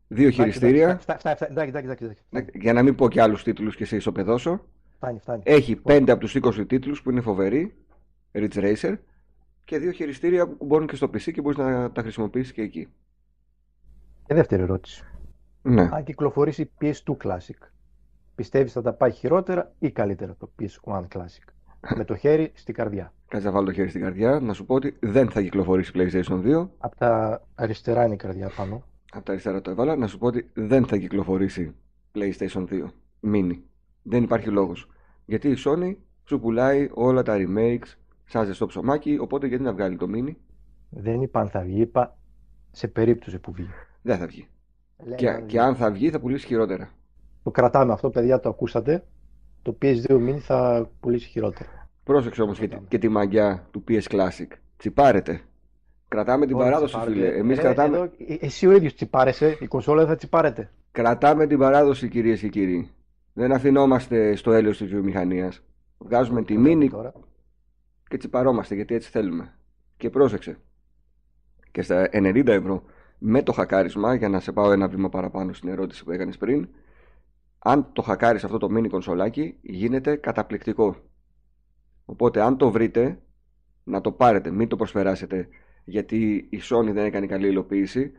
δύο 0.07 0.27
Εντάξει, 0.27 0.31
χειριστήρια, 0.31 0.83
εντάξει, 0.89 1.01
φτάνει, 1.03 1.19
φτάνει, 1.19 1.35
φτάνει, 1.35 1.51
εντάξει, 1.51 1.69
εντάξει, 1.85 2.03
εντάξει, 2.03 2.23
Ναι, 2.29 2.41
φτάνει, 2.41 2.63
για 2.63 2.73
να 2.73 2.83
μην 2.83 2.95
πω 2.95 3.09
και 3.09 3.21
άλλους 3.21 3.43
τίτλους 3.43 3.75
και 3.75 3.85
σε 3.85 3.95
ισοπεδώσω. 3.95 4.65
φτάνει, 4.95 5.19
φτάνει. 5.19 5.41
Έχει 5.45 5.75
5 5.75 6.11
από 6.11 6.19
τους 6.19 6.35
20 6.35 6.65
τίτλους 6.67 7.01
που 7.01 7.11
είναι 7.11 7.21
φοβεροί, 7.21 7.75
Ridge 8.33 8.53
Racer, 8.53 8.95
και 9.65 9.77
δύο 9.77 9.91
χειριστήρια 9.91 10.47
που 10.47 10.55
κουμπώνουν 10.55 10.87
και 10.87 10.95
στο 10.95 11.07
PC 11.07 11.31
και 11.31 11.41
μπορείς 11.41 11.57
να 11.57 11.91
τα 11.91 12.01
χρησιμοποιήσεις 12.01 12.53
και 12.53 12.61
εκεί. 12.61 12.87
Και 14.25 14.33
δεύτερη 14.33 14.61
ερώτηση. 14.61 15.03
Ναι. 15.61 15.89
Αν 15.91 16.03
κυκλοφορήσει 16.03 16.61
η 16.61 16.71
PS2 16.81 17.17
Classic, 17.23 17.67
πιστεύεις 18.35 18.71
θα 18.71 18.81
τα 18.81 18.93
πάει 18.93 19.11
χειρότερα 19.11 19.73
ή 19.79 19.91
καλύτερα 19.91 20.35
το 20.35 20.51
PS1 20.59 21.07
Classic; 21.07 21.53
Με 21.95 22.05
το 22.05 22.15
χέρι 22.15 22.51
στην 22.55 22.73
καρδιά. 22.73 23.13
Κάτσε 23.27 23.47
να 23.47 23.53
βάλω 23.53 23.65
το 23.65 23.73
χέρι 23.73 23.89
στην 23.89 24.01
καρδιά 24.01 24.39
να 24.39 24.53
σου 24.53 24.65
πω 24.65 24.73
ότι 24.73 24.97
δεν 24.99 25.29
θα 25.29 25.41
κυκλοφορήσει 25.41 25.91
PlayStation 25.95 26.63
2. 26.63 26.67
Από 26.77 26.95
τα 26.95 27.41
αριστερά 27.55 28.05
είναι 28.05 28.13
η 28.13 28.17
καρδιά 28.17 28.51
πάνω. 28.57 28.83
Από 29.11 29.25
τα 29.25 29.31
αριστερά 29.31 29.61
το 29.61 29.69
έβαλα. 29.71 29.95
Να 29.95 30.07
σου 30.07 30.17
πω 30.17 30.27
ότι 30.27 30.49
δεν 30.53 30.85
θα 30.85 30.97
κυκλοφορήσει 30.97 31.75
PlayStation 32.13 32.65
2 32.69 32.85
Mini. 33.33 33.59
Δεν 34.01 34.23
υπάρχει 34.23 34.49
λόγος. 34.49 34.89
Γιατί 35.25 35.49
η 35.49 35.55
Sony 35.65 35.95
σου 36.23 36.39
πουλάει 36.39 36.89
όλα 36.93 37.23
τα 37.23 37.35
remakes 37.37 38.04
σαν 38.25 38.45
ζεστό 38.45 38.65
ψωμάκι, 38.65 39.17
οπότε 39.21 39.47
γιατί 39.47 39.63
να 39.63 39.73
βγάλει 39.73 39.97
το 39.97 40.07
Mini. 40.15 40.33
Δεν 40.89 41.21
είπα 41.21 41.39
αν 41.39 41.49
θα 41.49 41.59
βγει, 41.61 41.81
είπα 41.81 42.17
σε 42.71 42.87
περίπτωση 42.87 43.39
που 43.39 43.51
βγει. 43.51 43.67
Δεν 44.01 44.17
θα 44.17 44.25
βγει. 44.25 44.47
Λέμε 45.03 45.15
Και, 45.15 45.29
αν 45.29 45.45
και 45.45 45.59
αν 45.59 45.75
θα 45.75 45.91
βγει 45.91 46.09
θα 46.09 46.19
πουλήσει 46.19 46.45
χειρότερα. 46.45 46.89
Το 47.43 47.51
κρατάμε 47.51 47.93
αυτό, 47.93 48.09
παιδιά, 48.09 48.39
το 48.39 48.49
ακούσατε. 48.49 49.03
Το 49.61 49.77
PS2 49.81 50.11
Mini 50.11 50.37
θα 50.39 50.89
πουλήσει 50.99 51.27
χειρότερα. 51.27 51.89
Πρόσεξε 52.03 52.41
όμως 52.41 52.59
και, 52.59 52.67
τη- 52.67 52.77
και 52.87 52.97
τη 52.97 53.07
μαγιά 53.09 53.67
του 53.71 53.83
PS 53.87 54.01
Classic. 54.01 54.47
Τσιπάρετε. 54.77 55.41
Κρατάμε 56.07 56.45
την 56.45 56.55
Όχι, 56.55 56.63
παράδοση, 56.63 56.93
τσιπάρετε. 56.93 57.25
φίλε. 57.25 57.37
Εμείς 57.37 57.55
Ρε, 57.55 57.61
κρατάμε, 57.61 57.97
εδώ, 57.97 58.03
ε- 58.27 58.35
εσύ 58.39 58.67
ο 58.67 58.71
ίδιος 58.71 58.93
τσιπάρεσαι, 58.95 59.57
η 59.61 59.67
κονσόλα 59.67 59.99
δεν 59.99 60.07
θα 60.09 60.15
τσιπάρετε. 60.15 60.71
κρατάμε 60.91 61.47
την 61.47 61.57
παράδοση, 61.57 62.09
κυρίες 62.09 62.39
και 62.39 62.47
κύριοι. 62.47 62.89
Δεν 63.33 63.51
αφινόμαστε 63.51 64.35
στο 64.35 64.51
έλεος 64.51 64.77
της 64.77 64.87
βιομηχανίας. 64.87 65.61
Βγάζουμε 65.97 66.43
τη 66.43 66.53
Το 66.53 66.59
λέμε 66.59 66.69
μίνι 66.75 66.89
τώρα. 66.89 67.13
Και 68.07 68.17
τσιπαρώμαστε 68.17 68.75
γιατί 68.75 68.95
έτσι 68.95 69.09
θέλουμε. 69.09 69.53
Και 69.97 70.09
πρόσεξε. 70.09 70.59
Και 71.71 71.81
στα 71.81 72.09
90 72.11 72.47
ευρώ 72.47 72.83
με 73.17 73.43
το 73.43 73.51
χακάρισμα, 73.51 74.15
για 74.15 74.29
να 74.29 74.39
σε 74.39 74.51
πάω 74.51 74.71
ένα 74.71 74.87
βήμα 74.87 75.09
παραπάνω 75.09 75.53
στην 75.53 75.69
ερώτηση 75.69 76.03
που 76.03 76.11
έκανες 76.11 76.37
πριν, 76.37 76.67
αν 77.59 77.89
το 77.93 78.01
χακάρεις 78.01 78.43
αυτό 78.43 78.57
το 78.57 78.67
mini 78.75 78.89
κονσολάκι, 78.89 79.57
γίνεται 79.61 80.15
καταπληκτικό. 80.15 80.95
Οπότε 82.05 82.41
αν 82.41 82.57
το 82.57 82.71
βρείτε, 82.71 83.19
να 83.83 84.01
το 84.01 84.11
πάρετε, 84.11 84.51
μην 84.51 84.67
το 84.67 84.75
προσφεράσετε, 84.75 85.47
γιατί 85.85 86.47
η 86.49 86.61
Sony 86.69 86.91
δεν 86.91 87.05
έκανε 87.05 87.25
καλή 87.25 87.47
υλοποίηση. 87.47 88.11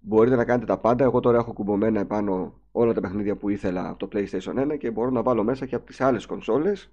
μπορείτε 0.00 0.36
να 0.36 0.44
κάνετε 0.44 0.66
τα 0.66 0.78
πάντα. 0.78 1.04
Εγώ 1.04 1.20
τώρα 1.20 1.38
έχω 1.38 1.52
κουμπωμένα 1.52 2.00
επάνω 2.00 2.60
όλα 2.72 2.92
τα 2.92 3.00
παιχνίδια 3.00 3.36
που 3.36 3.48
ήθελα 3.48 3.88
από 3.88 4.08
το 4.08 4.08
PlayStation 4.12 4.72
1 4.72 4.78
και 4.78 4.90
μπορώ 4.90 5.10
να 5.10 5.22
βάλω 5.22 5.44
μέσα 5.44 5.66
και 5.66 5.74
από 5.74 5.86
τις 5.86 6.00
άλλες 6.00 6.26
κονσόλες. 6.26 6.90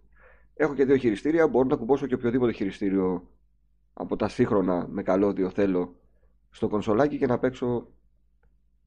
Έχω 0.61 0.73
και 0.75 0.85
δύο 0.85 0.95
χειριστήρια, 0.95 1.47
μπορώ 1.47 1.67
να 1.67 1.75
κουμπώσω 1.75 2.07
και 2.07 2.13
οποιοδήποτε 2.13 2.51
χειριστήριο 2.51 3.27
από 3.93 4.15
τα 4.15 4.27
σύγχρονα 4.27 4.87
με 4.89 5.03
καλώδιο 5.03 5.49
θέλω 5.49 5.95
στο 6.49 6.67
κονσολάκι 6.67 7.17
και 7.17 7.25
να 7.25 7.39
παίξω 7.39 7.87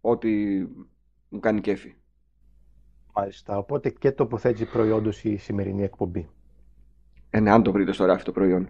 ό,τι 0.01 0.61
μου 1.29 1.41
κάνει 1.41 1.61
κέφι. 1.61 1.95
Μάλιστα. 3.15 3.59
Οπότε 3.59 3.91
και 3.91 4.13
τοποθέτηση 4.13 4.65
προϊόντος 4.65 5.25
η 5.25 5.37
σημερινή 5.37 5.83
εκπομπή. 5.83 6.29
Ε, 7.31 7.41
ναι, 7.41 7.51
αν 7.51 7.63
το 7.63 7.73
βρείτε 7.73 7.93
στο 7.93 8.05
ράφι 8.05 8.25
το 8.25 8.33
προϊόν. 8.33 8.69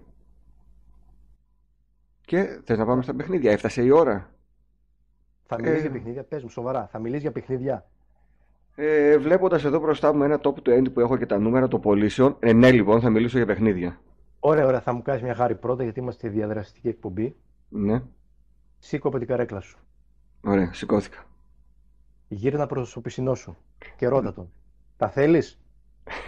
Και 2.21 2.61
θες 2.65 2.79
να 2.79 2.87
πάμε 2.87 3.03
στα 3.03 3.15
παιχνίδια, 3.15 3.53
έφτασε 3.53 3.83
η 3.83 3.91
ώρα. 3.91 4.35
Θα 5.47 5.57
μιλήσεις 5.57 5.79
Ε. 5.79 5.81
για 5.81 5.91
παιχνίδια, 5.91 6.25
πες 6.25 6.43
μου 6.43 6.49
σοβαρά. 6.49 6.87
Θα 6.87 6.99
μιλήσεις 6.99 7.23
για 7.23 7.33
παιχνίδια; 7.33 7.91
Ε, 8.75 9.19
Βλέποντας 9.19 9.65
εδώ 9.65 9.79
μπροστά 9.79 10.13
μου 10.15 10.23
ένα 10.23 10.41
top 10.43 10.55
20 10.69 10.93
που 10.93 11.01
έχω 11.01 11.17
και 11.17 11.27
τα 11.27 11.39
νούμερα 11.39 11.69
των 11.69 11.81
πωλήσεων, 11.81 12.37
ε, 12.39 12.53
ναι, 12.53 12.71
λοιπόν, 12.73 13.01
θα 13.01 13.11
μιλήσω 13.11 13.37
για 13.37 13.47
παιχνίδια. 13.47 14.01
Ωραία, 14.41 14.67
ωραία. 14.67 14.81
Θα 14.81 14.93
μου 14.93 15.03
κάνεις 15.03 15.23
μια 15.23 15.35
χάρη 15.35 15.55
πρώτα 15.55 15.83
γιατί 15.83 16.01
είμαστε 16.01 16.29
διαδραστική 16.29 16.89
εκπομπή. 16.89 17.37
Ναι, 17.69 18.03
Σήκω 18.79 19.09
από 19.09 19.19
την 19.19 19.27
καρέκλα 19.27 19.61
σου. 19.61 19.79
ωραία, 20.45 20.73
σηκώθηκα. 20.73 21.25
Γύρνα 22.29 22.67
προς 22.67 22.93
το 22.93 23.01
πισινό 23.01 23.35
σου 23.35 23.57
και 23.97 24.09
ρώτα 24.09 24.33
τον. 24.33 24.51
Τα 24.97 25.09
θέλεις; 25.09 25.61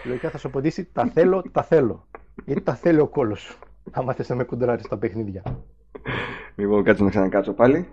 Λογικά 0.04 0.30
θα 0.30 0.38
σου 0.38 0.48
απαντήσει 0.48 0.84
τα 0.92 1.06
θέλω, 1.06 1.42
τα 1.52 1.62
θέλω. 1.62 2.06
Γιατί 2.44 2.60
τα 2.60 2.74
θέλει 2.74 3.00
ο 3.00 3.06
κόλος 3.08 3.40
σου. 3.40 3.58
Άμα 3.90 4.12
θες 4.12 4.28
να 4.28 4.34
με 4.34 4.44
κουντράρεις 4.44 4.84
στα 4.84 4.98
παιχνίδια. 4.98 5.42
Λοιπόν, 6.56 6.84
κάτσε 6.84 7.02
να 7.02 7.10
ξανακάτσω 7.10 7.52
πάλι. 7.52 7.88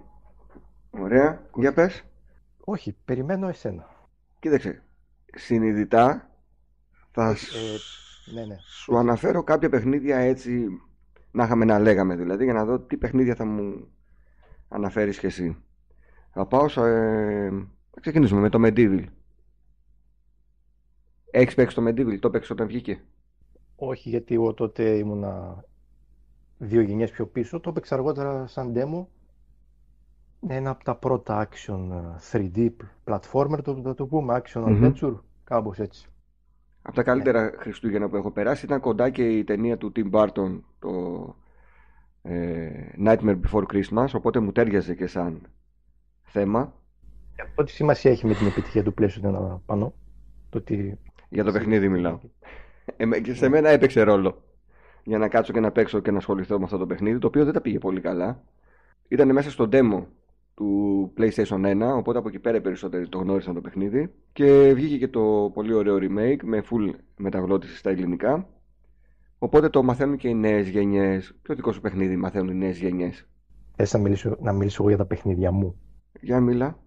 Ωραία, 0.92 1.42
για 1.56 1.74
πες. 1.74 2.04
Όχι, 2.64 2.96
περιμένω 3.06 3.48
εσένα. 3.48 3.86
Κοίταξε, 4.42 4.84
συνειδητά 5.36 6.32
θα 7.12 7.30
Ε, 7.30 7.36
σ- 7.36 8.34
ναι, 8.34 8.46
ναι. 8.46 8.56
σου 8.60 8.98
αναφέρω 8.98 9.44
κάποια 9.44 9.70
παιχνίδια 9.70 10.18
έτσι 10.18 10.68
να 11.32 11.44
είχαμε 11.44 11.66
να 11.66 11.80
λέγαμε 11.80 12.16
δηλαδή 12.16 12.44
για 12.44 12.54
να 12.54 12.66
δω 12.66 12.80
τι 12.80 12.98
παιχνίδια 12.98 13.36
θα 13.36 13.46
μου 13.46 13.92
αναφέρεις 14.70 15.20
και 15.20 15.28
εσύ. 15.28 15.64
Θα 16.32 16.46
πάω 16.48 16.68
σε... 16.68 16.82
ε, 16.82 17.50
θα 17.92 18.00
ξεκινήσουμε 18.02 18.42
με 18.42 18.50
το 18.50 18.60
Medieval. 18.66 19.06
Έχεις 21.32 21.56
παίξει 21.56 21.76
το 21.76 21.84
Medieval, 21.88 22.20
το 22.20 22.30
παίξεις 22.30 22.52
όταν 22.52 22.68
βγήκε; 22.68 23.02
Όχι, 23.76 24.10
γιατί 24.10 24.34
εγώ 24.34 24.54
τότε 24.54 24.98
ήμουνα 24.98 25.64
δύο 26.58 26.82
γενιές 26.82 27.12
πιο 27.12 27.28
πίσω. 27.28 27.60
Το 27.60 27.70
έπαιξα 27.70 27.96
αργότερα 27.96 28.48
σαν 28.48 28.74
demo. 28.76 29.06
Είναι 30.42 30.56
ένα 30.56 30.70
από 30.70 30.84
τα 30.84 30.96
πρώτα 30.96 31.48
action 31.48 31.90
ε, 32.32 32.52
3D 32.54 32.70
platformer, 33.06 33.60
το, 33.64 33.82
θα 33.84 33.94
το 33.94 34.06
πούμε, 34.06 34.42
action 34.44 34.62
Μμμ. 34.62 34.92
adventure, 34.94 35.16
κάπως 35.44 35.80
έτσι. 35.80 36.06
Από 36.82 36.96
τα 36.96 37.04
καλύτερα 37.04 37.52
Χριστούγεννα 37.58 38.10
που 38.10 38.16
έχω 38.16 38.32
περάσει 38.32 38.66
ήταν 38.66 38.80
κοντά 38.80 39.10
και 39.10 39.38
η 39.38 39.44
ταινία 39.44 39.78
του 39.78 39.92
Tim 39.96 40.12
Burton, 40.12 40.60
το 40.80 40.90
ε, 42.22 42.70
Nightmare 43.06 43.40
Before 43.42 43.64
Christmas, 43.74 44.08
οπότε 44.14 44.40
μου 44.40 44.52
τέριαζε 44.52 44.96
και 44.96 45.08
σαν 45.08 45.42
θέμα. 46.22 46.74
Αυτό 47.42 47.64
τι 47.64 47.72
σημασία 47.72 48.12
έχει 48.12 48.28
με 48.28 48.34
την 48.34 48.48
επιτυχία 48.48 48.84
του 48.84 48.94
PlayStation 48.98 49.56
1 49.56 49.60
πάνω. 49.66 49.94
Το 50.50 50.58
ότι... 50.58 51.00
Για 51.30 51.44
το 51.44 51.52
παιχνίδι 51.52 51.90
μιλάω. 51.90 52.20
Ε, 52.98 53.20
και 53.20 53.34
σε 53.34 53.50
μένα 53.50 53.70
έπαιξε 53.70 54.02
ρόλο. 54.02 54.44
Για 55.04 55.18
να 55.18 55.28
κάτσω 55.28 55.54
και 55.54 55.60
να 55.60 55.72
παίξω 55.72 56.00
και 56.00 56.12
να 56.12 56.18
ασχοληθώ 56.18 56.58
με 56.58 56.64
αυτό 56.64 56.78
το 56.78 56.86
παιχνίδι, 56.86 57.20
το 57.20 57.28
οποίο 57.28 57.44
δεν 57.44 57.54
τα 57.54 57.62
πήγε 57.62 57.78
πολύ 57.78 58.02
καλά. 58.02 58.44
Ήταν 59.08 59.32
μέσα 59.32 59.50
στο 59.50 59.70
demo 59.72 60.04
του 60.62 61.14
PlayStation 61.18 61.92
1, 61.92 61.98
οπότε 61.98 62.18
από 62.18 62.28
εκεί 62.28 62.40
πέρα 62.40 62.58
οι 62.58 62.62
περισσότεροι 62.62 63.10
το 63.10 63.18
γνώρισαν 63.18 63.54
το 63.54 63.62
παιχνίδι. 63.62 64.14
Και 64.34 64.72
βγήκε 64.74 64.98
και 64.98 65.08
το 65.08 65.52
πολύ 65.54 65.74
ωραίο 65.74 65.98
remake 66.02 66.40
με 66.44 66.64
full 66.70 66.94
μεταγλώτηση 67.18 67.78
στα 67.78 67.90
ελληνικά. 67.90 68.48
Οπότε 69.38 69.70
το 69.70 69.84
μαθαίνουν 69.84 70.18
και 70.18 70.28
οι 70.28 70.34
νέες 70.34 70.68
γενιές. 70.68 71.36
Ποιο 71.42 71.56
δικό 71.56 71.72
σου 71.72 71.82
παιχνίδι 71.82 72.16
μαθαίνουν 72.16 72.50
οι 72.50 72.56
νέες 72.56 72.80
γενιές; 72.80 73.28
Θες 73.76 73.94
να 73.94 74.00
μιλήσω, 74.00 74.38
να 74.42 74.54
μιλήσω 74.54 74.78
εγώ 74.80 74.90
για 74.90 74.98
τα 74.98 75.06
παιχνίδια 75.06 75.52
μου; 75.52 75.80
Για 76.22 76.40
μίλα. 76.40 76.80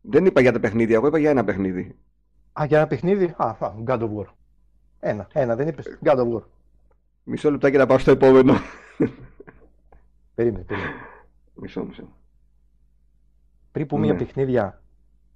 Δεν 0.00 0.26
είπα 0.26 0.40
για 0.40 0.52
τα 0.52 0.60
παιχνίδια, 0.60 0.94
εγώ 0.96 1.06
είπα 1.06 1.18
για 1.18 1.30
ένα 1.30 1.44
παιχνίδι. 1.44 1.96
Α, 2.52 2.64
για 2.64 2.78
ένα 2.78 2.86
παιχνίδι; 2.86 3.34
Α, 3.36 3.46
α, 3.46 3.74
God 3.86 3.98
of 3.98 4.10
War. 4.16 4.26
Ένα, 5.00 5.28
ένα, 5.32 5.56
δεν 5.56 5.68
είπες. 5.68 5.98
God 6.04 6.16
of 6.16 6.34
War. 6.34 6.42
Μισό 7.24 7.50
λεπτάκι 7.50 7.76
να 7.76 7.86
πάω 7.86 7.98
στο 7.98 8.10
επόμενο. 8.10 8.54
Περίμενε, 10.34 10.64
περίμενε. 10.64 10.94
μισό, 11.54 11.84
μισό. 11.84 12.08
Πριν 13.72 13.86
πούμε 13.86 14.04
για 14.04 14.14
Ναι. 14.14 14.18
παιχνίδια, 14.24 14.82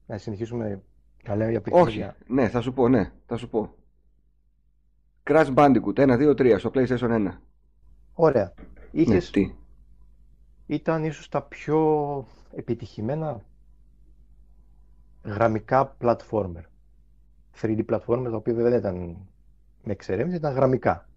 να 0.07 0.19
συνεχίσουμε 0.19 0.83
να 1.25 1.37
λέμε 1.37 1.51
για 1.51 1.61
Όχι, 1.71 1.85
παιχνίδια. 1.85 2.17
ναι, 2.27 2.49
θα 2.49 2.61
σου 2.61 2.73
πω, 2.73 2.89
ναι, 2.89 3.13
θα 3.27 3.37
σου 3.37 3.49
πω. 3.49 3.75
Crash 5.25 5.55
Bandicoot 5.55 5.95
1, 5.99 6.17
2, 6.19 6.35
3 6.37 6.55
στο 6.59 6.71
PlayStation 6.75 7.11
1. 7.11 7.31
Ωραία. 8.13 8.53
Ναι, 8.57 9.03
Είχες, 9.03 9.31
τι; 9.31 9.55
ήταν 10.67 11.05
ίσως 11.05 11.29
τα 11.29 11.43
πιο 11.43 12.27
επιτυχημένα 12.55 13.45
γραμμικά 15.25 15.97
platformer. 16.01 16.63
3D 17.61 17.85
platformer, 17.87 18.27
τα 18.31 18.37
οποία 18.37 18.55
βέβαια 18.55 18.71
δεν 18.71 18.79
ήταν 18.79 19.17
με 19.85 19.93
εξερεύνηση, 19.93 20.37
ήταν 20.37 20.55
γραμμικά. 20.55 21.09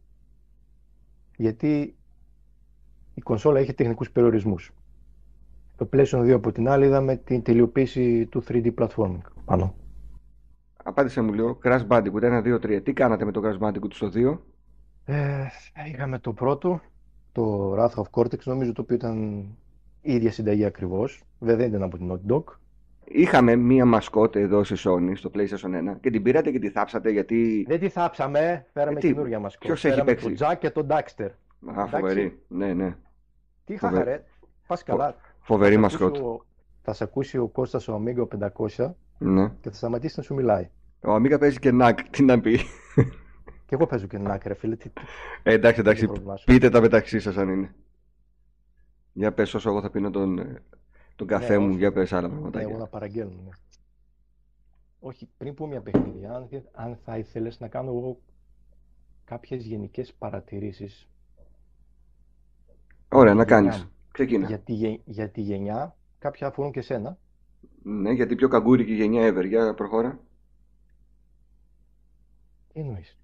Γιατί 1.37 1.97
η 3.13 3.21
κονσόλα 3.21 3.59
είχε 3.59 3.73
τεχνικούς 3.73 4.11
περιορισμούς. 4.11 4.73
Το 5.79 5.89
PlayStation 5.93 6.19
2 6.19 6.29
από 6.29 6.51
την 6.51 6.69
άλλη 6.69 6.85
είδαμε 6.85 7.15
την 7.15 7.41
τελειοποίηση 7.41 8.25
του 8.25 8.43
3D 8.47 8.73
platforming 8.75 9.21
πάνω. 9.45 9.75
Απάντησε 10.83 11.21
μου 11.21 11.33
λίγο. 11.33 11.59
Crash 11.63 11.87
Bandicoot 11.87 12.21
1, 12.21 12.43
2, 12.43 12.55
3. 12.55 12.83
Τι 12.83 12.93
κάνατε 12.93 13.25
με 13.25 13.31
το 13.31 13.41
Crash 13.43 13.67
Bandicoot 13.67 13.93
στο 13.93 14.09
2. 14.13 14.37
Ε, 15.05 15.45
είχαμε 15.87 16.19
το 16.19 16.33
πρώτο, 16.33 16.81
το 17.31 17.73
Wrath 17.73 17.93
of 17.93 18.03
Cortex, 18.11 18.43
νομίζω 18.43 18.71
το 18.73 18.81
οποίο 18.81 18.95
ήταν 18.95 19.39
η 20.01 20.13
ίδια 20.13 20.31
συνταγή 20.31 20.65
ακριβώς. 20.65 21.23
Βέβαια 21.39 21.57
δεν 21.57 21.67
ήταν 21.67 21.83
από 21.83 21.97
την 21.97 22.11
Naughty 22.11 22.33
Dog. 22.33 22.43
Είχαμε 23.03 23.55
μία 23.55 23.85
μασκότ 23.85 24.35
εδώ 24.35 24.63
στη 24.63 24.75
Sony 24.77 25.11
στο 25.15 25.31
PlayStation 25.33 25.91
1 25.93 25.95
και 26.01 26.09
την 26.09 26.23
πήρατε 26.23 26.51
και 26.51 26.59
τη 26.59 26.69
θάψατε 26.69 27.09
γιατί. 27.11 27.65
Δεν 27.67 27.79
τη 27.79 27.89
θάψαμε, 27.89 28.65
φέραμε 28.73 28.97
Ε, 28.97 28.99
τι, 29.01 29.07
καινούργια 29.07 29.39
μας 29.39 29.57
ποιος 29.57 29.85
έχει 29.85 29.93
Φέραμε 29.93 30.11
παίξει; 30.11 30.33
τον 30.33 30.47
Jack 30.47 30.55
και 30.59 30.69
τον 30.69 30.87
Dexter. 30.89 31.29
Α, 31.79 31.85
φοβερή. 31.87 32.39
Ναι, 32.47 32.73
ναι. 32.73 32.95
Τι 33.65 33.77
Φοβε- 33.77 33.95
είχα 33.95 34.03
ρε, 34.03 34.23
πας 34.67 34.83
καλά. 34.83 35.15
Φοβερή 35.49 35.75
Θα 35.75 35.79
σε 35.79 35.81
μασκότ. 35.81 36.07
ακούσει 36.15 36.23
ο- 36.23 36.45
Θα 36.81 36.93
σε 36.93 37.03
ακούσει 37.03 37.37
ο 37.37 37.47
Κώστας 37.47 37.87
ο 37.87 38.01
Amiga 38.03 38.27
500 38.27 38.95
Ναι. 39.17 39.49
και 39.61 39.69
θα 39.69 39.75
σταματήσει 39.75 40.13
να 40.17 40.23
σου 40.23 40.33
μιλάει. 40.33 40.69
Ο 41.03 41.11
Αμίγα 41.13 41.37
παίζει 41.37 41.59
και 41.59 41.71
νακ. 41.71 42.09
Τι 42.09 42.23
να 42.23 42.39
πει. 42.41 42.57
Και 43.65 43.75
εγώ 43.75 43.85
παίζω 43.87 44.07
και 44.07 44.15
ένα 44.15 44.39
ρε 44.43 44.53
φίλε. 44.53 44.75
Τι, 44.75 44.89
τι, 44.89 45.01
Ε, 45.43 45.53
εντάξει, 45.53 45.73
τι 45.75 45.79
εντάξει. 45.81 46.05
πρόβλημά 46.05 46.35
σου; 46.35 46.45
Πείτε 46.45 46.69
τα 46.69 46.81
μεταξύ 46.81 47.19
σας 47.19 47.37
αν 47.37 47.49
είναι. 47.49 47.75
Για 49.13 49.33
πες 49.33 49.53
όσο 49.53 49.69
εγώ 49.69 49.81
θα 49.81 49.89
πίνω 49.89 50.09
τον, 50.09 50.39
ε, 50.39 50.63
τον 51.15 51.27
καφέ 51.27 51.53
Ναι, 51.53 51.59
μου. 51.59 51.67
όχι. 51.69 51.77
Για 51.77 51.91
πες 51.91 52.13
άλλα 52.13 52.27
Ναι, 52.27 52.33
εγώ 52.33 52.41
πραγματάκια. 52.41 52.77
να 52.77 52.87
παραγγέλνω. 52.87 53.33
ναι. 53.43 53.49
Όχι, 54.99 55.29
πριν 55.37 55.53
πούμε 55.53 55.69
μια 55.69 55.81
παιχνίδια, 55.81 56.33
αν, 56.35 56.47
θε- 56.49 56.65
αν 56.71 56.97
θα 57.05 57.17
ήθελες 57.17 57.59
να 57.59 57.67
κάνω 57.67 57.89
εγώ 57.91 58.19
κάποιες 59.25 59.63
γενικές 59.65 60.13
παρατηρήσεις 60.13 61.07
Ωραία, 63.09 63.33
να 63.33 63.43
γενιά 63.43 63.55
κάνεις. 63.55 63.83
μου. 63.83 63.89
Ξεκίνα. 64.25 64.47
για 64.47 64.59
τη, 64.59 64.73
γε- 64.73 65.01
για 65.05 65.29
τη 65.29 65.41
γενιά, 65.41 65.95
κάποια 66.19 66.47
αφορούν 66.47 66.71
και 66.71 66.81
σένα. 66.81 67.17
Ναι, 67.83 68.11
γιατί 68.11 68.35
πιο 68.35 68.47
καγκούρικη 68.47 68.93
γενιά 68.93 69.33
ever. 69.33 69.47
Για 69.47 69.73
προχώρα. 69.73 70.19
Τι 72.73 72.79
εννοείς; 72.79 73.17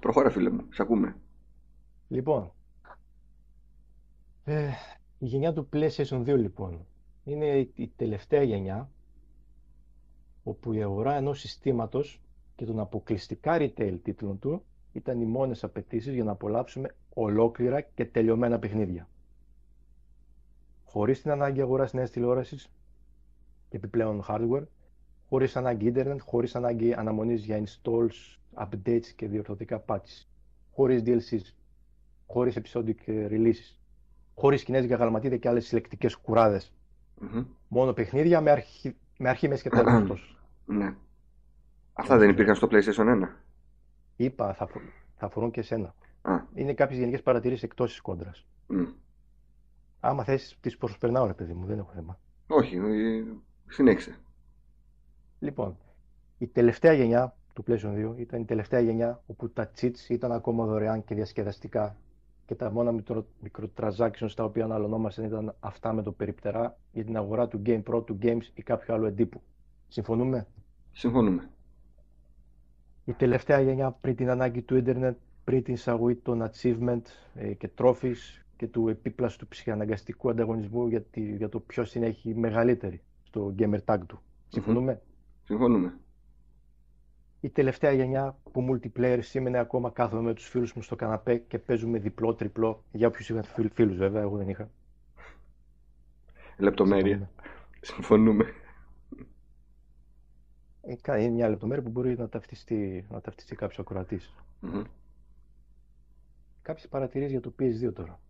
Προχώρα, 0.00 0.30
φίλε 0.30 0.50
μου. 0.50 0.66
Σ' 0.70 0.80
ακούμε. 0.80 1.16
Λοιπόν, 2.08 2.52
ε, 4.44 4.68
η 5.18 5.26
γενιά 5.26 5.52
του 5.52 5.68
PlayStation 5.72 6.20
2 6.22 6.36
λοιπόν 6.36 6.86
είναι 7.24 7.46
η, 7.58 7.72
η 7.74 7.88
τελευταία 7.96 8.42
γενιά 8.42 8.90
όπου 10.42 10.72
η 10.72 10.82
αγορά 10.82 11.14
ενός 11.14 11.40
συστήματος 11.40 12.20
και 12.56 12.64
των 12.64 12.78
αποκλειστικά 12.80 13.56
retail 13.60 13.98
τίτλων 14.02 14.38
του 14.38 14.64
ήταν 14.92 15.20
οι 15.20 15.24
μόνες 15.24 15.64
απαιτήσεις 15.64 16.14
για 16.14 16.24
να 16.24 16.30
απολαύσουμε 16.32 16.94
ολόκληρα 17.14 17.80
και 17.80 18.04
τελειωμένα 18.04 18.58
παιχνίδια. 18.58 19.08
Χωρίς 20.94 21.22
την 21.22 21.30
ανάγκη 21.30 21.60
αγοράς 21.60 21.92
νέας 21.92 22.10
τηλεόρασης 22.10 22.70
και 23.68 23.76
επιπλέον 23.76 24.24
hardware, 24.28 24.62
χωρίς 25.28 25.56
ανάγκη 25.56 25.86
ίντερνετ, 25.86 26.20
χωρίς 26.22 26.54
ανάγκη 26.54 26.94
αναμονής 26.94 27.44
για 27.44 27.62
installs, 27.64 28.38
updates 28.64 29.06
και 29.16 29.28
διορθωτικά 29.28 29.84
patches, 29.88 30.26
χωρίς 30.72 31.02
DLCs, 31.06 31.52
χωρίς 32.26 32.58
episodic 32.62 32.94
ε, 33.06 33.26
releases, 33.30 33.76
χωρίς 34.34 34.64
κινέζικα 34.64 34.96
γαλματίδια 34.96 35.36
και 35.38 35.48
άλλες 35.48 35.66
συλλεκτικές 35.66 36.16
κουράδες. 36.16 36.72
Μμμ. 37.20 37.44
Μόνο 37.68 37.92
παιχνίδια 37.92 38.40
με 38.40 38.50
αρχή, 38.50 38.96
με 39.18 39.28
αρχή 39.28 39.48
μέση 39.48 39.62
και 39.62 39.68
τέλος 39.76 40.02
ωστόσο. 40.02 40.36
Ναι. 40.64 40.94
Αυτά 41.92 42.16
δεν 42.18 42.28
υπήρχαν 42.28 42.54
στο 42.54 42.68
PlayStation 42.70 43.22
1. 43.24 43.28
Είπα, 44.16 44.54
θα, 44.54 44.64
αφο- 44.64 44.80
θα 45.16 45.26
αφορούν 45.26 45.50
και 45.50 45.60
εσένα. 45.60 45.94
Α, 46.22 46.40
Είναι 46.54 46.74
κάποιες 46.74 46.98
γενικές 46.98 47.22
παρατηρήσεις 47.22 47.62
εκτός 47.62 47.90
της 47.90 48.00
κόντρας. 48.00 48.46
μ. 48.66 48.82
Άμα 50.06 50.24
θες, 50.24 50.56
τις 50.60 50.76
προσπερνάω 50.76 51.26
ρε 51.26 51.32
παιδί 51.32 51.52
μου, 51.52 51.66
δεν 51.66 51.78
έχω 51.78 51.90
θέμα. 51.94 52.18
Όχι, 52.46 52.76
ε, 52.76 53.24
Συνέχισε. 53.68 54.16
Λοιπόν, 55.38 55.76
η 56.38 56.46
τελευταία 56.46 56.92
γενιά 56.92 57.36
του 57.52 57.64
PlayStation 57.66 58.12
2 58.12 58.14
ήταν 58.16 58.40
η 58.40 58.44
τελευταία 58.44 58.80
γενιά 58.80 59.22
όπου 59.26 59.50
τα 59.50 59.70
cheats 59.80 60.08
ήταν 60.08 60.32
ακόμα 60.32 60.66
δωρεάν 60.66 61.04
και 61.04 61.14
διασκεδαστικά 61.14 61.96
και 62.46 62.54
τα 62.54 62.70
μόνα 62.70 62.92
μικρο, 62.92 63.26
microtransactions 63.44 64.30
τα 64.36 64.44
οποία 64.44 64.64
αναλωνόμασταν 64.64 65.24
ήταν 65.24 65.54
αυτά 65.60 65.92
με 65.92 66.02
το 66.02 66.12
περιπτερά 66.12 66.78
για 66.92 67.04
την 67.04 67.16
αγορά 67.16 67.48
του 67.48 67.62
Game 67.66 67.82
Pro, 67.82 68.06
του 68.06 68.18
Games 68.22 68.44
ή 68.54 68.62
κάποιο 68.62 68.94
άλλο 68.94 69.06
εντύπου. 69.06 69.42
Συμφωνούμε; 69.88 70.46
Συμφωνούμε. 70.92 71.50
Η 73.04 73.12
τελευταία 73.12 73.60
γενιά 73.60 73.90
πριν 73.90 74.16
την 74.16 74.30
ανάγκη 74.30 74.62
του 74.62 74.76
ίντερνετ, 74.76 75.16
πριν 75.44 75.62
την 75.62 75.74
εισαγωγή 75.74 76.16
των 76.16 76.50
achievement 76.50 77.02
ε, 77.34 77.52
και 77.54 77.70
trophies 77.78 78.43
και 78.64 78.70
του 78.70 78.88
επίπλαστου 78.88 79.48
ψυχαναγκαστικού 79.48 80.30
ανταγωνισμού 80.30 80.88
για, 80.88 81.02
τη- 81.02 81.36
για 81.36 81.48
το 81.48 81.60
ποιος 81.60 81.90
την 81.90 82.02
έχει 82.02 82.34
μεγαλύτερη 82.34 83.02
στο 83.22 83.54
gamer 83.58 83.78
tag 83.84 83.98
του. 84.06 84.20
Συμφωνούμε; 84.48 85.02
Συμφωνούμε. 85.44 85.98
Η 87.40 87.50
τελευταία 87.50 87.92
γενιά 87.92 88.38
που 88.52 88.66
multiplayer 88.70 89.18
σήμαινε 89.22 89.58
ακόμα 89.58 89.90
κάθομαι 89.90 90.22
με 90.22 90.34
τους 90.34 90.48
φίλους 90.48 90.72
μου 90.74 90.82
στο 90.82 90.96
καναπέ 90.96 91.36
και 91.36 91.58
παίζουμε 91.58 91.98
διπλό, 91.98 92.34
τριπλό. 92.34 92.84
Για 92.92 93.06
όποιους 93.08 93.28
είχαν 93.28 93.42
φίλ- 93.44 93.72
φίλους 93.74 93.96
βέβαια, 93.96 94.22
εγώ 94.22 94.36
δεν 94.36 94.48
είχα. 94.48 94.70
Λεπτομέρεια. 96.58 97.30
Συμφωνούμε. 97.80 98.44
Ε, 100.82 100.94
κα- 101.00 101.18
Είναι 101.18 101.30
μια 101.30 101.48
λεπτομέρεια 101.48 101.82
που 101.82 101.90
μπορεί 101.90 102.16
να 102.18 102.28
ταυτιστεί, 102.28 103.06
να 103.10 103.20
ταυτιστεί 103.20 103.56
κάποιος 103.56 103.78
ακροατής. 103.78 104.34
Μμμ. 104.60 104.82
Κάποιες 106.62 106.88
παρατηρήσεις 106.88 107.32
για 107.32 107.40
το 107.40 107.52
PS2 107.58 107.92
τώρα. 107.92 108.20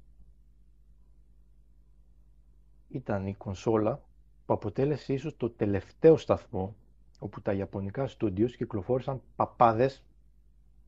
Ήταν 2.95 3.27
η 3.27 3.35
κονσόλα 3.35 4.01
που 4.47 4.53
αποτέλεσε 4.55 5.13
ίσως 5.13 5.37
το 5.37 5.51
τελευταίο 5.51 6.17
σταθμό 6.17 6.75
όπου 7.19 7.41
τα 7.43 7.53
ιαπωνικά 7.53 8.09
studios 8.19 8.51
κυκλοφόρησαν 8.57 9.21
παπάδες 9.37 10.03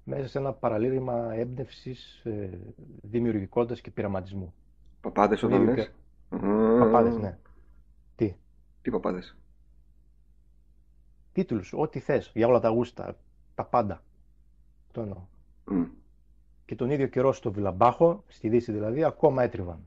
μέσα 0.04 0.28
σε 0.28 0.38
ένα 0.38 0.52
παραλήρημα 0.52 1.32
έμπνευσης, 1.34 2.22
ε, 2.24 2.59
δημιουργικότητας 3.02 3.80
και 3.80 3.90
πειραματισμού. 3.90 4.54
Παπάδες 5.00 5.42
όταν 5.42 5.61
Λίγο 5.61 5.72
λες; 5.72 5.84
και- 5.86 5.92
Μμμ. 6.36 6.78
Παπάδες, 6.78 7.16
ναι. 7.16 7.38
Τι, 8.16 8.34
Τι 8.82 8.90
παπάδες; 8.90 9.36
τίτλους, 11.32 11.72
ό,τι 11.76 11.98
θες, 12.00 12.30
για 12.34 12.46
όλα 12.46 12.61
τα 12.61 12.68
γούστα, 12.68 13.16
τα 13.54 13.64
πάντα. 13.64 14.02
Το 14.92 15.00
εννοώ. 15.00 15.20
Μμ. 15.64 15.84
Και 16.64 16.74
τον 16.74 16.90
ίδιο 16.90 17.07
καιρό 17.07 17.32
στο 17.32 17.52
Βιλαμπάχο, 17.52 18.24
στη 18.26 18.48
Δύση 18.48 18.72
δηλαδή, 18.72 19.04
ακόμα 19.04 19.42
έτριβαν. 19.42 19.86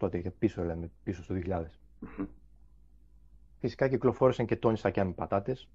Τότε 0.00 0.18
και 0.18 0.30
πίσω 0.30 0.64
λέμε, 0.64 0.90
πίσω 1.02 1.22
στο 1.22 1.34
2000. 1.34 1.64
Μμμ. 1.98 2.26
Φυσικά 3.60 3.88
κυκλοφόρησαν 3.88 4.46
και 4.46 4.56
τόνι 4.56 4.76
σακιά 4.76 5.04
με 5.04 5.12
πατάτες. 5.12 5.68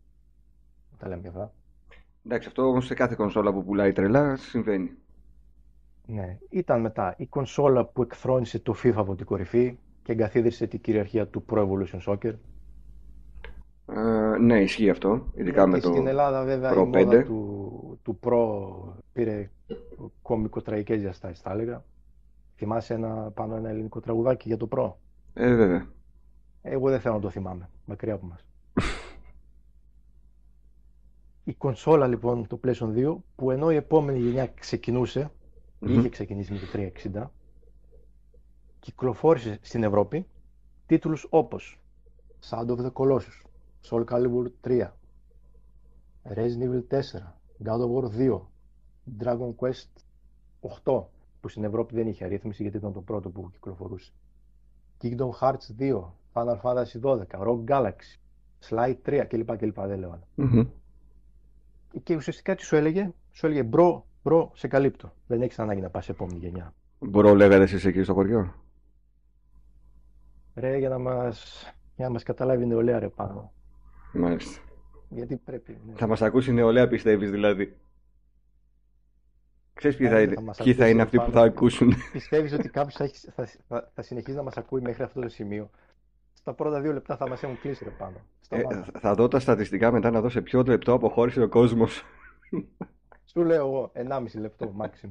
Τα 0.98 1.08
λέμε 1.08 1.22
και 1.22 1.28
αυτά. 1.28 1.54
Εντάξει, 2.26 2.48
αυτό 2.48 2.68
όμως 2.68 2.86
σε 2.86 2.94
κάθε 2.94 3.16
κονσόλα 3.16 3.54
που 3.54 3.64
πουλάει 3.64 3.92
τρελά 3.92 4.36
συμβαίνει. 4.36 4.92
Ναι. 6.06 6.38
Ήταν 6.50 6.82
μετά 6.82 7.14
η 7.18 7.26
κονσόλα 7.26 7.86
που 7.86 8.02
εκθρόνησε 8.02 8.60
το 8.60 8.76
FIFA 8.84 8.94
από 8.96 9.16
την 9.16 9.26
κορυφή 9.26 9.78
και 10.04 10.12
εγκαθίδρυσε 10.12 10.68
την 10.68 10.82
κυριαρχία 10.82 11.28
του 11.28 11.46
Pro 11.50 11.68
Evolution 11.68 12.00
Soccer. 12.06 12.34
Ε, 13.88 14.38
ναι, 14.40 14.62
ισχύει 14.62 14.90
αυτό. 14.90 15.32
Ειδικά 15.34 15.68
με 15.68 15.72
Γιατί 15.72 15.88
το. 15.88 15.94
στην 15.94 16.08
Ελλάδα 16.08 16.44
βέβαια 16.44 16.72
Pro 16.72 16.76
η 16.76 16.98
μόδα 16.98 17.20
5. 17.20 17.26
του, 17.26 18.00
του 18.04 18.20
Pro 18.24 19.04
πήρε 19.14 19.50
κομικοτραγικές 20.22 21.02
διαστάσεις 21.02 21.40
θα 21.42 21.52
έλεγα. 21.52 21.84
Θυμάσαι 22.56 22.94
ένα, 22.94 23.32
πάνω 23.34 23.56
ένα 23.56 23.70
ελληνικό 23.70 24.00
τραγουδάκι 24.00 24.48
για 24.48 24.58
το 24.58 24.68
Pro. 24.72 24.94
Ε, 25.34 25.56
βέβαια. 25.56 25.88
Εγώ 26.62 26.90
δεν 26.90 27.00
θέλω 27.00 27.14
να 27.14 27.22
το 27.22 27.30
θυμάμαι. 27.30 27.70
Μακριά 27.86 28.14
από 28.14 28.26
μας. 28.26 28.46
Η 31.44 31.54
κονσόλα 31.54 32.08
λοιπόν 32.08 32.48
το 32.48 32.60
PlayStation 32.64 32.94
2 32.96 33.16
που 33.36 33.52
ενώ 33.52 33.72
η 33.72 33.76
επόμενη 33.76 34.20
γενιά 34.20 34.48
ξεκινούσε, 34.48 35.32
Μμμ. 35.80 36.00
είχε 36.00 36.10
ξεκινήσει 36.10 36.52
με 36.54 36.60
το 36.60 36.66
360, 36.74 37.30
κυκλοφόρησε 38.80 39.58
στην 39.62 39.84
Ευρώπη 39.84 40.28
τίτλους 40.86 41.28
όπως 41.30 41.80
Sound 42.50 42.68
of 42.68 42.78
the 42.78 42.92
Colossus, 42.94 43.44
Soul 43.90 44.04
Calibur 44.06 44.52
3, 44.62 44.88
Resident 46.24 46.64
Evil 46.64 46.84
4, 46.90 47.02
God 47.64 47.80
of 47.80 47.90
War 47.90 48.10
2, 48.18 48.40
Dragon 49.20 49.56
Quest 49.56 49.92
8 50.84 51.06
που 51.46 51.52
στην 51.52 51.64
Ευρώπη 51.64 51.96
δεν 51.96 52.08
είχε 52.08 52.26
αρρύθμιση 52.26 52.62
γιατί 52.62 52.78
ήταν 52.78 52.94
το 52.94 53.02
πρώτο 53.02 53.30
που 53.30 53.50
κυκλοφορούσε. 53.52 54.12
Kingdom 55.02 55.30
Hearts 55.40 55.80
2, 55.80 56.04
Final 56.34 56.62
Fantasy 56.62 57.02
12, 57.02 57.24
Rogue 57.28 57.64
Galaxy, 57.68 58.18
Sly 58.70 58.96
3 59.06 59.26
κλπ. 59.28 59.58
κλπ. 59.58 59.80
Δεν 59.80 60.00
λέω 60.00 60.12
άλλα. 60.12 60.28
Μμμ. 60.36 60.68
Και 62.04 62.16
ουσιαστικά 62.16 62.56
τι 62.56 62.64
σου 62.64 62.76
έλεγε, 62.76 63.12
σου 63.32 63.46
έλεγε 63.46 63.64
bro, 63.64 64.06
bro, 64.24 64.52
σε 64.54 64.68
καλύπτω. 64.68 65.14
Δεν 65.28 65.42
έχεις 65.42 65.60
ανάγκη 65.60 65.82
να 65.82 65.90
πας 65.90 66.06
σε 66.06 66.12
επόμενη 66.12 66.40
γενιά. 66.40 66.74
Bro, 67.00 67.34
λέγατε 67.36 67.64
εσείς 67.64 67.86
εκεί 67.86 68.04
στο 68.04 68.14
χωριό; 68.14 68.54
Ρε, 70.56 70.78
για 70.78 70.90
να 70.90 70.98
μας 70.98 71.66
για 71.96 72.06
να 72.06 72.12
μας 72.12 72.24
καταλάβει 72.24 72.64
η 72.64 72.68
νεολαία 72.68 73.00
ρε 73.00 73.10
πάνω. 73.10 73.52
Μάλιστα. 74.14 74.62
Γιατί 75.10 75.36
πρέπει. 75.36 75.78
ναι. 75.88 75.94
Θα 75.96 76.08
μας 76.08 76.22
ακούσει 76.22 76.50
η 76.50 76.54
νεολαία, 76.54 76.88
πιστεύεις 76.88 77.32
δηλαδή. 77.32 77.76
Ξέρεις 79.76 79.98
ποιοι 79.98 80.08
Ε, 80.10 80.14
θα 80.14 80.16
θα 80.18 80.22
είναι, 80.22 80.42
μας 80.42 80.58
ποιοι 80.58 80.74
θα 80.74 80.78
ακούσει 80.84 80.92
είναι 80.92 81.02
αυτοί 81.02 81.18
που 81.18 81.24
πάνω. 81.24 81.34
θα 81.34 81.42
ακούσουν. 81.42 81.94
Πιστεύεις 82.12 82.54
ότι 82.54 82.70
κάποιος 82.70 82.94
θα, 82.96 83.04
έχει- 83.04 83.30
θα, 83.36 83.48
θα, 83.68 83.92
θα 83.94 84.02
συνεχίσει 84.02 84.38
να 84.38 84.44
μας 84.44 84.58
ακούει 84.58 84.82
μέχρι 84.82 85.04
αυτό 85.04 85.22
το 85.22 85.30
σημείο; 85.30 85.70
Στα 86.34 86.54
πρώτα 86.54 86.82
δύο 86.82 86.94
λεπτά 86.94 87.18
θα 87.18 87.28
μας 87.30 87.44
έχουν 87.44 87.60
κλείσει 87.60 87.84
ρε 87.84 87.90
πάνω. 87.90 88.16
Ε, 88.50 88.60
Σταμάτα. 88.60 88.86
θα 89.00 89.14
δω 89.16 89.28
τα 89.28 89.40
στατιστικά 89.40 89.92
μετά 89.92 90.12
να 90.12 90.22
δω 90.22 90.30
σε 90.30 90.42
ποιο 90.42 90.64
λεπτό 90.64 90.94
αποχώρησε 90.94 91.42
ο 91.42 91.50
κόσμος 91.50 92.04
Σου 93.32 93.44
λέω 93.44 93.66
εγώ 93.68 93.92
1,5 94.10 94.24
λεπτό 94.40 94.76
maximum. 94.82 95.10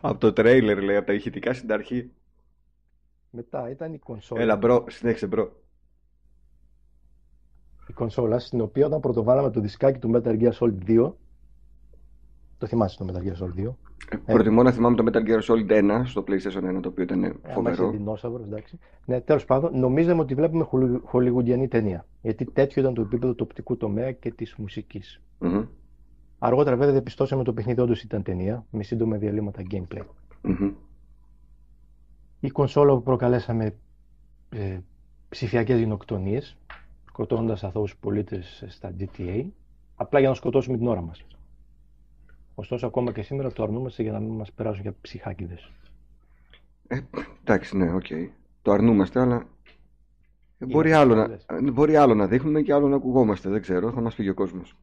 από 0.00 0.18
το 0.18 0.32
τρέιλερ, 0.32 0.82
λέει, 0.82 0.96
από 0.96 1.06
τα 1.06 1.12
ηχητικά 1.12 1.52
στην 1.54 1.72
αρχή. 1.72 2.10
Μετά 3.30 3.70
ήταν 3.70 3.92
η 3.94 3.98
κονσόλα. 3.98 4.40
Έλα, 4.42 4.56
μπρο, 4.56 4.84
συνέχισε, 4.88 5.26
μπρο. 5.26 5.52
η 7.88 7.92
κονσόλα 7.92 8.38
στην 8.38 8.60
οποία 8.60 8.86
όταν 8.86 9.00
πρωτοβάλαμε 9.00 9.50
το 9.50 9.60
δισκάκι 9.60 9.98
του 9.98 10.10
Metal 10.14 10.40
Gear 10.40 10.52
Solid 10.52 10.78
2 10.86 11.12
το 12.60 12.66
θυμάσαι 12.66 12.98
το 12.98 13.06
Metal 13.08 13.18
Gear 13.28 13.44
Solid 13.44 13.66
2 13.68 13.72
Ε, 14.26 14.32
Προτιμώ 14.32 14.62
να 14.62 14.72
θυμάμαι 14.72 14.96
το 14.96 15.04
Metal 15.06 15.28
Gear 15.28 15.40
Solid 15.42 15.70
1 15.70 16.02
στο 16.04 16.24
PlayStation 16.26 16.76
1, 16.76 16.80
το 16.82 16.88
οποίο 16.88 17.02
ήταν 17.02 17.24
άμα 17.24 17.34
είσαι 17.42 17.52
φοβερό. 17.52 17.90
δεινόσαυρος 17.90 18.46
εντάξει. 18.46 18.78
Ναι 19.06 19.20
τέλος 19.20 19.44
πάντων 19.44 19.78
νομίζαμε 19.78 20.20
ότι 20.20 20.34
βλέπουμε 20.34 20.64
χολι- 20.64 21.00
χολιγουντιανή 21.04 21.68
ταινία 21.68 22.06
γιατί 22.22 22.44
τέτοιο 22.44 22.82
ήταν 22.82 22.94
το 22.94 23.00
επίπεδο 23.02 23.32
του 23.34 23.44
οπτικού 23.48 23.76
τομέα 23.76 24.12
και 24.12 24.30
της 24.30 24.54
μουσικής. 24.58 25.20
Μμμ, 25.38 25.64
αργότερα 26.38 26.76
βέβαια 26.76 26.92
διαπιστώσαμε 26.92 27.44
το 27.44 27.52
παιχνίδι 27.52 27.80
όντως 27.80 28.02
ήταν 28.02 28.22
ταινία 28.22 28.64
με 28.70 28.82
σύντομα 28.82 29.16
διαλείμματα 29.16 29.62
gameplay. 29.70 30.02
Μμμ. 30.42 30.72
η 32.40 32.48
κονσόλα 32.50 32.94
που 32.94 33.02
προκαλέσαμε 33.02 33.74
ε, 34.50 34.78
ψηφιακές 35.28 35.78
γενοκτονίες 35.78 36.56
σκοτώνοντας 37.08 37.64
αθώους 37.64 37.96
πολίτες 37.96 38.64
στα 38.68 38.92
GTA 38.98 39.44
απλά 39.94 40.18
για 40.20 40.28
να 40.28 40.34
σκοτώσουμε 40.34 40.76
την 40.76 40.86
ώρα 40.86 41.00
μας 41.00 41.24
ωστόσο 42.60 42.86
ακόμα 42.86 43.12
και 43.12 43.22
σήμερα 43.22 43.52
το 43.52 43.62
αρνούμαστε 43.62 44.02
για 44.02 44.12
να 44.12 44.20
μην 44.20 44.30
μας 44.36 44.52
περάσουν 44.52 44.82
για 44.82 44.94
ψυχάκιδες 45.00 45.70
Ε, 46.88 47.00
εντάξει, 47.40 47.76
ναι, 47.76 47.92
οκέι. 47.94 48.06
Το 48.62 48.72
αρνούμαστε, 48.72 49.20
αλλά 49.20 49.46
ε, 50.58 50.66
μπορεί 50.66 50.88
Είναι 50.88 50.98
άλλο, 50.98 51.14
να, 51.14 51.22
άλλες. 51.22 51.46
ε, 51.48 51.70
μπορεί 51.70 51.96
άλλο 51.96 52.14
να 52.14 52.26
δείχνουμε 52.26 52.62
και 52.62 52.72
άλλο 52.72 52.88
να 52.88 52.96
ακουγόμαστε. 52.96 53.48
Δεν 53.48 53.60
ξέρω, 53.62 53.92
θα 53.92 54.00
μας 54.00 54.14
φύγει 54.14 54.28
ο 54.28 54.34
κόσμος. 54.34 54.74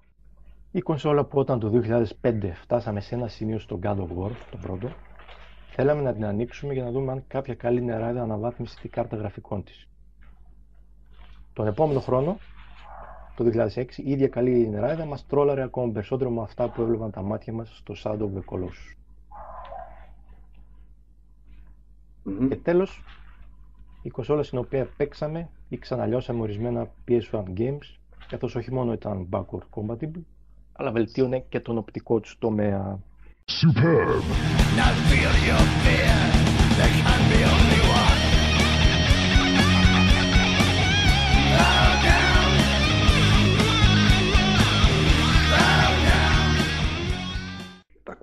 Η 0.71 0.81
κονσόλα 0.81 1.23
που 1.25 1.39
όταν 1.39 1.59
το 1.59 1.81
2005 2.21 2.51
φτάσαμε 2.53 2.99
σε 2.99 3.15
ένα 3.15 3.27
σημείο 3.27 3.59
στο 3.59 3.79
God 3.83 3.95
of 3.97 4.07
War, 4.23 4.31
το 4.51 4.57
πρώτο, 4.61 4.91
θέλαμε 5.71 6.01
να 6.01 6.13
την 6.13 6.25
ανοίξουμε 6.25 6.73
για 6.73 6.83
να 6.83 6.91
δούμε 6.91 7.11
αν 7.11 7.23
κάποια 7.27 7.55
καλή 7.55 7.81
νερά 7.83 8.07
αναβάθμιση 8.07 8.79
τη 8.79 8.87
κάρτα 8.89 9.15
γραφικών 9.15 9.63
της. 9.63 9.87
Τον 11.53 11.67
επόμενο 11.67 11.99
χρόνο, 11.99 12.37
το 13.37 13.67
2006, 13.75 13.85
η 13.95 14.11
ίδια 14.11 14.27
καλή 14.27 14.69
νεράιδα 14.69 15.05
μας 15.05 15.25
τρόλαρε 15.27 15.63
ακόμα 15.63 15.91
περισσότερο 15.91 16.29
με 16.29 16.41
αυτά 16.41 16.69
που 16.69 16.81
έβλεπαν 16.81 17.11
τα 17.11 17.21
μάτια 17.21 17.53
μας 17.53 17.77
στο 17.77 17.93
Shadow 18.03 18.21
of 18.21 18.33
the 18.37 18.43
Colossus. 18.49 18.95
Μμμ. 22.23 22.47
Και 22.47 22.55
τέλος, 22.55 23.03
η 24.01 24.09
κονσόλα 24.09 24.43
στην 24.43 24.57
οποία 24.57 24.89
παίξαμε 24.97 25.49
ή 25.69 25.77
ξαναλιώσαμε 25.77 26.41
ορισμένα 26.41 26.87
PS1 27.07 27.43
games, 27.57 27.97
καθώς 28.27 28.55
όχι 28.55 28.73
μόνο 28.73 28.93
ήταν 28.93 29.27
backward 29.31 29.67
compatible, 29.75 30.21
αλλά 30.73 30.91
βελτίωνε 30.91 31.39
και 31.49 31.59
τον 31.59 31.77
οπτικό 31.77 32.19
τους 32.19 32.37
τομέα. 32.39 32.99
Not 34.79 34.95
feel 35.09 35.33
your 35.47 35.63
fear. 35.83 36.17
There 36.77 36.93
can 37.01 37.21
be 37.31 37.39
only 37.53 37.86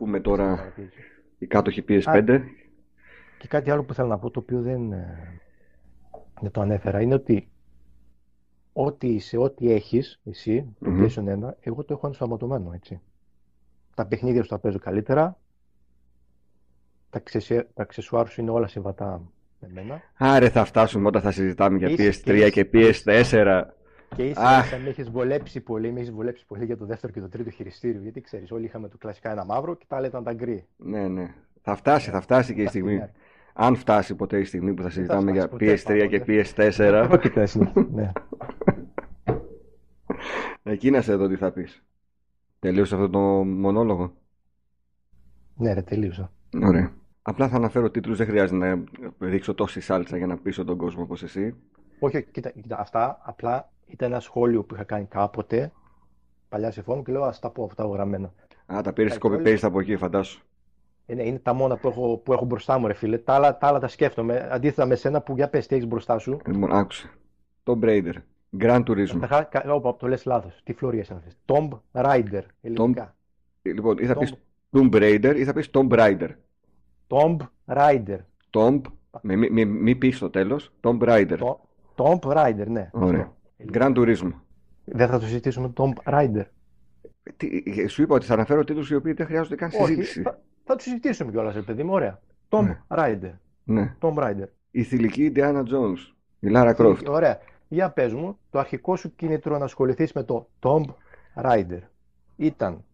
ακούμε 0.05 0.21
τώρα 0.21 0.73
οι 1.39 1.47
κάτοχοι 1.47 1.85
PS5. 1.89 2.41
Και 3.39 3.49
κάτι 3.49 3.71
άλλο 3.71 3.85
που 3.85 3.95
θέλω 3.95 4.09
να 4.09 4.19
πω, 4.19 4.31
το 4.31 4.41
οποίο 4.41 4.61
δεν, 4.63 4.93
ε, 4.93 5.41
δεν 6.41 6.51
το 6.51 6.61
ανέφερα, 6.61 7.01
είναι 7.01 7.15
ότι 7.15 7.49
ό,τι 8.73 9.15
είσαι, 9.15 9.37
ό,τι 9.37 9.73
έχεις 9.73 10.21
εσύ, 10.25 10.75
το 10.81 10.91
Μμμ. 10.91 11.05
PlayStation 11.05 11.49
1, 11.49 11.55
εγώ 11.61 11.85
το 11.85 11.93
έχω 11.95 12.07
ενσωματωμένο, 12.07 12.73
έτσι. 12.75 13.01
Τα 13.95 14.07
παιχνίδια 14.07 14.43
σου 14.43 14.49
τα 14.49 14.59
παίζω 14.59 14.79
καλύτερα, 14.79 15.39
τα, 17.11 17.19
αξεσέ- 17.19 17.75
τα 17.75 17.83
αξεσουάρ 17.83 18.29
σου 18.29 18.41
είναι 18.41 18.51
όλα 18.51 18.67
συμβατά 18.67 19.23
με 19.61 19.69
μένα 19.73 20.03
Άρε 20.17 20.49
θα 20.49 20.65
φτάσουμε 20.65 21.07
όταν 21.09 21.23
θα 21.23 21.31
συζητάμε 21.31 21.79
για 21.79 21.89
Είσαι- 21.89 22.23
PS3 22.27 22.51
και 22.53 22.71
PS4. 22.73 23.63
Και 24.17 24.29
ίσα 24.29 24.41
Αχ. 24.43 24.67
ίσα 24.67 24.79
με 24.79 24.89
έχεις 24.89 25.11
βολέψει 25.11 25.61
πολύ, 25.61 25.93
με 25.93 26.01
έχεις 26.01 26.13
βολέψει 26.13 26.47
πολύ 26.47 26.65
για 26.65 26.77
το 26.77 26.87
δεύτερο 26.87 27.13
και 27.13 27.21
το 27.21 27.29
τρίτο 27.29 27.51
χειριστήριο, 27.51 28.01
γιατί 28.01 28.21
ξέρεις, 28.21 28.51
όλοι 28.51 28.65
είχαμε 28.65 28.89
το 28.89 28.99
κλασικά 28.99 29.31
ένα 29.31 29.45
μαύρο 29.45 29.75
και 29.75 29.85
τα 29.89 29.97
άλλα 29.97 30.07
ήταν 30.07 30.25
τα 30.25 30.33
γκρι. 30.33 30.67
Ναι, 30.77 31.09
ναι. 31.09 31.35
Θα 31.63 31.75
φτάσει, 31.77 32.11
θα 32.11 32.21
φτάσει 32.21 32.55
και 32.55 32.63
η 32.63 32.67
στιγμή. 32.67 32.97
Ναι. 32.97 33.11
Αν 33.55 33.77
φτάσει 33.77 34.15
ποτέ 34.15 34.39
η 34.39 34.45
στιγμή 34.45 34.75
που 34.75 34.83
θα 34.83 34.91
συζητάμε 34.91 35.31
για 35.31 35.47
φτάσει 35.47 35.83
ποτέ, 35.85 36.05
PS3 36.05 36.09
και 36.09 36.19
πάντοτε. 36.19 36.45
PS4, 36.57 37.07
Πρόκειται, 37.09 37.49
ναι. 37.91 38.13
εκεί 40.73 40.91
να 40.91 41.01
σε 41.01 41.15
δω 41.15 41.29
τι 41.29 41.37
θα 41.37 41.51
πεις. 41.51 41.85
Τελείωσε 42.59 42.95
αυτό 42.95 43.11
το 43.11 43.19
μονόλογο; 43.45 44.13
ναι, 45.57 45.73
ρε, 45.73 45.83
τελείωσα. 45.83 46.33
Ωραία. 46.63 46.93
Απλά 47.23 47.49
θα 47.49 47.57
αναφέρω 47.57 47.91
τίτλους, 47.91 48.19
δεν 48.19 48.27
χρειάζεται 48.27 48.57
να 48.67 48.85
ρίξω 49.29 49.55
τόση 49.55 49.81
σάλτσα 49.81 50.17
για 50.17 50.27
να 50.27 50.37
πείσω 50.37 50.65
τον 50.65 50.77
κόσμο 50.77 51.03
όπως 51.03 51.23
εσύ. 51.23 51.55
Όχι, 51.99 52.17
όχι, 52.17 52.27
κοίτα, 52.31 52.51
κοίτα, 52.51 52.79
αυτά 52.79 53.21
απλά 53.23 53.73
ήταν 53.87 54.11
ένα 54.11 54.21
σχόλιο 54.21 54.63
που 54.65 54.75
είχα 54.75 54.85
κάνει 54.85 55.05
κάποτε, 55.05 55.73
παλιά 56.49 56.71
σε 56.71 56.83
φόρουμ 56.83 57.03
και 57.03 57.13
λέω 57.13 57.23
ας 57.25 57.39
τα 57.39 57.51
πω 57.51 57.65
αυτά 57.65 57.87
γραμμένα. 57.87 58.33
Α, 58.67 58.81
τα 58.83 58.93
πήρες 58.93 59.17
Εντάξει, 59.17 59.43
copy-paste 59.43 59.67
από 59.67 59.81
εκεί, 59.81 59.97
φαντάσου. 59.97 60.43
Ε, 61.07 61.15
ναι, 61.15 61.23
είναι 61.23 61.39
τα 61.39 61.53
μόνα 61.53 61.77
που 61.77 61.89
έχω, 61.89 62.17
που 62.17 62.33
έχω 62.33 62.45
μπροστά 62.45 62.79
μου, 62.79 62.87
ρε 62.87 62.93
φίλε. 62.93 63.19
Τα 63.19 63.35
άλλα, 63.35 63.59
τα 63.59 63.67
άλλα 63.67 63.79
τα 63.79 63.89
σκέφτομαι. 63.89 64.49
Αντίθετα 64.51 64.87
με 64.87 64.95
σένα 64.95 65.21
που 65.21 65.35
για 65.37 65.49
πες 65.49 65.67
τι 65.67 65.75
έχεις 65.75 65.87
μπροστά 65.87 66.19
σου. 66.19 66.39
Λοιπόν, 66.47 66.73
άκουσε. 66.73 67.11
Tomb 67.65 67.81
Raider. 67.85 68.15
Grand 68.59 68.85
Turismo. 68.85 69.19
Καταρχά, 69.21 69.43
κα- 69.43 69.73
όπα, 69.75 69.97
το 69.97 70.09
λες 70.09 70.25
λάθος. 70.25 70.61
Τι 70.65 70.73
φλωρίες 70.73 71.09
είναι 71.09 71.19
αυτές. 71.19 71.37
Tomb 71.47 71.69
Raider, 71.93 72.43
ελληνικά. 72.61 73.15
Λοιπόν, 73.63 73.99
ή 73.99 74.07
θα 74.07 74.15
Tomb- 74.15 74.19
πεις 74.19 74.35
Tomb 74.73 74.95
Raider 74.95 75.35
ή 75.37 75.45
θα 75.45 75.53
πεις 75.53 75.71
Tomb 75.73 75.89
Raider. 75.91 76.29
Tomb 77.09 77.37
Raider. 77.67 78.19
Tomb, 78.51 78.81
με 79.21 79.37
μη, 79.37 79.51
μη, 79.51 79.65
μη 79.65 79.95
πεις 79.97 80.17
στο 80.17 80.31
τέλος, 80.31 80.73
Tomb 80.83 80.99
Raider. 81.01 81.37
Το- 81.39 81.61
Tomb 81.97 82.19
Raider, 82.37 82.67
ναι. 82.67 82.91
Ωραία. 82.93 83.33
Αυτό. 83.61 83.73
Grand 83.73 83.97
Turismo. 83.97 84.33
Δεν 84.85 85.09
θα 85.09 85.19
το 85.19 85.25
συζητήσουμε 85.25 85.73
Tomb 85.77 85.93
Raider. 86.05 86.45
Τι, 87.37 87.87
σου 87.87 88.03
είπα 88.03 88.15
ότι 88.15 88.27
θα 88.27 88.35
αναφέρω 88.35 88.65
τίτλους 88.65 88.91
οι 88.91 88.95
οποίοι 88.95 89.13
δεν 89.13 89.27
χρειάζονται 89.27 89.55
καν 89.55 89.71
Όχι, 89.75 89.85
συζήτηση. 89.87 90.23
θα, 90.23 90.41
θα 90.65 90.75
το 90.77 90.83
συζητήσουμε 90.83 91.31
κιόλας, 91.31 91.55
ρε 91.55 91.61
παιδί 91.63 91.83
μου. 91.83 91.93
Ωραία. 91.93 92.21
Tomb 92.49 92.63
Ναι. 92.65 92.79
Raider. 92.89 93.33
Ναι. 93.65 93.95
Tomb 94.01 94.15
Raider. 94.15 94.47
Η 94.71 94.83
θηλυκή 94.83 95.33
Indiana 95.35 95.59
Jones. 95.63 95.99
Η 96.41 96.49
Lara 96.55 96.75
Croft. 96.77 97.05
Ωραία. 97.09 97.39
Για 97.69 97.91
πες 97.91 98.13
μου, 98.13 98.39
το 98.51 98.59
αρχικό 98.59 98.97
σου 98.97 99.15
κίνητρο 99.15 99.59
να 99.59 99.65
ασχοληθείς 99.65 100.13
με 100.13 100.23
το 100.23 100.49
Tomb 100.61 100.85
Raider 101.43 101.81
ήταν 102.37 102.85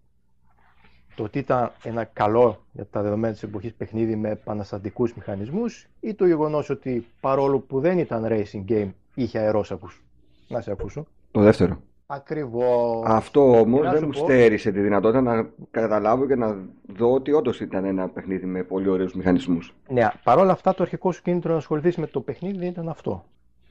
το 1.14 1.22
ότι 1.22 1.38
ήταν 1.38 1.72
ένα 1.82 2.04
καλό 2.04 2.66
για 2.72 2.86
τα 2.86 3.02
δεδομένα 3.02 3.32
της 3.32 3.42
εποχής 3.42 3.74
παιχνίδι 3.74 4.16
με 4.16 4.30
επαναστατικούς 4.30 5.14
μηχανισμούς 5.14 5.88
ή 6.00 6.14
το 6.14 6.26
γεγονός 6.26 6.70
ότι 6.70 7.06
παρόλο 7.20 7.58
που 7.58 7.80
δεν 7.80 7.98
ήταν 7.98 8.26
racing 8.28 8.64
game 8.68 8.90
είχε 9.14 9.38
αερόσακους; 9.38 10.02
Να 10.50 10.60
σε 10.60 10.70
ακούσω. 10.70 11.06
Το 11.30 11.40
δεύτερο. 11.40 11.82
Ακριβώς. 12.06 13.02
Αυτό 13.06 13.58
όμως 13.60 13.80
Και 13.80 13.84
να 13.86 13.90
δεν 13.90 14.00
σου 14.00 14.06
μου 14.06 14.12
πω- 14.12 14.22
στέρισε 14.22 14.72
τη 14.72 14.80
δυνατότητα 14.80 15.20
να 15.20 15.50
καταλάβω 15.70 16.26
και 16.26 16.34
να 16.34 16.56
δω 16.96 17.12
ότι 17.12 17.32
όντως 17.32 17.60
ήταν 17.60 17.84
ένα 17.84 18.08
παιχνίδι 18.08 18.46
με 18.46 18.62
πολύ 18.62 18.88
ωραίους 18.88 19.14
μηχανισμούς. 19.14 19.74
Ναι, 19.88 20.08
παρόλα 20.24 20.52
αυτά 20.52 20.74
το 20.74 20.82
αρχικό 20.82 21.12
σου 21.12 21.22
κίνητρο 21.22 21.50
να 21.52 21.56
ασχοληθείς 21.58 21.96
με 21.96 22.06
το 22.06 22.20
παιχνίδι 22.20 22.58
δεν 22.58 22.68
ήταν 22.68 22.88
αυτό. 22.88 23.24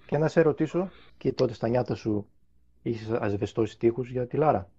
Και 0.05 0.17
να 0.17 0.27
σε 0.27 0.41
ρωτήσω, 0.41 0.89
και 1.17 1.31
τότε 1.33 1.53
στα 1.53 1.67
νιάτα 1.67 1.95
σου 1.95 2.27
είχες 2.81 3.17
ασβεστώσει 3.19 3.77
τείχους 3.79 4.09
για 4.11 4.27
τη 4.27 4.37
Λάρα; 4.37 4.69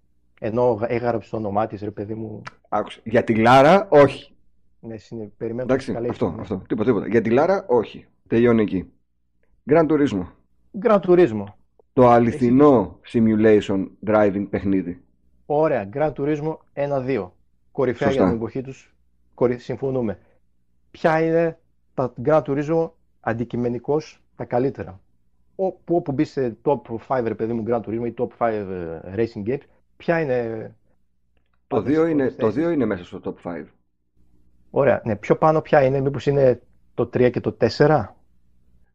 Ενώ 0.40 0.78
έγραψες 0.86 1.30
το 1.30 1.36
όνομά 1.36 1.66
της, 1.66 1.82
ρε 1.82 1.90
παιδί 1.90 2.14
μου, 2.14 2.42
Άκουσε. 2.68 3.00
Για 3.04 3.24
τη 3.24 3.34
Λάρα, 3.34 3.86
όχι. 3.90 4.32
ναι, 4.80 4.96
συνε... 4.96 5.32
περιμένω 5.36 5.62
Εντάξει, 5.62 5.92
το 5.92 5.98
escalation, 5.98 6.08
αυτό, 6.08 6.30
ναι. 6.30 6.40
αυτό. 6.40 6.62
Τίποτα, 6.68 6.88
τίποτα. 6.88 7.06
Για 7.08 7.20
τη 7.20 7.30
Λάρα, 7.30 7.64
όχι. 7.68 8.06
Τελειώνει 8.28 8.62
εκεί. 8.62 8.90
Grand 9.70 9.86
Turismo. 9.86 10.26
Gran 10.82 10.98
Turismo. 11.00 11.44
Το 11.92 12.08
αληθινό 12.08 12.98
simulation 13.12 13.86
driving 14.06 14.46
παιχνίδι. 14.50 15.02
Ωραία, 15.46 15.88
Gran 15.92 16.12
Turismo 16.12 16.56
1-2. 16.74 17.30
Κορυφαία 17.72 18.08
Σωστά. 18.08 18.22
για 18.22 18.24
την 18.30 18.36
εποχή 18.40 18.60
τους. 18.62 18.94
Κορυ... 19.34 19.58
Συμφωνούμε. 19.58 20.18
Ποια 20.90 21.20
είναι 21.24 21.58
τα 21.94 22.12
Gran 22.24 22.42
Turismo 22.42 22.90
αντικειμενικώς 23.20 24.22
τα 24.36 24.44
καλύτερα; 24.44 25.00
Όπου, 25.54 25.96
όπου 25.96 26.12
μπεις 26.12 26.30
σε 26.30 26.56
top 26.62 26.80
5 27.08 27.22
ρε 27.26 27.34
παιδί 27.34 27.52
μου 27.52 27.64
Gran 27.66 27.80
Turismo 27.80 28.06
ή 28.06 28.14
top 28.16 28.28
5 28.38 28.50
ε, 28.52 29.14
racing 29.14 29.48
games, 29.48 29.60
ποια 29.96 30.20
είναι 30.20 30.74
Το 31.66 31.76
Πάντως, 31.76 31.92
2 31.98 32.08
είναι, 32.10 32.22
πρώτες 32.22 32.36
το 32.36 32.46
θέσεις. 32.46 32.54
δύο 32.60 32.70
είναι 32.70 32.84
μέσα 32.84 33.04
στο 33.04 33.20
top 33.24 33.34
5. 33.50 33.64
Ωραία, 34.70 35.02
ναι, 35.04 35.16
πιο 35.16 35.36
πάνω 35.36 35.60
ποια 35.60 35.82
είναι, 35.84 36.00
μήπως 36.00 36.26
είναι 36.26 36.62
το 36.94 37.02
3 37.14 37.30
και 37.30 37.40
το 37.40 37.56
4. 37.60 38.06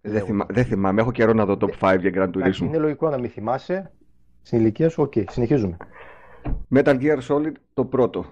Δεν, 0.05 0.13
Λέω. 0.13 0.25
θυμα- 0.25 0.45
δεν 0.49 0.65
θυμάμαι, 0.65 1.01
έχω 1.01 1.11
καιρό 1.11 1.33
να 1.33 1.45
δω 1.45 1.57
top 1.59 1.71
5 1.79 1.97
για 1.99 2.11
Grand 2.13 2.35
Εντάξει, 2.35 2.61
Turismo. 2.63 2.67
είναι 2.67 2.77
λογικό 2.77 3.09
να 3.09 3.17
μην 3.17 3.29
θυμάσαι. 3.29 3.91
Στην 4.41 4.59
ηλικία 4.59 4.89
σου, 4.89 5.01
οκέι, 5.03 5.13
συνεχίζουμε. 5.29 5.77
Metal 6.75 6.99
Gear 7.01 7.19
Solid 7.27 7.51
το 7.73 7.85
πρώτο. 7.85 8.25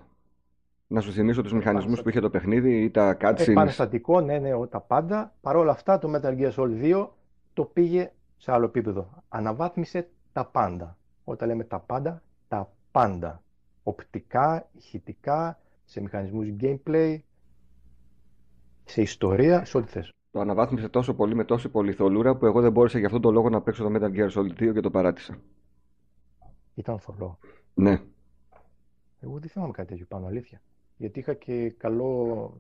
Να 0.88 1.02
σου 1.02 1.12
θυμίσω 1.12 1.42
τους 1.42 1.54
μηχανισμούς 1.54 2.02
που 2.02 2.10
είχε 2.10 2.20
το 2.20 2.30
παιχνίδι 2.30 2.84
ή 2.84 2.90
τα 2.92 3.18
cutscenes. 3.22 3.48
Επαναστατικό, 3.48 4.22
ναι, 4.22 4.38
ναι, 4.40 4.54
ο- 4.54 4.68
τα 4.68 4.80
πάντα. 4.80 5.34
Παρ' 5.42 5.56
όλα 5.56 5.72
αυτά, 5.72 6.00
το 6.00 6.12
Metal 6.16 6.38
Gear 6.40 6.52
Solid 6.52 6.82
2 6.82 7.08
το 7.54 7.64
πήγε 7.64 8.12
σε 8.38 8.52
άλλο 8.52 8.66
επίπεδο. 8.66 9.10
Αναβάθμισε 9.30 10.08
τα 10.34 10.46
πάντα. 10.46 10.98
Όταν 11.24 11.48
λέμε 11.48 11.64
τα 11.64 11.80
πάντα, 11.80 12.22
τα 12.48 12.72
πάντα. 12.92 13.44
Οπτικά, 13.84 14.70
ηχητικά, 14.78 15.60
σε 15.86 16.02
μηχανισμούς 16.02 16.48
gameplay, 16.62 17.18
σε 18.84 19.02
ιστορία, 19.02 19.66
σε 19.66 19.78
ό,τι 19.78 19.88
θες. 19.92 20.10
Το 20.34 20.40
αναβάθμισε 20.40 20.90
τόσο 20.90 21.14
πολύ 21.16 21.36
με 21.36 21.44
τόση 21.44 21.70
πολυθολούρα 21.70 22.36
που 22.36 22.46
εγώ 22.46 22.62
δεν 22.62 22.72
μπόρεσα 22.72 22.98
για 22.98 23.08
αυτόν 23.08 23.22
τον 23.22 23.34
λόγο 23.34 23.50
να 23.50 23.62
παίξω 23.62 23.84
το 23.84 23.90
Metal 23.96 24.12
Gear 24.18 24.30
Solid 24.32 24.52
2 24.70 24.74
και 24.74 24.80
το 24.80 24.90
παράτησα. 24.92 25.38
Ήταν 26.74 27.00
θολό. 27.00 27.40
Ναι. 27.74 28.02
Εγώ 29.20 29.40
δεν 29.40 29.50
θυμάμαι 29.50 29.72
κάτι 29.72 29.88
τέτοιο 29.88 30.06
πάνω, 30.06 30.28
αλήθεια. 30.28 30.62
Γιατί 30.98 31.20
είχα 31.20 31.34
και 31.34 31.70
καλό. 31.70 32.54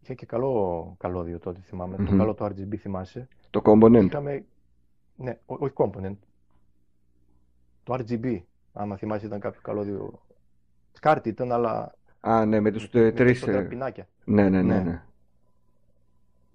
Είχα 0.00 0.14
και 0.14 0.26
καλό 0.26 0.94
καλώδιο 0.98 1.38
τότε, 1.38 1.60
θυμάμαι. 1.60 1.96
Το 1.96 2.02
Μμμ. 2.02 2.18
καλό 2.18 2.34
το 2.34 2.44
RGB, 2.44 2.76
θυμάσαι. 2.76 3.28
Το 3.50 3.62
Component. 3.64 4.04
Είχαμε. 4.04 4.44
Ναι, 5.16 5.38
ό- 5.46 5.56
όχι 5.64 5.72
component. 5.76 6.16
Το 7.82 7.94
RGB. 7.94 8.40
Άμα 8.72 8.96
θυμάσαι, 8.96 9.26
ήταν 9.26 9.40
κάποιο 9.40 9.60
καλώδιο. 9.62 10.22
Σκάρτη 10.92 11.28
ήταν, 11.28 11.52
αλλά. 11.52 11.94
Α, 12.20 12.44
ναι, 12.44 12.60
με 12.60 12.70
τους 12.70 12.90
με 12.92 13.00
ε, 13.00 13.12
τρεις... 13.12 13.40
κοντρα 13.40 13.58
ε, 13.60 13.62
πινάκια. 13.62 14.08
Ναι, 14.24 14.48
ναι, 14.48 14.62
ναι, 14.62 14.74
Ναι. 14.74 14.82
ναι. 14.82 15.02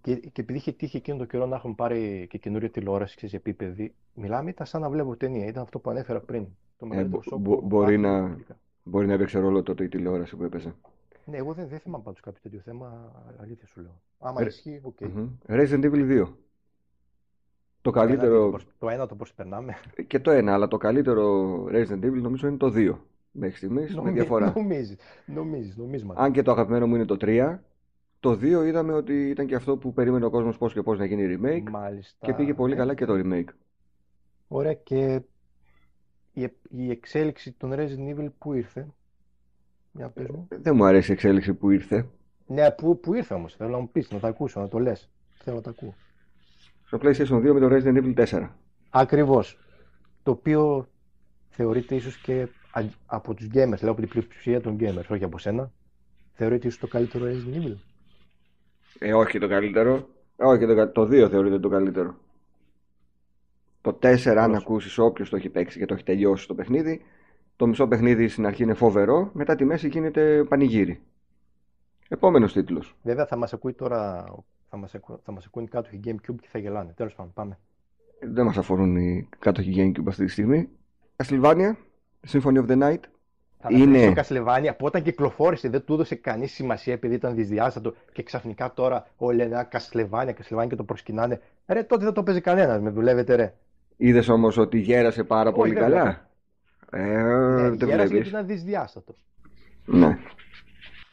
Και, 0.02 0.16
και 0.16 0.42
επειδή 0.42 0.58
είχε 0.60 0.72
τύχει 0.72 0.98
εκείνο 0.98 1.18
το 1.18 1.26
καιρό 1.26 1.46
να 1.46 1.56
έχουμε 1.56 1.74
πάρει 1.74 2.28
και 2.30 2.38
καινούρια 2.38 2.70
τηλεόραση, 2.70 3.16
ξέρεις, 3.16 3.36
επίπεδη, 3.36 3.94
μιλάμε, 4.14 4.50
ήταν 4.50 4.66
σαν 4.68 4.82
να 4.82 4.90
βλέπω 4.90 5.16
ταινία. 5.16 5.46
Ήταν 5.46 5.64
αυτό 5.64 5.80
που 5.80 5.90
ανέφερα 5.90 6.20
πριν. 6.20 6.46
Το 6.78 6.86
μεγαλύτερο 6.86 7.22
μπο- 7.22 7.30
σοκ 7.30 7.40
μπο- 7.40 7.50
που 7.50 7.58
έχω 7.58 7.68
μπορεί 7.68 7.86
πάθει 7.86 7.98
να- 8.22 8.30
τελικά. 8.30 8.58
Μπορεί 8.84 9.08
να 9.08 9.14
έπαιξε 9.14 9.40
ρόλο 9.40 9.64
τότε 9.64 9.84
η 9.84 9.88
τηλεόραση 9.90 10.36
που 10.36 10.44
έπαιζε. 10.44 10.76
Ναι, 11.26 11.38
εγώ 11.38 11.54
δεν, 11.54 11.68
δεν 11.68 11.80
θυμάμαι 11.80 12.04
πάντως 12.04 12.20
κάποιο 12.20 12.40
τέτοιο 12.44 12.60
θέμα, 12.60 13.12
αλήθεια 13.42 13.68
σου 13.68 13.82
λέω. 13.82 14.02
Άμα 14.20 14.42
Ε, 14.42 14.46
ισχύει, 14.46 14.80
οκέι. 14.84 15.00
Μμμ. 15.02 15.30
Resident 15.48 15.84
Evil 15.84 16.08
2. 16.08 16.26
Το 17.82 17.92
Το 17.92 18.00
ένα, 18.00 18.08
καλύτερο. 18.08 18.44
το, 18.46 18.50
πώς- 18.52 18.68
το 18.80 18.90
ένα 18.90 19.06
το 19.08 19.16
πώς 19.16 19.34
περνάμε. 19.34 19.74
Και 20.08 20.20
το 20.20 20.32
ένα, 20.32 20.54
αλλά 20.54 20.68
το 20.68 20.78
καλύτερο 20.78 21.54
Resident 21.66 22.04
Evil 22.04 22.22
νομίζω 22.22 22.48
είναι 22.48 22.58
το 22.58 22.70
2. 22.76 22.96
Μέχρι 23.32 23.56
στιγμής, 23.58 23.90
με 23.90 23.96
Νομι- 23.96 24.14
διαφορά. 24.14 24.54
Νομίζεις, 24.56 24.98
νομίζεις, 25.26 25.78
νομίσματα. 25.78 26.22
Αν 26.22 26.32
και 26.32 26.42
το 26.42 26.52
αγαπημένο 26.52 26.88
μου 26.88 26.96
είναι 26.96 27.06
το 27.06 27.18
3, 27.18 27.60
το 28.20 28.32
2 28.32 28.42
είδαμε 28.66 28.94
ότι 28.94 29.30
ήταν 29.30 29.46
και 29.48 29.56
αυτό 29.56 29.78
που 29.78 29.94
περίμενε 29.94 30.26
ο 30.26 30.30
κόσμος 30.30 30.58
πώς 30.58 30.74
και 30.74 30.82
πώς 30.82 30.98
να 30.98 31.06
γίνει 31.06 31.38
remake 31.42 31.70
Μάλιστα. 31.70 32.26
και 32.26 32.34
πήγε 32.34 32.54
πολύ 32.54 32.72
Ναι. 32.74 32.80
καλά 32.80 32.94
και 32.94 33.06
το 33.06 33.14
remake. 33.24 33.48
Ωραία 34.48 34.74
και 34.74 35.22
η, 36.34 36.44
ε- 36.44 36.54
η 36.70 36.90
εξέλιξη 36.90 37.52
των 37.52 37.72
Resident 37.74 38.16
Evil 38.18 38.28
που 38.38 38.54
ήρθε; 38.54 38.88
Για 39.92 40.10
πες 40.10 40.28
μου. 40.28 40.48
Δεν 40.50 40.76
μου 40.76 40.86
αρέσει 40.86 41.10
η 41.12 41.14
εξέλιξη 41.14 41.54
που 41.54 41.70
ήρθε. 41.70 42.08
Ναι, 42.48 42.72
που, 42.72 43.00
που 43.00 43.14
ήρθε 43.14 43.34
όμως. 43.34 43.56
Θέλω 43.56 43.70
να 43.70 43.78
μου 43.78 43.90
πεις, 43.92 44.12
να 44.12 44.20
τα 44.20 44.28
ακούσω, 44.28 44.60
να 44.60 44.68
το 44.68 44.80
λες. 44.80 45.10
Θέλω 45.44 45.56
να 45.56 45.62
τα 45.62 45.70
ακούω. 45.70 45.94
Στο 46.86 46.98
PlayStation 47.02 47.42
2 47.42 47.54
με 47.54 47.60
το 47.60 47.68
Resident 47.72 48.04
Evil 48.04 48.14
4. 48.26 48.50
Ακριβώς. 48.90 49.58
Το 50.24 50.32
οποίο 50.32 50.88
θεωρείται 51.50 51.96
ίσως 51.96 52.18
και 52.18 52.48
α- 52.72 52.84
από 53.06 53.34
τους 53.34 53.48
gamers, 53.54 53.82
λέω 53.82 53.92
από 53.92 54.00
την 54.00 54.10
πλειοψηφία 54.10 54.62
των 54.62 54.78
gamers, 54.80 55.06
όχι 55.10 55.24
από 55.24 55.38
σένα, 55.38 55.72
θεωρείται 56.34 56.68
ίσως 56.68 56.80
το 56.80 56.88
καλύτερο 56.88 57.26
Resident 57.26 57.56
Evil. 57.64 57.76
Ε, 59.00 59.14
όχι 59.14 59.40
το 59.40 59.48
καλύτερο. 59.48 60.08
Όχι, 60.36 60.66
το, 60.66 60.76
κα- 60.76 60.92
το 60.92 61.02
2 61.02 61.28
θεωρείται 61.30 61.60
το 61.60 61.70
καλύτερο. 61.70 62.16
Το 63.82 63.90
4, 64.02 64.04
αν 64.28 64.36
Καλώς. 64.36 64.58
ακούσεις 64.58 64.98
όποιος 64.98 65.30
το 65.30 65.36
έχει 65.36 65.50
παίξει 65.50 65.80
και 65.80 65.86
το 65.86 65.94
έχει 65.94 66.04
τελειώσει 66.04 66.48
το 66.48 66.56
παιχνίδι, 66.56 67.02
το 67.56 67.68
μισό 67.68 67.88
παιχνίδι 67.88 68.28
στην 68.28 68.46
αρχή 68.46 68.64
είναι 68.64 68.74
φοβερό, 68.74 69.30
μετά 69.34 69.56
τη 69.56 69.66
μέση 69.66 69.88
γίνεται 69.88 70.44
πανηγύρι. 70.44 71.02
Επόμενος 72.08 72.54
τίτλος. 72.54 72.96
Βέβαια 73.04 73.26
θα 73.26 73.36
μας 73.36 73.54
ακούει 73.54 73.74
τώρα, 73.74 74.26
θα 74.70 74.78
μας, 74.78 74.96
ακού, 74.96 75.20
θα 75.24 75.32
μας 75.32 75.46
ακούνε 75.46 75.68
κάτω 75.68 75.90
οι 75.92 76.00
Gamecube 76.06 76.36
και 76.42 76.48
θα 76.52 76.60
γελάνε. 76.60 76.94
Τέλος 76.96 77.14
πάντων, 77.16 77.34
πάμε. 77.34 77.60
Δεν 78.22 78.46
μας 78.46 78.58
αφορούν 78.58 78.96
οι 78.96 79.30
κάτοχοι 79.40 79.74
Gamecube 79.76 80.08
αυτή 80.08 80.26
τη 80.26 80.32
στιγμή. 80.32 80.70
Castlevania, 81.16 81.72
Symphony 82.32 82.66
of 82.66 82.68
the 82.68 82.80
Night. 82.82 83.00
Είναι... 83.68 84.00
Είναι. 84.00 84.14
Το 84.14 84.22
Castlevania 84.22 84.68
από 84.68 84.86
όταν 84.86 85.02
κυκλοφόρησε 85.02 85.70
δεν 85.70 85.84
του 85.86 85.94
έδωσε 85.94 86.16
κανείς 86.16 86.52
σημασία 86.52 86.94
επειδή 86.94 87.14
ήταν 87.16 87.36
δυσδιάστατο 87.36 87.94
και 88.12 88.24
ξαφνικά 88.24 88.74
τώρα 88.74 89.08
όλοι 89.18 89.38
λένε 89.38 89.58
Α, 89.58 89.68
Castlevania, 89.72 90.30
Castlevania 90.30 90.68
και 90.70 90.76
το 90.76 90.84
προσκυνάνε. 90.84 91.42
Ρε, 91.68 91.84
τότε 91.84 92.04
δεν 92.04 92.14
το 92.14 92.24
παίζει 92.24 92.42
κανένας, 92.42 92.82
με 92.82 92.90
δουλεύετε 92.90 93.36
ρε. 93.36 93.54
Είδες 93.98 94.28
όμως 94.30 94.58
ότι 94.58 94.78
γέρασε 94.80 95.24
πάρα 95.24 95.52
πολύ 95.52 95.74
δεν 95.74 95.82
καλά; 95.82 96.28
Ε, 96.92 97.00
Ναι, 97.00 97.70
δεν 97.70 97.74
γέρασε 97.74 97.88
γιατί 97.88 98.08
βλέπεις. 98.08 98.30
ήταν 98.30 98.46
δυσδιάστατο. 98.46 99.16
Ναι. 99.86 100.18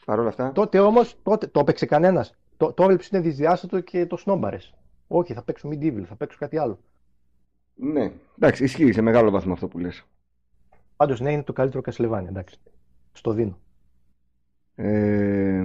Παρ' 0.05 0.19
όλα 0.19 0.29
αυτά. 0.29 0.51
Τότε 0.51 0.79
όμως, 0.79 1.17
τότε 1.23 1.47
το 1.47 1.59
έπαιξε 1.59 1.85
κανένας. 1.85 2.35
Το, 2.57 2.73
το 2.73 2.83
έβλεψε 2.83 3.09
είναι 3.13 3.21
δυσδιάστατο 3.21 3.79
και 3.79 4.05
το 4.05 4.17
σνόμπαρες. 4.17 4.73
Όχι, 5.07 5.33
θα 5.33 5.41
παίξω 5.41 5.69
Medieval, 5.71 6.03
θα 6.07 6.15
παίξω 6.15 6.37
κάτι 6.39 6.57
άλλο. 6.57 6.79
Ναι. 7.75 8.11
Εντάξει, 8.37 8.63
ισχύει 8.63 8.91
σε 8.91 9.01
μεγάλο 9.01 9.31
βαθμό 9.31 9.53
αυτό 9.53 9.67
που 9.67 9.77
λες. 9.79 10.05
Πάντως 10.97 11.19
ναι, 11.19 11.31
είναι 11.31 11.43
το 11.43 11.53
καλύτερο 11.53 11.83
Castlevania, 11.85 12.27
εντάξει. 12.27 12.57
Στο 13.11 13.31
δίνω. 13.31 13.59
Ε, 14.75 15.63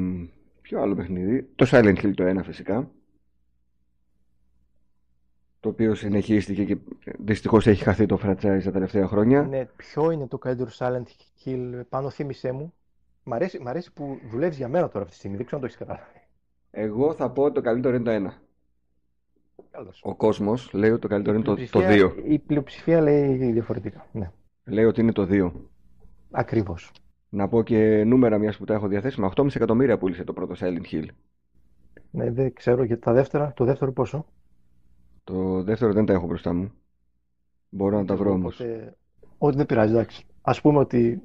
ποιο 0.61 0.81
άλλο 0.81 0.95
παιχνίδι; 0.95 1.43
Το 1.55 1.67
Silent 1.71 1.97
Hill 2.03 2.13
το 2.15 2.25
1 2.39 2.43
φυσικά. 2.45 2.91
Το 5.61 5.69
οποίο 5.69 5.95
συνεχίστηκε 5.95 6.65
και 6.65 6.77
δυστυχώς 7.19 7.67
έχει 7.67 7.83
χαθεί 7.83 8.07
το 8.07 8.19
franchise 8.23 8.61
τα 8.65 8.71
τελευταία 8.71 9.07
χρόνια. 9.07 9.43
Ναι, 9.43 9.65
ποιο 9.77 10.11
είναι 10.11 10.27
το 10.27 10.39
καλύτερο 10.39 10.71
Silent 10.79 11.03
Hill, 11.45 11.81
πάνω 11.89 12.11
θύμισέ 12.11 12.53
μου. 12.53 12.73
Μ' 13.25 13.33
αρέσει, 13.33 13.59
μ' 13.63 13.69
αρέσει 13.69 13.93
που 13.93 14.19
δουλεύεις 14.31 14.57
για 14.57 14.69
μένα 14.69 14.87
τώρα 14.87 14.99
αυτή 14.99 15.11
τη 15.11 15.17
στιγμή, 15.17 15.37
δεν 15.37 15.47
ξέρω 15.47 15.63
αν 15.63 15.69
το 15.69 15.75
έχεις 15.75 15.87
καταλάβει. 15.87 16.21
Εγώ 16.71 17.15
θα 17.15 17.31
πω 17.31 17.43
ότι 17.43 17.55
το 17.55 17.61
καλύτερο 17.61 17.95
είναι 17.97 18.05
το 18.05 18.11
1. 18.11 18.33
Καλώς. 19.71 20.01
Ο 20.05 20.15
κόσμος 20.15 20.73
λέει 20.73 20.91
ότι 20.91 21.01
το 21.01 21.09
καλύτερο 21.09 21.37
είναι 21.37 21.45
το, 21.45 21.51
το 21.55 21.79
πλειοψηφία- 21.79 22.09
2. 22.09 22.25
Η 22.25 22.39
πλειοψηφία 22.39 23.01
λέει 23.01 23.51
διαφορετικά. 23.53 24.07
Ναι, 24.13 24.31
Λέει 24.65 24.85
ότι 24.85 25.01
είναι 25.01 25.13
το 25.13 25.27
2. 25.31 25.53
ακριβώς. 26.31 26.93
Να 27.29 27.49
πω 27.49 27.63
και 27.63 28.05
νούμερα 28.05 28.39
μιας 28.39 28.57
που 28.57 28.65
τα 28.65 28.75
έχω 28.75 28.89
διαθέσιμα. 28.89 29.33
8,5 29.37 29.55
εκατομμύρια 29.55 29.99
πούλησε 29.99 30.25
το 30.25 30.33
πρώτο 30.33 30.55
Silent 30.59 30.93
Hill. 30.93 31.07
Ναι, 32.11 32.31
δεν 32.31 32.53
ξέρω 32.53 32.85
για 32.85 32.99
τα 32.99 33.13
δεύτερα. 33.13 33.53
Το 33.57 33.65
δεύτερο 33.65 33.93
πόσο; 33.93 34.27
Το 35.25 35.63
δεύτερο 35.63 35.93
δεν 35.93 36.05
τα 36.05 36.13
έχω 36.13 36.27
μπροστά 36.27 36.53
μου. 36.53 36.73
Μπορώ 37.69 37.97
να 37.99 38.05
τα 38.05 38.17
βρω 38.17 38.31
όμως. 38.33 38.61
Οπότε, 38.61 38.97
Ό,τι 39.39 39.57
δεν 39.57 39.67
πειράζει, 39.67 39.93
εντάξει. 39.93 40.27
Α 40.43 40.61
πούμε 40.61 40.79
ότι 40.79 41.23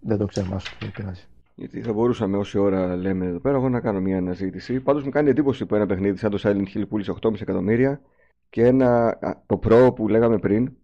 δεν 0.00 0.18
το 0.18 0.26
ξέρουμε, 0.26 0.54
άστο, 0.54 0.76
δεν 0.80 0.90
πειράζει. 0.90 1.26
Γιατί 1.54 1.82
θα 1.82 1.92
μπορούσαμε 1.92 2.36
όση 2.36 2.58
ώρα 2.58 2.96
λέμε 2.96 3.26
εδώ 3.26 3.38
πέρα 3.38 3.56
εγώ 3.56 3.68
να 3.68 3.80
κάνω 3.80 4.00
μια 4.00 4.16
αναζήτηση. 4.16 4.80
Πάντως 4.80 5.04
μου 5.04 5.10
κάνει 5.10 5.28
εντύπωση 5.30 5.66
που 5.66 5.74
ένα 5.74 5.86
παιχνίδι 5.86 6.18
σαν 6.18 6.30
το 6.30 6.38
Silent 6.42 6.64
Hill 6.74 6.88
πούλησε 6.88 7.14
8,5 7.20 7.40
εκατομμύρια 7.40 8.00
και 8.50 8.66
ένα, 8.66 9.18
α, 9.20 9.42
το 9.46 9.60
Pro 9.64 9.94
που 9.94 10.08
λέγαμε 10.08 10.38
πριν, 10.38 10.76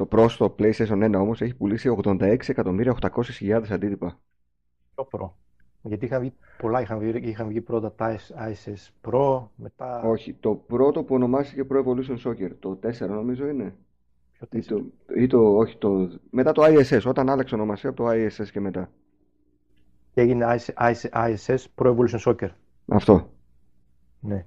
το 0.00 0.08
Pro 0.12 0.26
στο 0.28 0.54
PlayStation 0.58 1.04
1 1.04 1.12
όμως 1.14 1.40
έχει 1.40 1.54
πουλήσει 1.56 1.96
86 2.02 2.48
εκατομμύρια 2.48 2.96
800.000 3.00 3.62
αντίτυπα. 3.70 4.18
Το 4.94 5.08
Pro. 5.12 5.30
Γιατί 5.82 6.04
είχαν 6.04 6.20
βγει 6.20 6.32
πολλά, 6.58 6.80
είχαν 6.80 6.98
βγει, 6.98 7.28
είχαν 7.28 7.48
βγει 7.48 7.60
πρώτα 7.60 7.92
τα 7.92 8.18
ISS 8.18 9.08
Pro, 9.08 9.46
μετά 9.54 10.02
Όχι, 10.02 10.34
το 10.34 10.54
πρώτο 10.54 11.02
που 11.02 11.14
ονομάστηκε 11.14 11.66
Pro 11.70 11.84
Evolution 11.84 12.16
Soccer, 12.24 12.50
το 12.58 12.78
4 12.82 13.08
νομίζω 13.08 13.46
είναι; 13.46 13.74
πιο 14.32 14.46
Ή 14.46 14.48
τέσσερα; 14.48 14.80
το, 14.80 14.86
ή 15.14 15.26
το, 15.26 15.56
όχι, 15.56 15.76
το, 15.76 16.10
μετά 16.30 16.52
το 16.52 16.62
ISS, 16.64 17.02
όταν 17.06 17.30
άλλαξε 17.30 17.54
ονομασία 17.54 17.90
από 17.90 18.02
το 18.02 18.10
ISS 18.10 18.48
και 18.52 18.60
μετά. 18.60 18.90
Και 20.12 20.20
έγινε 20.20 20.46
IS- 20.48 20.92
IS- 20.92 21.34
ISS 21.34 21.64
Pro 21.74 21.96
Evolution 21.96 22.20
Soccer. 22.24 22.48
Αυτό. 22.86 23.30
Ναι. 24.20 24.46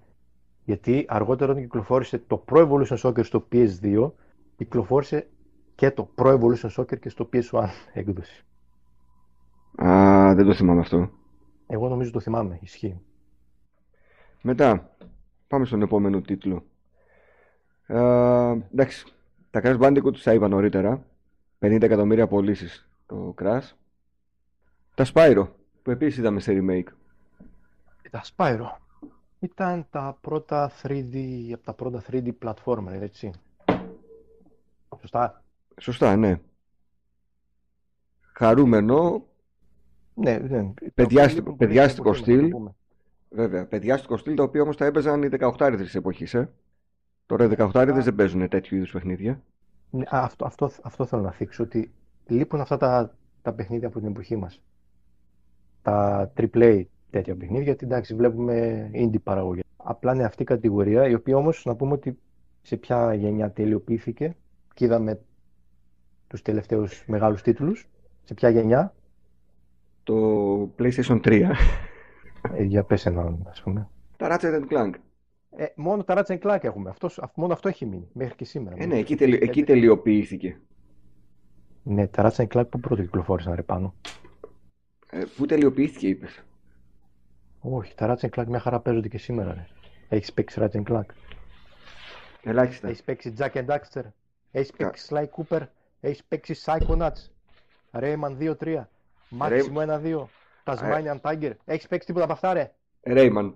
Γιατί 0.66 1.06
αργότερα 1.08 1.52
όταν 1.52 1.64
κυκλοφόρησε 1.64 2.18
το 2.28 2.44
Pro 2.52 2.68
Evolution 2.68 2.98
Soccer 2.98 3.26
στο 3.26 3.48
PS2, 3.52 4.12
κυκλοφόρησε 4.56 5.28
και 5.76 5.92
το 5.92 6.10
Pro 6.16 6.40
Evolution 6.40 6.70
Soccer 6.78 7.00
και 7.00 7.10
στο 7.10 7.30
PS1 7.34 7.66
έκδοση. 7.94 8.44
Α, 9.84 10.34
δεν 10.36 10.46
το 10.46 10.54
θυμάμαι 10.54 10.80
αυτό. 10.80 11.10
Εγώ 11.68 11.90
νομίζω 11.90 12.12
το 12.12 12.20
θυμάμαι, 12.20 12.60
ισχύει. 12.62 13.02
Μετά, 14.42 14.96
πάμε 15.48 15.66
στον 15.66 15.82
επόμενο 15.82 16.22
τίτλο. 16.22 16.66
Ε, 17.86 17.98
εντάξει, 18.72 19.06
τα 19.52 19.62
Crash 19.64 19.80
Bandicoot 19.80 20.18
τα 20.24 20.34
είπα 20.34 20.48
νωρίτερα. 20.48 21.06
50 21.60 21.82
εκατομμύρια 21.82 22.28
πωλήσεις 22.28 22.90
το 23.06 23.34
Crash. 23.42 23.72
Τα 24.96 25.06
Spyro, 25.14 25.48
που 25.82 25.92
επίσης 25.92 26.18
είδαμε 26.18 26.40
σε 26.40 26.52
remake. 26.56 26.92
Τα 28.10 28.24
Spyro 28.36 28.68
ήταν 29.40 29.88
τα 29.90 30.18
πρώτα 30.22 30.72
3D, 30.84 31.16
από 31.54 31.64
τα 31.64 31.74
πρώτα 31.74 32.04
3D 32.12 32.32
platformer, 32.44 33.02
έτσι. 33.02 33.32
Σωστά. 35.00 35.43
Σωστά, 35.80 36.16
ναι. 36.16 36.40
Χαρούμενο, 38.36 39.26
Ναι, 40.14 40.38
ναι. 40.38 40.74
Παιδιάστικο- 40.94 41.36
Λείπουν 41.36 41.44
πολύ 41.44 41.58
παιδιάστικο 41.58 42.10
από 42.10 42.22
την 42.22 42.34
εποχή 42.34 42.42
μας, 42.42 42.42
να 42.42 42.48
στυλ. 42.48 42.50
το 42.52 42.58
πούμε. 42.58 42.76
βέβαια, 43.30 43.66
παιδιάστικο 43.68 44.18
στυλ, 44.18 44.36
το 44.36 44.44
οποίο 44.44 44.62
όμως 44.64 44.78
τα 44.78 44.86
έπαιζαν 44.86 45.24
οι 45.24 45.28
18 45.28 45.76
της 45.78 45.96
εποχής, 45.96 46.34
ε. 46.34 46.50
Τώρα 47.26 47.44
οι 47.46 47.48
18 47.48 47.86
δεν 48.04 48.16
παίζουν 48.16 48.48
τέτοιου 48.50 48.76
είδους 48.78 48.92
παιχνίδια. 48.92 49.42
Ναι, 49.90 50.04
α, 50.04 50.24
αυτό, 50.24 50.46
αυτό, 50.46 50.72
αυτό 50.82 51.06
θέλω 51.06 51.22
να 51.22 51.32
θίξω, 51.32 51.64
ότι 51.64 51.92
λείπουν 52.28 52.62
αυτά 52.62 52.78
τα, 52.78 53.18
τα 53.42 53.54
παιχνίδια 53.54 53.88
από 53.88 54.00
την 54.00 54.08
εποχή 54.10 54.36
μας. 54.36 54.62
Τα 55.82 56.32
AAA 56.38 56.84
τέτοια 57.10 57.36
παιχνίδια, 57.36 57.64
γιατί 57.64 57.86
εντάξει 57.86 58.16
βλέπουμε 58.16 58.90
indie 58.94 59.22
παραγωγή. 59.24 59.62
Απλά 59.78 60.14
είναι 60.14 60.24
αυτή 60.24 60.42
η 60.42 60.46
κατηγορία, 60.46 61.08
η 61.08 61.14
οποία 61.14 61.38
όμως 61.38 61.66
να 61.66 61.76
πούμε 61.76 61.94
ότι 61.94 62.20
σε 62.62 62.78
ποια 62.78 63.14
γενιά 63.14 63.52
τελειοποιήθηκε 63.52 64.36
και 64.74 64.86
είδαμε 64.86 65.20
τους 66.34 66.42
τελευταίους 66.42 67.04
μεγάλους 67.08 67.42
τίτλους. 67.42 67.88
Σε 68.24 68.34
ποια 68.34 68.50
γενιά, 68.50 68.94
Το 70.04 70.16
PlayStation 70.80 71.20
3. 71.24 71.52
ε, 72.54 72.64
για 72.64 72.84
πες 72.84 73.06
έναν 73.06 73.46
ας 73.50 73.62
πούμε. 73.62 73.90
τα 74.18 74.38
Ratchet 74.40 74.62
Clank. 74.72 74.92
Ε, 75.56 75.66
μόνο 75.76 76.04
τα 76.04 76.24
Ratchet 76.26 76.40
Clank 76.40 76.60
έχουμε, 76.64 76.90
Αυτός, 76.90 77.20
αυ- 77.20 77.38
μόνο 77.38 77.54
αυτό 77.54 77.68
έχει 77.70 77.86
μείνει 77.86 78.08
μέχρι 78.14 78.36
και 78.36 78.46
σήμερα. 78.46 78.76
Ε, 78.80 78.86
ναι, 78.86 78.98
εκεί, 78.98 79.16
τελει- 79.16 79.42
εκεί 79.44 79.64
τελειοποιήθηκε. 79.64 80.60
Ναι, 81.84 82.08
τα 82.08 82.32
Ratchet 82.32 82.48
Clank 82.48 82.70
που 82.70 82.80
πρώτο 82.80 83.02
κυκλοφόρησαν 83.02 83.54
ρε 83.54 83.62
πάνω. 83.64 83.94
Ε, 85.12 85.24
πού 85.38 85.46
τελειοποιήθηκε, 85.46 86.08
είπες; 86.08 86.44
Όχι, 87.60 87.96
τα 87.96 88.16
Ratchet 88.18 88.30
Clank 88.30 88.46
μια 88.48 88.60
χαρά 88.60 88.80
παίζονται 88.80 89.08
και 89.08 89.18
σήμερα. 89.18 89.54
Ρε. 89.54 89.68
Έχεις 90.10 90.34
παίξει 90.34 90.60
Ratchet 90.64 90.84
Clank; 90.84 91.06
Ελάχιστα. 92.44 92.88
Έχεις 92.88 93.04
παίξει 93.04 93.34
Jack 93.38 93.52
and 93.54 93.66
Daxter; 93.66 94.04
Έχεις 94.52 94.72
παίξει 94.72 95.08
Sly 95.10 95.26
Cooper; 95.38 95.62
Έχεις 96.06 96.24
παίξει 96.24 96.56
Psychonauts. 96.66 97.30
Rayman 97.92 98.38
2-3. 98.40 98.84
Maximo 99.40 99.78
1-2. 99.78 100.24
Tasmanian 100.66 101.20
Tiger. 101.22 101.52
Έχεις 101.66 101.88
παίξει 101.88 102.08
τίποτα 102.08 102.24
από 102.26 102.34
αυτά, 102.34 102.54
ρε; 102.54 102.72
Rayman. 103.04 103.54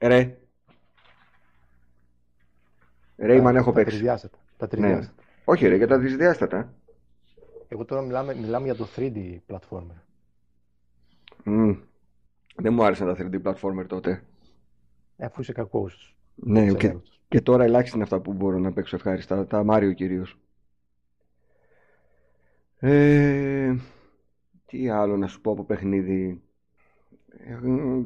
Ρε. 0.00 0.38
Rayman 3.18 3.42
Τα- 3.42 3.50
έχω 3.58 3.64
τα 3.70 3.72
παίξει. 3.72 3.90
τρισδιάστατα. 3.90 4.38
Τα 4.56 4.64
Ναι. 4.64 4.68
τρισδιάστατα. 4.70 5.22
Όχι 5.44 5.66
ρε, 5.68 5.76
για 5.76 5.86
τα 5.86 5.98
δυσδιάστατα. 5.98 6.72
Εγώ 7.68 7.84
τώρα 7.84 8.00
μιλάμε, 8.02 8.34
μιλάμε 8.34 8.64
για 8.64 8.74
το 8.74 8.86
3D 8.96 9.40
platformer. 9.46 10.00
Μμ. 11.44 11.72
Δεν 12.56 12.72
μου 12.72 12.84
άρεσαν 12.84 13.06
τα 13.06 13.14
3D 13.14 13.42
platformer 13.42 13.84
τότε. 13.86 14.22
Ε, 15.16 15.24
Αφού 15.26 15.40
είσαι 15.40 15.52
κακός. 15.52 16.16
Ναι, 16.34 16.68
σε 16.68 16.76
και, 16.76 16.86
έρωτας. 16.86 17.20
και 17.28 17.40
τώρα 17.40 17.64
ελάχιστα 17.64 17.94
είναι 17.96 18.04
αυτά 18.04 18.20
που 18.20 18.32
μπορώ 18.32 18.58
να 18.58 18.72
παίξω 18.72 18.96
ευχάριστα. 18.96 19.46
Τα 19.46 19.64
Mario 19.70 19.94
κυρίως. 19.94 20.38
Ε, 22.80 23.74
τι 24.66 24.88
άλλο 24.88 25.16
να 25.16 25.26
σου 25.26 25.40
πω 25.40 25.52
από 25.52 25.64
παιχνίδι. 25.64 26.42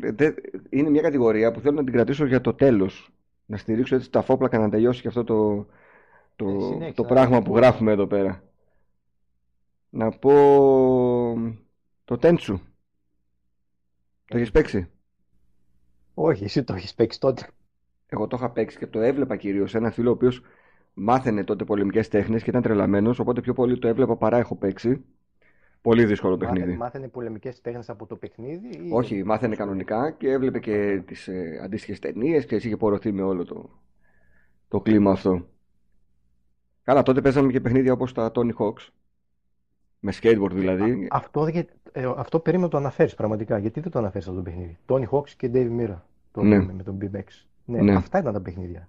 Ε, 0.01 0.13
δε- 0.13 0.33
είναι 0.71 0.91
μια 0.91 1.03
κατηγορία 1.03 1.53
που 1.53 1.61
θέλω 1.61 1.75
να 1.77 1.85
την 1.85 1.93
κρατήσω 1.93 2.27
για 2.27 2.41
το 2.41 2.55
τέλος. 2.55 3.11
Να 3.47 3.57
στηρίξω 3.57 3.95
έτσι 3.97 4.11
τα 4.11 4.23
φόπλακα 4.23 4.59
να 4.59 4.69
τελειώσει 4.71 5.01
και 5.03 5.09
αυτό 5.09 5.25
το, 5.25 5.67
το, 6.37 6.49
Ε, 6.49 6.61
συνέχισε, 6.61 6.95
το 6.95 7.03
να 7.03 7.09
πράγμα 7.09 7.37
δεις. 7.39 7.49
που 7.49 7.57
γράφουμε 7.57 7.93
εδώ 7.93 8.07
πέρα. 8.07 8.43
Να 9.91 10.11
πω 10.11 10.31
το 12.05 12.19
Tenchu. 12.23 12.59
Το 14.27 14.37
έχεις 14.37 14.51
παίξει; 14.51 14.91
Όχι, 16.15 16.45
εσύ 16.45 16.65
το 16.65 16.75
έχεις 16.75 16.95
παίξει 16.95 17.21
τότε. 17.21 17.49
Εγώ 18.07 18.27
το 18.27 18.37
είχα 18.37 18.51
παίξει 18.51 18.79
και 18.79 18.87
το 18.87 19.01
έβλεπα 19.01 19.37
κυρίως 19.37 19.71
σε 19.71 19.79
ένα 19.79 19.91
φίλο 19.91 20.11
ο 20.11 20.13
οποίος 20.13 20.43
μάθαινε 20.95 21.45
τότε 21.45 21.65
πολεμικέ 21.65 22.05
τέχνες 22.05 22.43
και 22.43 22.51
ήταν 22.51 22.63
τρελαμένος. 22.63 23.19
Οπότε 23.19 23.41
πιο 23.41 23.53
πολύ 23.53 23.79
το 23.79 23.89
έβλεπα 23.89 24.17
παρά 24.17 24.37
έχω 24.37 24.55
παίξει. 24.57 25.05
Πολύ 25.83 26.05
δύσκολο 26.05 26.37
Μάθαινε, 26.37 26.53
παιχνίδι. 26.59 26.77
μάθαινε 26.79 27.09
πολεμικές 27.09 27.61
τέχνες 27.61 27.89
από 27.91 28.07
το 28.07 28.17
παιχνίδι 28.17 28.69
ή... 28.69 28.91
Όχι, 28.93 29.25
μάθαινε 29.25 29.55
κανονικά 29.57 30.11
και 30.11 30.31
έβλεπε 30.31 30.59
και 30.59 31.03
τις 31.07 31.29
ε, 31.29 31.61
αντίστοιχες 31.65 31.99
ταινίες 31.99 32.47
και 32.47 32.55
εσύ 32.55 32.67
είχε 32.67 32.77
πορωθεί 32.77 33.13
με 33.13 33.23
όλο 33.23 33.45
το, 33.45 33.71
το 34.69 34.81
κλίμα 34.81 35.11
αυτό. 35.11 35.47
Καλά, 36.83 37.03
τότε 37.03 37.21
παίζαμε 37.21 37.53
και 37.53 37.61
παιχνίδια 37.61 37.93
όπως 37.93 38.13
τα 38.13 38.31
Tony 38.35 38.51
Hawks. 38.59 38.89
Με 40.01 40.13
skateboard 40.21 40.51
δηλαδή. 40.53 41.09
Αυτό, 41.11 41.45
δεν- 41.45 41.67
ε, 41.93 42.13
αυτό 42.17 42.39
περίμενα 42.41 42.67
να 42.67 42.73
το 42.73 42.79
αναφέρεις 42.79 43.15
πραγματικά. 43.15 43.59
Γιατί 43.59 43.81
δεν 43.81 43.91
το 43.91 43.99
αναφέρεις 43.99 44.27
αυτό 44.29 44.39
το 44.39 44.45
παιχνίδι; 44.51 44.79
Tony 44.87 45.05
Hawks 45.11 45.29
και 45.31 45.51
Dave 45.55 45.81
Mira. 45.81 45.97
Το 46.33 46.43
Ναι. 46.43 46.59
με, 46.59 46.73
με 46.73 46.83
τον 46.83 46.99
BMX. 47.01 47.25
Ναι, 47.65 47.81
Ναι. 47.83 47.95
αυτά 47.95 48.19
ήταν 48.19 48.33
τα 48.33 48.41
παιχνίδια. 48.41 48.89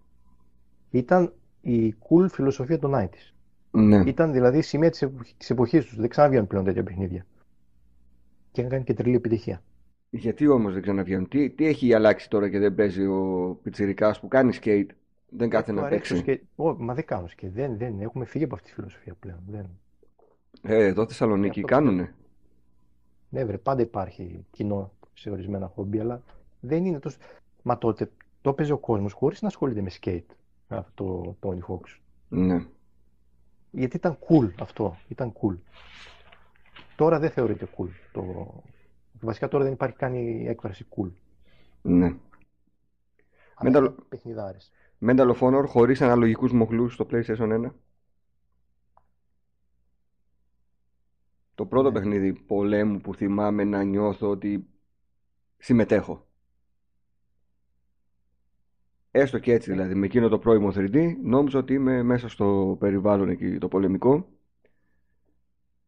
Ήταν, 0.92 1.34
η 1.66 1.96
cool 2.10 2.26
φιλοσοφία 2.32 2.80
των 2.80 2.92
90s. 2.96 3.32
Ναι. 3.72 4.04
Ήταν 4.06 4.32
δηλαδή 4.32 4.62
σημεία 4.62 4.90
της, 4.90 5.02
εποχ... 5.02 5.22
της 5.38 5.50
εποχής 5.50 5.86
τους. 5.86 5.96
Δεν 5.98 6.10
ξαναβγαίνουν 6.10 6.48
πλέον 6.48 6.64
τέτοια 6.66 6.84
παιχνίδια. 6.84 7.26
Και 8.52 8.62
έκανε 8.62 8.84
και 8.84 8.94
τρελή 8.94 9.16
επιτυχία. 9.16 9.64
Γιατί 10.10 10.48
όμως 10.48 10.74
δεν 10.74 10.82
ξαναβγαίνουν; 10.82 11.28
Τι, 11.28 11.50
τι 11.50 11.66
έχει 11.66 11.94
αλλάξει 11.94 12.30
τώρα 12.30 12.50
και 12.50 12.60
δεν 12.60 12.76
παίζει 12.76 13.06
ο 13.06 13.60
πιτσιρικάς 13.64 14.20
που 14.20 14.28
κάνει 14.28 14.58
skate; 14.62 14.86
Δεν 15.30 15.50
κάθεται 15.50 15.72
Του 15.72 15.78
να 15.80 15.86
αρέσει 15.86 16.14
το 16.14 16.16
παίξει. 16.16 16.32
σκε- 16.32 16.44
Ω, 16.56 16.74
μα 16.84 16.94
δεν 16.94 17.06
κάνω 17.06 17.28
σκέτ. 17.28 17.54
Δεν, 17.54 17.78
δεν, 17.78 18.00
έχουμε 18.02 18.26
φύγει 18.26 18.44
από 18.44 18.56
αυτή 18.56 18.68
τη 18.68 18.74
φιλοσοφία 18.74 19.16
πλέον. 19.20 19.40
Δεν... 19.48 19.66
Ε, 20.62 20.86
εδώ 20.86 21.08
Θεσσαλονίκη 21.08 21.62
Αυτό 21.62 21.74
κάνουνε. 21.76 22.14
Ναι, 23.30 23.46
βρε, 23.46 23.58
πάντα 23.58 23.82
υπάρχει 23.82 24.46
κοινό 24.52 24.92
σε 25.14 25.30
ορισμένα 25.30 25.68
χόμπι, 25.68 26.00
αλλά 26.00 26.24
δεν 26.60 26.86
είναι 26.86 27.00
τόσο. 27.00 27.18
Μα 27.62 27.78
τότε 27.78 28.12
το 28.42 28.50
έπαιζε 28.50 28.74
ο 28.74 28.78
κόσμος 28.78 29.14
χωρίς 29.14 29.42
να 29.42 29.48
ασχολείται 29.48 29.82
με 29.82 29.90
σκέιτ. 29.90 30.30
Αυτό 30.68 31.36
το 31.40 31.50
Tony 31.50 31.60
Hawk's. 31.74 31.98
Ναι. 32.28 32.66
Γιατί 33.72 33.96
ήταν 33.96 34.18
cool 34.30 34.52
αυτό. 34.60 34.98
Ήταν 35.08 35.34
cool. 35.34 35.58
Τώρα 36.96 37.20
δεν 37.20 37.30
θεωρείται 37.30 37.68
cool. 37.78 37.90
Το... 38.12 38.54
Βασικά 39.22 39.48
τώρα 39.48 39.64
δεν 39.64 39.74
υπάρχει 39.74 39.96
καν 39.96 40.14
η 40.14 40.48
έκφραση 40.48 40.86
cool. 40.98 41.12
ναι. 41.82 42.16
Αλλά 43.56 43.70
Mental- 43.80 43.82
είναι 43.82 43.96
παιχνιδάρες. 44.10 44.72
Medal 45.02 45.36
of 45.36 45.40
Honor 45.40 45.64
χωρίς 45.68 46.02
αναλογικούς 46.02 46.52
μοχλούς 46.52 46.94
στο 46.94 47.08
PlayStation 47.12 47.66
1. 47.66 47.72
Το 51.56 51.66
πρώτο 51.66 51.88
Ναι. 51.88 51.94
παιχνίδι 51.94 52.34
πολέμου 52.34 53.00
που 53.02 53.16
θυμάμαι 53.16 53.64
να 53.64 53.84
νιώθω 53.84 54.30
ότι 54.30 54.68
συμμετέχω. 55.58 56.25
Έστω 59.18 59.40
και 59.40 59.54
έτσι 59.54 59.72
δηλαδή, 59.72 59.96
με 59.96 60.06
εκείνο 60.06 60.30
το 60.30 60.40
πρώιμο 60.40 60.72
3D, 60.76 61.16
νόμιζα 61.24 61.60
ότι 61.60 61.74
είμαι 61.74 62.04
μέσα 62.04 62.30
στο 62.30 62.76
περιβάλλον 62.80 63.30
εκεί 63.30 63.58
το 63.58 63.68
πολεμικό 63.68 64.28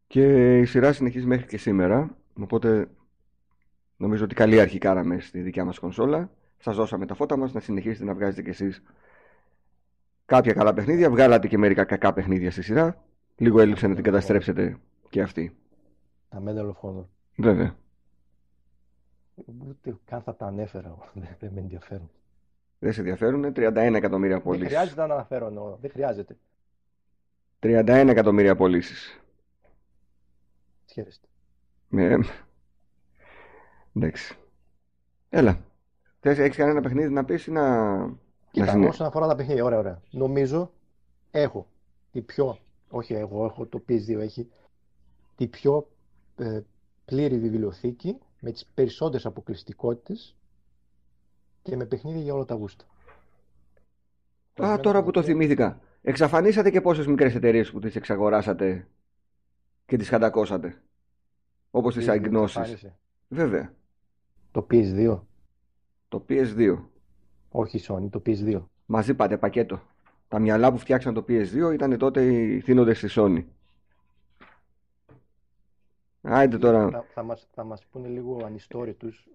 και 0.06 0.58
η 0.58 0.64
σειρά 0.64 0.92
συνεχίζει 0.92 1.26
μέχρι 1.26 1.46
και 1.46 1.58
σήμερα, 1.58 2.16
οπότε 2.40 2.88
νομίζω 3.96 4.24
ότι 4.24 4.34
καλή 4.34 4.60
αρχή 4.60 4.78
κάναμε 4.78 5.20
στη 5.20 5.40
δικιά 5.40 5.64
μας 5.64 5.78
κονσόλα. 5.78 6.30
Σας 6.58 6.76
δώσαμε 6.76 7.06
τα 7.06 7.14
φώτα 7.14 7.36
μας, 7.36 7.52
να 7.52 7.60
συνεχίσετε 7.60 8.04
να 8.04 8.14
βγάζετε 8.14 8.42
κι 8.42 8.48
εσείς 8.48 8.82
κάποια 10.24 10.52
καλά 10.52 10.72
παιχνίδια, 10.72 11.10
βγάλατε 11.10 11.48
και 11.48 11.58
μερικά 11.58 11.84
κακά 11.84 12.12
παιχνίδια 12.12 12.50
στη 12.50 12.62
σειρά, 12.62 13.04
λίγο 13.36 13.60
έλειψε 13.60 13.86
να 13.86 13.94
την 13.94 14.04
καταστρέψετε 14.04 14.78
και 15.08 15.22
αυτή. 15.22 15.56
Τα 16.28 16.42
Medal 16.46 16.66
of 16.66 16.88
Honor. 16.88 17.04
Βέβαια. 17.36 17.76
Ούτε 19.68 19.96
καν 20.04 20.22
θα 20.22 20.36
τα 20.36 20.46
ανέφερα. 20.46 20.96
Δεν, 21.14 21.28
δεν 21.40 21.50
με 21.52 21.60
ενδιαφέρουν. 21.60 22.10
Δεν 22.78 22.92
σε 22.92 23.00
ενδιαφέρουν, 23.00 23.52
31 23.56 23.74
εκατομμύρια 23.94 24.34
Δεν 24.36 24.44
πωλήσεις. 24.44 24.68
χρειάζεται 24.68 25.06
να 25.06 25.14
αναφέρω. 25.14 25.46
εννοώ. 25.46 25.76
Δεν 25.80 25.90
χρειάζεται. 25.90 26.36
31 27.60 27.86
εκατομμύρια 28.08 28.56
πωλήσεις. 28.56 29.20
Χαίρεστε. 30.92 31.26
Ναι. 31.88 32.14
Εντάξει. 33.96 34.36
Έλα. 35.28 35.58
Θες, 36.20 36.38
έχεις 36.38 36.56
κανένα 36.56 36.80
παιχνίδι 36.80 37.12
να 37.12 37.24
πεις 37.24 37.46
ή 37.46 37.50
να... 37.50 37.96
να 37.96 38.16
Κοίτα, 38.50 38.70
συνε- 38.70 38.88
όσον 38.88 39.06
αφορά 39.06 39.26
τα 39.26 39.34
παιχνίδια, 39.34 39.64
ωραία, 39.64 39.78
ωραία. 39.78 40.02
Νομίζω 40.10 40.72
έχω 41.30 41.66
τη 42.12 42.20
πιο, 42.22 42.58
όχι 42.88 43.14
εγώ, 43.14 43.44
έχω 43.44 43.66
το 43.66 43.82
PS2 43.88 44.18
έχει 44.18 44.48
τη 45.36 45.46
πιο 45.46 45.88
ε, 46.36 46.60
πλήρη 47.04 47.38
βιβλιοθήκη 47.38 48.18
με 48.40 48.50
τις 48.52 48.66
περισσότερες 48.74 49.26
αποκλειστικότητες 49.26 50.36
και 51.68 51.76
με 51.76 51.84
παιχνίδια 51.84 52.22
για 52.22 52.34
όλα 52.34 52.44
τα 52.44 52.54
γούστα. 52.54 52.84
Α, 54.62 54.80
τώρα 54.80 55.02
που 55.02 55.10
το 55.10 55.22
θυμήθηκα. 55.22 55.80
Εξαφανίσατε 56.02 56.70
και 56.70 56.80
πόσες 56.80 57.06
μικρές 57.06 57.34
εταιρείες 57.34 57.70
που 57.70 57.78
τις 57.78 57.96
εξαγοράσατε 57.96 58.88
και 59.86 59.96
τις 59.96 60.08
χαντακώσατε. 60.08 60.82
Όπως 61.70 61.94
τις 61.94 62.06
PS2 62.06 62.10
αγνώσεις. 62.10 62.56
εξαφάνισε. 62.56 62.98
Βέβαια. 63.28 63.74
Το 64.50 64.66
PS2, 64.70 65.20
Το 66.08 66.24
PS2. 66.28 66.78
όχι 67.48 67.76
η 67.76 67.82
Sony, 67.88 68.08
το 68.10 68.22
PS2. 68.26 68.62
Μαζί 68.86 69.14
πάτε 69.14 69.36
πακέτο. 69.38 69.80
Τα 70.28 70.38
μυαλά 70.38 70.72
που 70.72 70.78
φτιάξαν 70.78 71.14
το 71.14 71.24
PS2 71.28 71.70
ήταν 71.72 71.98
τότε 71.98 72.24
οι 72.34 72.60
θύνοντες 72.60 72.98
στη 72.98 73.08
Sony. 73.10 73.44
Άιντε 76.20 76.58
τώρα. 76.58 76.90
Θα, 76.90 77.04
θα, 77.14 77.22
μας, 77.22 77.48
θα 77.54 77.64
μας 77.64 77.86
πούνε 77.86 78.08
λίγο 78.08 78.42
ανιστόρητους. 78.44 79.28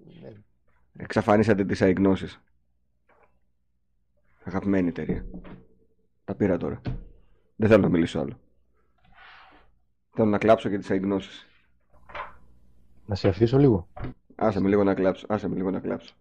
Ε, 0.97 1.03
Εξαφανίσατε 1.03 1.65
τις 1.65 1.81
αειγνώσεις. 1.81 2.41
Αγαπημένη 4.43 4.87
εταιρεία. 4.87 5.25
Τα 6.25 6.35
πήρα 6.35 6.57
τώρα. 6.57 6.81
Δεν 7.55 7.69
θέλω 7.69 7.81
να 7.81 7.89
μιλήσω 7.89 8.19
άλλο. 8.19 8.39
Θέλω 10.15 10.29
να 10.29 10.37
κλάψω 10.37 10.69
και 10.69 10.77
τις 10.77 10.91
αειγνώσεις. 10.91 11.47
να 13.05 13.15
σε 13.15 13.27
αφήσω 13.27 13.57
λίγο. 13.57 13.87
Άσε 14.35 14.59
με 14.61 14.69
λίγο 14.69 14.83
να 14.83 14.93
κλάψω. 14.93 15.25
Άσε 15.29 15.47
με 15.47 15.55
λίγο 15.55 15.71
να 15.71 15.79
κλάψω. 15.79 16.15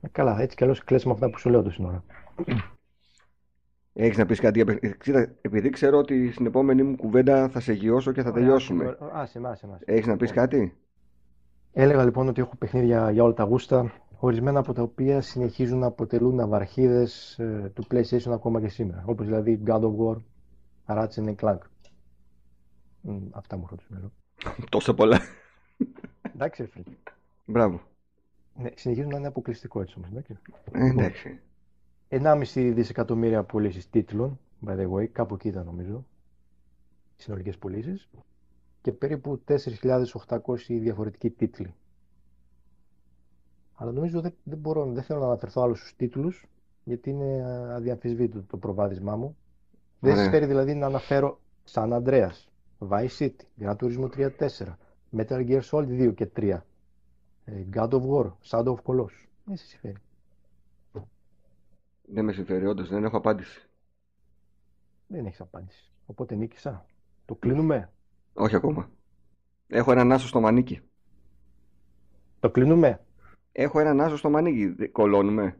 Ε, 0.00 0.08
καλά, 0.08 0.40
έτσι 0.40 0.56
κι 0.56 0.62
αλλιώς 0.62 0.84
κλαις 0.84 1.04
με 1.04 1.12
αυτά 1.12 1.30
που 1.30 1.38
σου 1.38 1.48
λέω 1.50 1.62
τόση 1.62 1.84
ώρα. 1.84 2.04
Έχεις 3.92 4.16
να 4.16 4.26
πεις 4.26 4.40
κάτι. 4.40 4.56
για 4.62 4.64
παιχ- 4.66 4.84
ε, 4.84 4.96
Κοίτα, 4.96 5.34
επειδή 5.40 5.70
ξέρω 5.70 5.98
ότι 5.98 6.30
στην 6.32 6.46
επόμενη 6.46 6.82
μου 6.82 6.96
κουβέντα 6.96 7.48
θα 7.48 7.60
σε 7.60 7.72
γιώσω 7.72 8.12
και 8.12 8.22
θα 8.22 8.32
τελειώσουμε. 8.32 8.84
Άσε 8.84 9.00
με, 9.04 9.10
άσε 9.12 9.38
με, 9.40 9.48
άσε 9.48 9.66
με. 9.66 9.78
Έχεις 9.84 10.06
να 10.06 10.16
πεις 10.16 10.32
κάτι; 10.32 10.76
Έλεγα 11.80 12.04
λοιπόν 12.04 12.28
ότι 12.28 12.40
έχω 12.40 12.56
παιχνίδια 12.56 13.10
για 13.10 13.22
όλα 13.22 13.34
τα 13.34 13.42
γούστα, 13.44 13.92
ορισμένα 14.18 14.58
από 14.58 14.72
τα 14.72 14.82
οποία 14.82 15.20
συνεχίζουν 15.20 15.78
να 15.78 15.86
αποτελούν 15.86 16.34
ναυαρχίδες 16.34 17.38
ε, 17.38 17.72
του 17.74 17.86
PlayStation 17.90 18.30
ακόμα 18.30 18.60
και 18.60 18.68
σήμερα. 18.68 19.04
Όπως 19.06 19.26
δηλαδή 19.26 19.62
God 19.66 19.80
of 19.80 19.92
War, 19.98 20.16
Ratchet 20.86 21.34
Clank. 21.34 21.58
Μ, 23.00 23.16
αυτά 23.30 23.56
μου 23.56 23.62
έρχονται 23.62 23.82
στο 23.82 23.94
μυαλό. 23.94 24.12
Τόσα 24.68 24.94
πολλά. 24.94 25.20
Εντάξει, 26.34 26.62
ρε 26.62 26.68
φίλε. 26.68 26.96
Μπράβο. 27.44 27.80
Ναι, 28.54 28.70
συνεχίζουν 28.74 29.10
να 29.10 29.18
είναι 29.18 29.26
αποκλειστικό 29.26 29.80
έτσι 29.80 29.94
όμως. 29.96 30.10
Εντάξει. 30.10 30.36
Ε, 30.72 30.86
εντάξει. 30.86 31.40
1,5 32.08 32.72
δισεκατομμύρια 32.74 33.42
πωλήσεις 33.42 33.90
τίτλων, 33.90 34.38
by 34.66 34.76
the 34.78 34.90
way, 34.90 35.06
κάπου 35.06 35.34
εκεί 35.34 35.48
ήταν 35.48 35.64
νομίζω, 35.64 36.06
οι 37.16 37.22
συνολικές 37.22 37.58
πωλήσεις, 37.58 38.08
και 38.88 38.94
περίπου 38.94 39.42
4.800 39.48 40.56
διαφορετικοί 40.66 41.30
τίτλοι. 41.30 41.74
Αλλά 43.74 43.92
νομίζω 43.92 44.20
δεν, 44.20 44.34
δεν 44.42 44.58
μπορώ, 44.58 44.92
δεν 44.92 45.02
θέλω 45.02 45.20
να 45.20 45.26
αναφερθώ 45.26 45.62
άλλους 45.62 45.78
στους 45.78 45.96
τίτλους, 45.96 46.46
γιατί 46.84 47.10
είναι 47.10 47.44
α, 47.44 47.74
αδιαμφισβήτητο 47.74 48.42
το 48.42 48.56
προβάδισμά 48.56 49.16
μου. 49.16 49.36
Δεν 50.00 50.10
Ωραία. 50.12 50.22
συμφέρει 50.22 50.46
δηλαδή 50.46 50.74
να 50.74 50.86
αναφέρω 50.86 51.40
San 51.70 52.02
Andreas, 52.02 52.46
Vice 52.78 53.16
City, 53.18 53.44
Gran 53.60 53.76
Turismo 53.76 54.08
3 54.16 54.30
4, 54.38 54.76
Metal 55.16 55.46
Gear 55.48 55.62
Solid 55.70 56.08
2 56.08 56.14
και 56.14 56.30
3, 56.36 56.60
ε, 57.44 57.64
God 57.74 57.90
of 57.90 58.02
War, 58.02 58.32
Shadow 58.48 58.74
of 58.74 58.82
Colossus. 58.84 59.28
Δεν 59.44 59.56
σε 59.56 59.66
συμφέρει. 59.66 59.98
Δεν 62.02 62.24
με 62.24 62.32
συμφέρει, 62.32 62.66
όντως 62.66 62.88
δεν 62.88 63.04
έχω 63.04 63.16
απάντηση. 63.16 63.68
Δεν 65.06 65.26
έχεις 65.26 65.40
απάντηση. 65.40 65.92
Οπότε 66.06 66.34
νίκησα. 66.34 66.86
Το 67.24 67.34
κλείνουμε. 67.34 67.92
Όχι 68.38 68.56
ακόμα. 68.56 68.90
Έχω 69.66 69.92
έναν 69.92 70.12
άσο 70.12 70.26
στο 70.26 70.40
μανίκι. 70.40 70.80
Το 72.40 72.50
κλείνουμε; 72.50 73.00
Έχω 73.52 73.80
έναν 73.80 74.00
άσο 74.00 74.16
στο 74.16 74.30
μανίκι. 74.30 74.66
Δεν- 74.66 74.92
Κολώνουμε. 74.92 75.58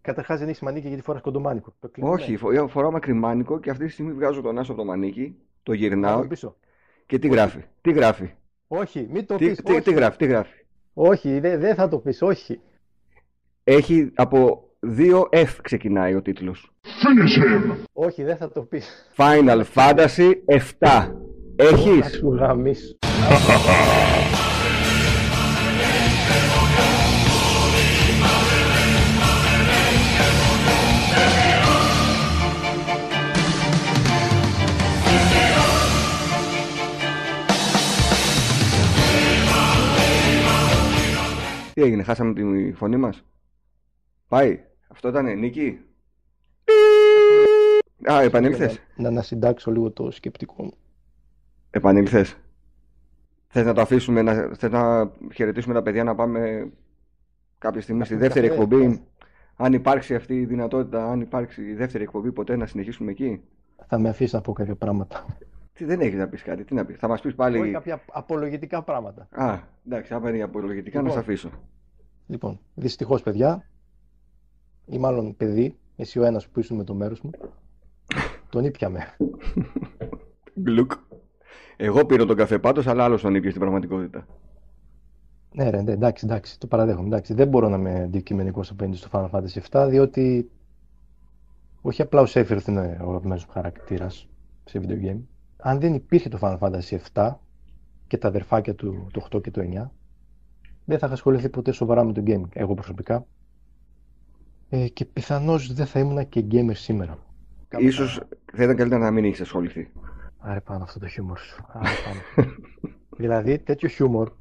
Καταρχάς 0.00 0.38
δεν 0.38 0.48
έχει 0.48 0.64
μανίκι 0.64 0.88
γιατί 0.88 1.02
φοράς 1.02 1.20
κοντομάνικο. 1.22 1.74
Το 1.80 1.88
κλείνουμε. 1.88 2.14
Όχι, 2.14 2.36
φο- 2.36 2.68
φοράω 2.68 2.90
μακριμάνικο 2.90 3.60
και 3.60 3.70
αυτή 3.70 3.84
τη 3.84 3.90
στιγμή 3.90 4.12
βγάζω 4.12 4.40
τον 4.40 4.58
άσο 4.58 4.72
από 4.72 4.80
το 4.80 4.86
μανίκι, 4.86 5.36
το 5.62 5.72
γυρνάω 5.72 6.14
Πάμε 6.16 6.26
πίσω. 6.26 6.56
και 7.06 7.18
τι 7.18 7.28
γράφει. 7.28 7.64
Τι 7.80 7.92
γράφει. 7.92 8.30
Όχι, 8.68 9.06
μην 9.10 9.26
το 9.26 9.36
Τι, 9.36 9.48
πεις. 9.48 9.62
τι, 9.62 9.72
όχι. 9.72 9.80
τι 9.82 9.92
γράφει, 9.92 10.16
τι 10.16 10.26
γράφει. 10.26 10.64
Όχι, 10.94 11.40
δεν 11.40 11.60
δεν 11.60 11.74
θα 11.74 11.88
το 11.88 11.98
πεις. 11.98 12.22
Όχι. 12.22 12.60
Έχει 13.64 14.10
από 14.14 14.68
2F 14.96 15.56
ξεκινάει 15.62 16.14
ο 16.14 16.22
τίτλος. 16.22 16.72
Όχι, 17.92 18.22
δεν 18.22 18.36
θα 18.36 18.50
το 18.52 18.62
πεις. 18.62 19.12
Final 19.16 19.62
Fantasy 19.74 20.32
7. 20.44 21.14
Θα 21.60 21.66
Έχεις. 21.66 22.16
σου 22.16 22.34
γαμίσω. 22.34 22.94
Τι 41.74 41.82
έγινε, 41.82 42.02
χάσαμε 42.02 42.32
τη 42.32 42.72
φωνή 42.72 42.96
μας; 42.96 43.24
Πάει. 44.28 44.60
Αυτό 44.88 45.08
ήταν 45.08 45.38
νίκη; 45.38 45.78
Α, 48.12 48.22
επανήλθες. 48.22 48.74
Να, 48.96 49.02
να 49.02 49.08
ανασυντάξω 49.08 49.70
λίγο 49.70 49.90
το 49.90 50.10
σκεπτικό 50.10 50.62
μου. 50.62 50.72
Επανήλθες. 51.70 52.36
Θες 53.48 53.64
να 53.64 53.72
το 53.74 53.80
αφήσουμε, 53.80 54.22
να, 54.22 54.34
θες 54.54 54.70
να 54.70 55.10
χαιρετήσουμε 55.32 55.74
τα 55.74 55.82
παιδιά 55.82 56.04
να 56.04 56.14
πάμε 56.14 56.70
κάποια 57.58 57.80
στιγμή 57.80 58.04
στη 58.04 58.14
πούμε 58.14 58.26
δεύτερη 58.26 58.48
καφέ. 58.48 58.62
εκπομπή; 58.62 59.02
Αν 59.56 59.72
υπάρξει 59.72 60.14
αυτή 60.14 60.40
η 60.40 60.44
δυνατότητα, 60.44 61.10
αν 61.10 61.20
υπάρξει 61.20 61.62
η 61.62 61.74
δεύτερη 61.74 62.02
εκπομπή 62.02 62.32
ποτέ 62.32 62.56
να 62.56 62.66
συνεχίσουμε 62.66 63.10
εκεί; 63.10 63.42
Θα 63.86 63.98
με 63.98 64.08
αφήσεις 64.08 64.32
να 64.32 64.40
πω 64.40 64.52
κάποια 64.52 64.74
πράγματα. 64.74 65.26
Τι 65.72 65.84
δεν 65.84 66.00
έχεις 66.00 66.18
να 66.18 66.28
πεις 66.28 66.42
κάτι, 66.42 66.64
τι 66.64 66.74
να 66.74 66.84
πεις; 66.84 66.96
Θα 66.98 67.08
μας 67.08 67.20
πεις 67.20 67.34
πάλι. 67.34 67.58
Όχι 67.58 67.70
κάποια 67.70 68.00
απολογητικά 68.12 68.82
πράγματα. 68.82 69.28
Α, 69.30 69.58
εντάξει, 69.86 70.14
άμα 70.14 70.30
είναι 70.30 70.42
απολογητικά 70.42 71.02
να 71.02 71.08
Λοιπόν. 71.08 71.22
σε 71.22 71.30
αφήσω. 71.30 71.50
Λοιπόν, 72.26 72.60
δυστυχώς, 72.74 73.22
παιδιά, 73.22 73.68
ή 74.86 74.98
μάλλον 74.98 75.36
παιδί, 75.36 75.78
εσύ 75.96 76.18
ο 76.18 76.24
ένας 76.24 76.48
που 76.48 76.60
ήσουν 76.60 76.76
με 76.76 76.84
το 76.84 76.94
μέρος 76.94 77.20
μου, 77.20 77.30
τον 78.48 78.64
ήπιαμε. 78.64 79.16
Γκλουκ. 80.60 80.92
Εγώ 81.82 82.04
πήρα 82.06 82.24
τον 82.24 82.36
καφέ 82.36 82.58
πάντως, 82.58 82.86
αλλά 82.86 83.04
άλλος 83.04 83.22
τον 83.22 83.34
ήπια 83.34 83.48
στην 83.48 83.60
πραγματικότητα. 83.60 84.26
Ναι, 85.52 85.70
ρε, 85.70 85.82
ναι, 85.82 85.92
εντάξει, 85.92 86.26
εντάξει, 86.26 86.58
το 86.58 86.66
παραδέχομαι. 86.66 87.06
Εντάξει, 87.06 87.34
δεν 87.34 87.48
μπορώ 87.48 87.68
να 87.68 87.76
είμαι 87.76 88.02
αντικειμενικός 88.02 88.70
απέναντι 88.70 88.96
στο 88.96 89.08
Final 89.12 89.30
Fantasy 89.30 89.60
VII, 89.70 89.86
διότι 89.88 90.50
όχι 91.80 92.02
απλά 92.02 92.20
ο 92.20 92.26
Σέφιρθ 92.26 92.66
είναι 92.66 92.98
ο 93.00 93.08
αγαπημένος 93.08 93.44
μου 93.44 93.52
χαρακτήρας 93.52 94.28
σε 94.64 94.80
video 94.82 95.06
game. 95.06 95.20
Αν 95.56 95.80
δεν 95.80 95.94
υπήρχε 95.94 96.28
το 96.28 96.38
Final 96.40 96.58
Fantasy 96.58 96.98
VII 97.12 97.34
και 98.06 98.18
τα 98.18 98.28
αδερφάκια 98.28 98.74
του, 98.74 99.06
το 99.12 99.26
8 99.36 99.42
και 99.42 99.50
το 99.50 99.60
9, 99.60 99.64
δεν 100.84 100.98
θα 100.98 101.06
είχα 101.06 101.14
ασχοληθεί 101.14 101.48
ποτέ 101.48 101.72
σοβαρά 101.72 102.04
με 102.04 102.12
το 102.12 102.22
gaming, 102.26 102.48
εγώ 102.52 102.74
προσωπικά. 102.74 103.26
Ε, 104.68 104.88
και 104.88 105.04
πιθανώς 105.04 105.72
δεν 105.72 105.86
θα 105.86 105.98
ήμουν 105.98 106.28
και 106.28 106.44
gamer 106.50 106.74
σήμερα. 106.74 107.18
Ίσως 107.78 108.20
θα 108.52 108.62
ήταν 108.62 108.76
καλύτερα 108.76 109.02
να 109.02 109.10
μην 109.10 109.24
έχεις 109.24 109.40
ασχοληθεί. 109.40 109.90
Άρε 110.40 110.60
πάνω 110.60 110.82
αυτό 110.84 110.98
το 110.98 111.06
χιούμορ 111.06 111.38
σου. 111.38 111.64
Άρε 111.72 111.88
πάνω. 112.04 112.50
δηλαδή 113.16 113.58
τέτοιο 113.58 113.88
χιούμορ 113.88 114.32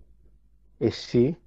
εσύ 0.77 1.37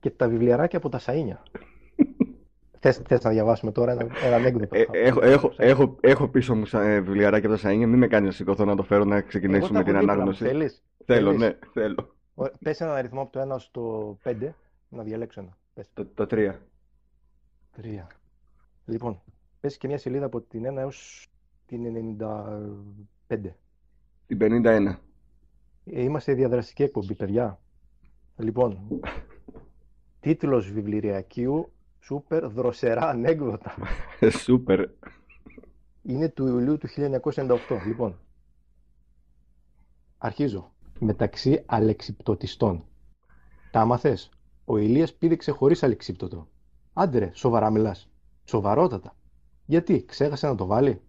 και 0.00 0.10
τα 0.10 0.28
βιβλιαράκια 0.28 0.78
από 0.78 0.88
τα 0.88 0.98
σαΐνια. 1.06 1.42
θες, 2.80 2.96
θες 2.96 3.22
να 3.24 3.30
διαβάσουμε 3.30 3.72
τώρα 3.72 3.92
ένα, 3.92 4.06
ένα 4.24 4.36
ανέκδοτο; 4.36 4.76
Ε, 4.76 4.84
έχω, 4.92 5.20
έχω, 5.22 5.52
έχω, 5.56 5.96
έχω 6.00 6.28
πίσω 6.28 6.54
μου 6.54 6.64
σα- 6.64 6.82
ε, 6.82 7.00
βιβλιαράκια 7.00 7.48
από 7.48 7.58
τα 7.60 7.68
Σαΐνια, 7.68 7.86
μην 7.86 7.98
με 7.98 8.06
κάνεις 8.06 8.28
να 8.28 8.34
σηκωθώ 8.34 8.64
να 8.64 8.76
το 8.76 8.82
φέρω 8.82 9.04
να 9.04 9.16
Εγώ 9.16 9.26
ξεκινήσουμε 9.26 9.78
τα 9.78 9.84
την 9.84 9.94
έχω 9.94 9.98
δίπλα 10.00 10.14
μου. 10.14 10.20
ανάγνωση. 10.20 10.44
Θέλεις; 10.44 10.82
Θέλω, 11.04 11.26
Θέλεις; 11.32 11.40
ναι, 11.40 11.58
θέλω. 11.72 12.14
Ωραία, 12.34 12.52
Πες 12.62 12.80
έναν 12.80 12.94
αριθμό 12.96 13.20
από 13.20 13.32
το 13.32 13.54
1 13.54 13.58
στο 13.58 14.16
5, 14.24 14.54
να 14.88 15.02
διαλέξω 15.02 15.40
ένα. 15.40 15.56
Πες. 15.74 15.90
Το, 15.94 16.06
το 16.06 16.26
3. 16.30 16.52
3. 17.76 18.06
Λοιπόν, 18.84 19.22
πες 19.60 19.76
και 19.76 19.86
μια 19.86 19.98
σελίδα 19.98 20.24
από 20.26 20.40
την 20.40 20.66
1 20.66 20.76
έως 20.76 21.28
την 21.66 22.16
95. 22.20 22.24
Την 24.26 24.38
51. 24.40 24.94
Ε, 25.84 26.02
είμαστε 26.02 26.34
διαδραστική 26.34 26.82
εκπομπή, 26.82 27.14
παιδιά. 27.14 27.60
Λοιπόν, 28.36 29.00
τίτλος 30.20 30.72
βιβλιαρακίου 30.72 31.72
Σούπερ 32.00 32.48
δροσερά 32.48 33.08
ανέκδοτα. 33.08 33.74
Σούπερ. 34.42 34.88
Είναι 36.02 36.28
του 36.28 36.46
Ιουλίου 36.46 36.78
του 36.78 36.88
1998. 36.96 37.58
Λοιπόν, 37.86 38.18
αρχίζω. 40.18 40.72
Μεταξύ 40.98 41.62
αλεξιπτωτιστών. 41.66 42.84
Τα 43.70 43.80
άμαθες; 43.80 44.30
Ο 44.64 44.76
Ηλίας 44.76 45.14
πήδηξε 45.14 45.50
χωρίς 45.50 45.82
αλεξίπτωτο. 45.82 46.48
Άντε 46.92 47.18
ρε, 47.18 47.30
σοβαρά 47.32 47.70
μιλάς. 47.70 48.10
Σοβαρότατα. 48.44 49.16
Γιατί, 49.66 50.04
ξέχασε 50.04 50.46
να 50.46 50.54
το 50.54 50.66
βάλει; 50.66 51.00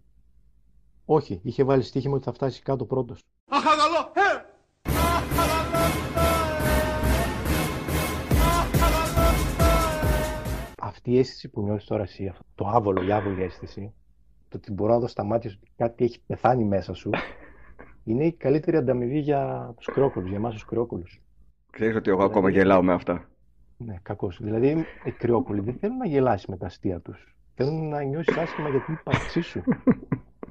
Όχι, 1.04 1.40
είχε 1.42 1.64
βάλει 1.64 1.82
στοίχημα 1.82 2.14
ότι 2.14 2.24
θα 2.24 2.32
φτάσει 2.32 2.62
κάτω 2.62 2.84
πρώτος. 2.84 3.22
Αυτή 10.80 11.10
η 11.10 11.18
αίσθηση 11.18 11.48
που 11.48 11.62
νιώθεις 11.62 11.84
τώρα 11.84 12.02
εσύ, 12.02 12.26
αυτό 12.26 12.44
το 12.54 12.68
άβολο, 12.68 13.02
η 13.02 13.12
άβολη 13.12 13.42
αίσθηση, 13.42 13.92
το 14.48 14.56
ότι 14.56 14.72
μπορώ 14.72 14.92
να 14.92 14.98
δω 14.98 15.06
στα 15.06 15.24
μάτια 15.24 15.50
σου 15.50 15.58
ότι 15.60 15.72
κάτι 15.76 16.04
έχει 16.04 16.20
πεθάνει 16.26 16.64
μέσα 16.64 16.94
σου, 16.94 17.10
είναι 18.04 18.24
η 18.24 18.32
καλύτερη 18.32 18.76
ανταμοιβή 18.76 19.18
για 19.18 19.72
τους 19.76 19.86
κρυόκολους, 19.86 20.28
για 20.28 20.38
εμάς 20.38 20.52
τους 20.52 20.64
κρυόκολους. 20.64 21.20
Ξέρεις 21.70 21.96
ότι 21.96 22.10
εγώ 22.10 22.24
ακόμα 22.24 22.50
γελάω 22.50 22.82
με 22.82 22.92
αυτά. 22.92 23.28
Ναι, 23.76 23.98
κακώς. 24.02 24.38
Δηλαδή, 24.42 24.84
οι 25.04 25.10
κρυόκολοι 25.10 25.60
δεν 25.60 25.74
θέλουν 25.74 25.96
να 25.96 26.06
γελάσεις 26.06 26.46
με 26.46 26.56
τα 26.56 26.66
αστεία 26.66 27.00
τους. 27.00 27.36
Θέλουν 27.54 27.88
να 27.88 28.02
νιώσεις 28.02 28.36
άσχημα 28.36 28.68
για 28.68 28.80
την 28.80 28.94
ύπαρξή 28.94 29.40
σου. 29.40 29.62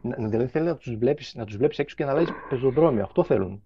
Να- 0.01 0.27
δηλαδή, 0.27 0.47
θέλουν 0.47 0.67
να 0.67 0.75
τους 0.75 0.95
βλέπεις, 0.95 1.35
να 1.35 1.45
τους 1.45 1.57
βλέπεις 1.57 1.79
έξω 1.79 1.95
και 1.95 2.05
να 2.05 2.13
λες 2.13 2.29
πεζοδρόμιο. 2.49 3.03
Αυτό 3.03 3.23
θέλουν. 3.23 3.61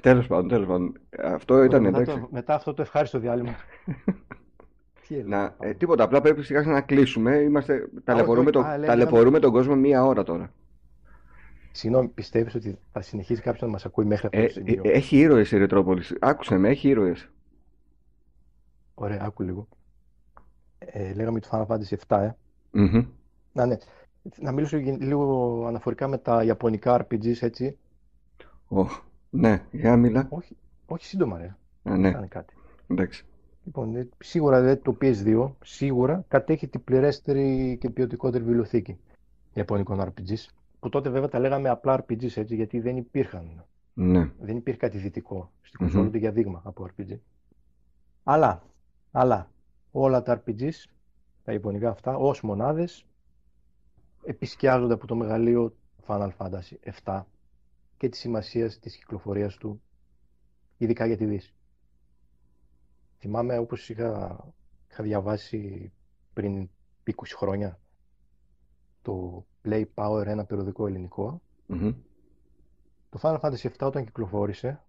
Τέλος 0.00 0.26
πάντων, 0.26 0.48
τέλος 0.48 0.66
πάντων. 0.66 0.98
Αυτό 1.22 1.62
ήταν 1.64 1.82
μετά, 1.82 2.00
εντάξει. 2.00 2.20
το, 2.20 2.28
μετά 2.30 2.54
αυτό 2.54 2.74
το 2.74 2.82
ευχάριστο 2.82 3.18
διάλειμμα. 3.18 3.54
Τι 5.08 5.14
έλεγα, 5.14 5.28
Να, 5.36 5.50
πάμε. 5.50 5.70
ε, 5.70 5.74
τίποτα, 5.74 6.04
απλά 6.04 6.20
πρέπει 6.20 6.42
σιγά 6.42 6.60
σιγά 6.62 6.72
να 6.72 6.80
κλείσουμε. 6.80 7.36
Είμαστε, 7.36 7.88
ταλαιπωρούμε, 8.04 8.50
όχι, 8.50 8.52
το, 8.52 8.60
α, 8.60 8.72
λέμε 8.74 8.86
ταλαιπωρούμε 8.86 9.38
τον 9.38 9.52
κόσμο 9.52 9.74
μία 9.76 10.04
ώρα 10.04 10.22
τώρα. 10.22 10.52
Συγγνώμη, 11.72 12.08
πιστεύεις 12.08 12.54
ότι 12.54 12.78
θα 12.92 13.00
συνεχίσει 13.00 13.42
κάποιος 13.42 13.62
να 13.62 13.68
μας 13.68 13.84
ακούει 13.84 14.04
μέχρι 14.04 14.26
αυτό 14.26 14.38
Ε, 14.40 14.46
το 14.46 14.52
σημείο; 14.52 14.82
ε, 14.84 14.88
έχει 14.90 15.16
ήρωες 15.18 15.52
η 15.52 15.58
Ρετρόπολης. 15.58 16.16
Άκουσε 16.20 16.56
με, 16.58 16.68
έχει 16.68 16.88
ήρωες. 16.88 17.28
Ωραία, 18.94 19.18
άκου 19.22 19.42
λίγο. 19.42 19.68
Ε, 20.86 21.12
λέγαμε 21.12 21.40
το 21.40 21.48
Final 21.52 21.66
Fantasy 21.66 21.96
7, 22.08 22.18
ε. 22.20 22.36
Μμμ. 22.70 23.04
Να, 23.52 23.66
ναι. 23.66 23.76
Να 24.38 24.52
μιλήσω 24.52 24.76
γε- 24.76 25.00
λίγο 25.02 25.64
αναφορικά 25.66 26.08
με 26.08 26.18
τα 26.18 26.44
ιαπωνικά 26.44 27.06
RPGs, 27.06 27.36
έτσι. 27.42 27.78
Οχ, 28.68 29.02
ναι, 29.30 29.62
για 29.70 29.96
μίλα. 29.96 30.26
Όχι, 30.30 30.56
όχι 30.86 31.04
σύντομα, 31.06 31.38
ρε. 31.38 31.54
Α, 31.82 31.96
ναι, 31.96 32.10
Κάνε 32.12 32.26
κάτι. 32.26 32.54
εντάξει. 32.86 33.24
Λοιπόν, 33.64 33.96
ε, 33.96 34.08
σίγουρα 34.18 34.60
δηλαδή, 34.60 34.80
το 34.80 34.96
PS2 35.00 35.50
σίγουρα 35.64 36.24
κατέχει 36.28 36.68
την 36.68 36.84
πληρέστερη 36.84 37.76
και 37.80 37.90
ποιοτικότερη 37.90 38.44
βιβλιοθήκη 38.44 38.98
ιαπωνικών 39.52 40.00
RPGs. 40.00 40.46
Που 40.80 40.88
τότε 40.88 41.08
βέβαια 41.08 41.28
τα 41.28 41.38
λέγαμε 41.38 41.68
απλά 41.68 42.04
RPGs 42.04 42.36
έτσι, 42.36 42.54
γιατί 42.54 42.80
δεν 42.80 42.96
υπήρχαν. 42.96 43.64
Ναι. 43.94 44.30
Δεν 44.40 44.56
υπήρχε 44.56 44.78
κάτι 44.78 44.98
δυτικό 44.98 45.50
στην 45.62 45.78
Μμμ. 45.80 45.86
κονσόλα 45.88 46.08
ούτε 46.08 46.18
για 46.18 46.30
δείγμα 46.30 46.60
από 46.64 46.88
RPG. 46.96 47.16
Αλλά, 48.24 48.62
αλλά 49.10 49.50
όλα 49.92 50.22
τα 50.22 50.42
RPGs, 50.46 50.84
τα 51.44 51.52
ιαπωνικά 51.52 51.90
αυτά, 51.90 52.16
ως 52.16 52.40
μονάδες, 52.40 53.06
επισκιάζονται 54.24 54.94
από 54.94 55.06
το 55.06 55.14
μεγαλείο 55.14 55.76
Final 56.06 56.30
Fantasy 56.38 56.92
7 57.04 57.22
και 57.96 58.08
τη 58.08 58.16
σημασία 58.16 58.78
της 58.78 58.96
κυκλοφορίας 58.96 59.56
του, 59.56 59.82
ειδικά 60.76 61.06
για 61.06 61.16
τη 61.16 61.24
Δύση. 61.24 61.54
Θυμάμαι 63.18 63.58
όπως 63.58 63.88
είχα, 63.88 64.38
είχα 64.90 65.02
διαβάσει 65.02 65.92
πριν 66.32 66.68
20 67.04 67.12
χρόνια 67.36 67.80
το 69.02 69.46
Play 69.64 69.84
Power, 69.94 70.26
ένα 70.26 70.44
περιοδικό 70.44 70.86
ελληνικό, 70.86 71.42
Μμμ. 71.66 71.94
το 73.10 73.18
Final 73.22 73.40
Fantasy 73.40 73.70
7 73.70 73.70
όταν 73.78 74.04
κυκλοφόρησε, 74.04 74.84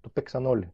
το 0.00 0.08
παίξαν 0.08 0.46
όλοι. 0.46 0.72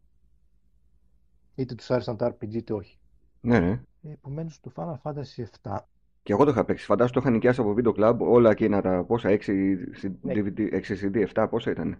Είτε 1.55 1.75
τους 1.75 1.91
άρεσαν 1.91 2.17
τα 2.17 2.37
RPG 2.37 2.55
είτε 2.55 2.73
όχι. 2.73 2.99
Ναι, 3.47 3.59
ναι. 3.61 3.81
Επομένως 4.13 4.61
το 4.61 4.73
Final 4.77 4.95
Fantasy 5.03 5.45
7, 5.63 5.79
Και 6.23 6.33
εγώ 6.33 6.45
το 6.45 6.51
είχα 6.51 6.65
παίξει. 6.65 6.85
Φαντάζομαι 6.85 7.15
το 7.15 7.21
είχα 7.21 7.31
νοικιάσει 7.31 7.61
από 7.61 7.75
Video 7.79 7.95
Club 7.95 8.17
όλα 8.19 8.51
εκείνα 8.51 8.81
τα 8.81 9.05
πόσα, 9.05 9.29
6 9.29 9.77
Ναι. 10.23 10.33
DVD, 10.37 10.59
6 10.73 10.97
CD, 11.03 11.27
7 11.35 11.47
πόσα 11.51 11.71
ήταν; 11.71 11.99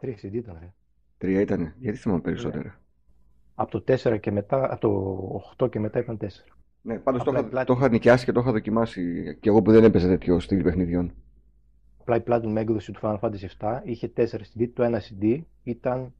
3 0.00 0.04
CD 0.06 0.32
ήταν 0.32 0.56
ρε. 0.60 0.72
Τρία 1.18 1.40
ήταν. 1.40 1.74
Γιατί 1.78 1.98
θυμάμαι 1.98 2.20
περισσότερα; 2.20 2.80
Από 3.54 3.70
το 3.70 3.84
4 3.86 4.20
και 4.20 4.30
μετά, 4.30 4.72
από 4.72 4.80
το 4.80 5.64
8 5.64 5.70
και 5.70 5.78
μετά 5.80 5.98
ήταν 5.98 6.16
4. 6.20 6.26
Ναι, 6.82 6.98
πάντως 6.98 7.22
το 7.22 7.30
Απλά 7.30 7.40
είχα, 7.40 7.48
πλάτη. 7.48 7.66
το 7.66 7.72
είχα 7.72 7.88
νοικιάσει 7.88 8.24
και 8.24 8.32
το 8.32 8.40
είχα 8.40 8.52
δοκιμάσει. 8.52 9.36
Και 9.40 9.48
εγώ 9.48 9.62
που 9.62 9.70
δεν 9.70 9.84
έπαιζα 9.84 10.08
τέτοιο 10.08 10.40
στυλ 10.40 10.62
παιχνιδιών. 10.62 11.12
Απλά 12.00 12.16
η 12.16 12.22
Platinum 12.26 12.56
έκδοση 12.56 12.92
του 12.92 13.00
Final 13.02 13.18
Fantasy 13.18 13.46
7 13.58 13.80
είχε 13.84 14.12
4 14.16 14.22
CD. 14.22 14.68
Το 14.74 14.82
ένα 14.82 15.00
CD 15.00 15.40
ήταν 15.62 16.14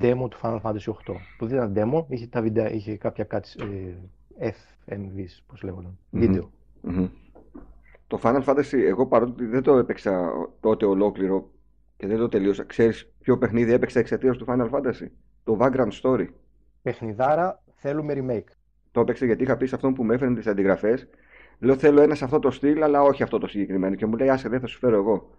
demo 0.00 0.26
του 0.30 0.38
Final 0.42 0.60
Fantasy 0.60 0.92
8. 0.92 1.14
Που 1.38 1.46
δεν 1.46 1.56
ήταν 1.56 1.74
demo, 1.76 2.04
είχε, 2.08 2.26
τα 2.26 2.42
βιντεά, 2.42 2.72
είχε 2.72 2.96
κάποια 2.96 3.26
cuts, 3.30 3.66
ε, 4.38 4.52
FMVs, 4.86 5.42
πώς 5.46 5.62
λέγονταν. 5.62 5.98
Μμμ. 6.10 6.20
Βίντεο. 6.20 6.50
Μμμ. 6.80 7.08
Το 8.06 8.20
Final 8.22 8.44
Fantasy, 8.44 8.78
εγώ 8.86 9.06
παρότι 9.06 9.44
δεν 9.46 9.62
το 9.62 9.76
έπαιξα 9.76 10.32
τότε 10.60 10.86
ολόκληρο 10.86 11.50
και 11.96 12.06
δεν 12.06 12.18
το 12.18 12.28
τελείωσα, 12.28 12.64
ξέρεις 12.64 13.12
ποιο 13.20 13.38
παιχνίδι 13.38 13.72
έπαιξα 13.72 13.98
εξαιτίας 13.98 14.36
του 14.36 14.44
Final 14.48 14.70
Fantasy; 14.70 15.06
Το 15.44 15.58
Vagrant 15.60 15.90
Story. 16.02 16.26
Παιχνιδάρα, 16.82 17.62
θέλουμε 17.74 18.14
remake. 18.16 18.52
Το 18.92 19.00
έπαιξε 19.00 19.26
γιατί 19.26 19.42
είχα 19.42 19.56
πει 19.56 19.66
σε 19.66 19.74
αυτόν 19.74 19.94
που 19.94 20.04
με 20.04 20.14
έφερε 20.14 20.34
τις 20.34 20.46
αντιγραφές. 20.46 21.08
Λέω 21.58 21.76
θέλω 21.76 22.02
ένα 22.02 22.14
σε 22.14 22.24
αυτό 22.24 22.38
το 22.38 22.50
στυλ, 22.50 22.82
αλλά 22.82 23.02
όχι 23.02 23.22
αυτό 23.22 23.38
το 23.38 23.46
συγκεκριμένο. 23.46 23.94
Και 23.94 24.06
μου 24.06 24.16
λέει 24.16 24.28
άσε 24.28 24.48
δεν 24.48 24.60
θα 24.60 24.66
σου 24.66 24.78
φέρω 24.78 24.96
εγώ. 24.96 25.30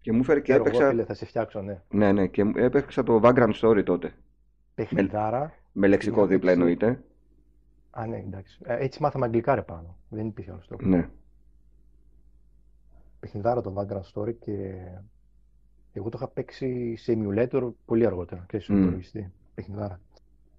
Και 0.00 0.12
μου 0.12 0.20
έφερε 0.20 0.40
και 0.40 0.52
Ξέρω 0.52 0.58
εγώ, 0.64 0.68
έπαιξα. 0.68 0.90
φίλε, 0.90 1.04
θα 1.04 1.14
σε 1.14 1.24
φτιάξω, 1.26 1.60
ναι. 1.62 1.82
Ναι, 1.90 2.12
ναι, 2.12 2.26
και 2.26 2.44
μου- 2.44 2.56
έπαιξα 2.56 3.02
το 3.02 3.20
Vagrant 3.22 3.52
Story 3.60 3.82
τότε. 3.84 4.12
Παιχνιδάρα. 4.74 5.52
Με 5.72 5.86
λεξικό 5.86 6.18
Είχα 6.18 6.26
δίπλα 6.26 6.50
παίξει- 6.54 6.60
εννοείται. 6.60 7.02
Α, 7.90 8.06
ναι, 8.06 8.16
εντάξει. 8.16 8.58
Ε, 8.64 8.76
έτσι 8.84 9.02
μάθαμε 9.02 9.24
αγγλικά 9.24 9.54
ρε 9.54 9.62
πάνω. 9.62 9.96
Δεν 10.08 10.26
υπήρχε 10.26 10.50
άλλο 10.50 10.62
τρόπο. 10.68 10.86
Ναι. 10.86 11.08
Παιχνιδάρα 13.20 13.60
το 13.60 13.74
Vagrant 13.76 14.02
Story 14.14 14.34
και 14.38 14.74
εγώ 15.92 16.08
το 16.08 16.16
είχα 16.18 16.28
παίξει 16.28 16.96
σε 16.96 17.16
emulator 17.18 17.70
πολύ 17.84 18.06
αργότερα 18.06 18.44
και 18.48 18.58
στον 18.58 18.76
Μμ. 18.76 18.82
υπολογιστή. 18.82 19.32
Παιχνιδάρα. 19.54 20.00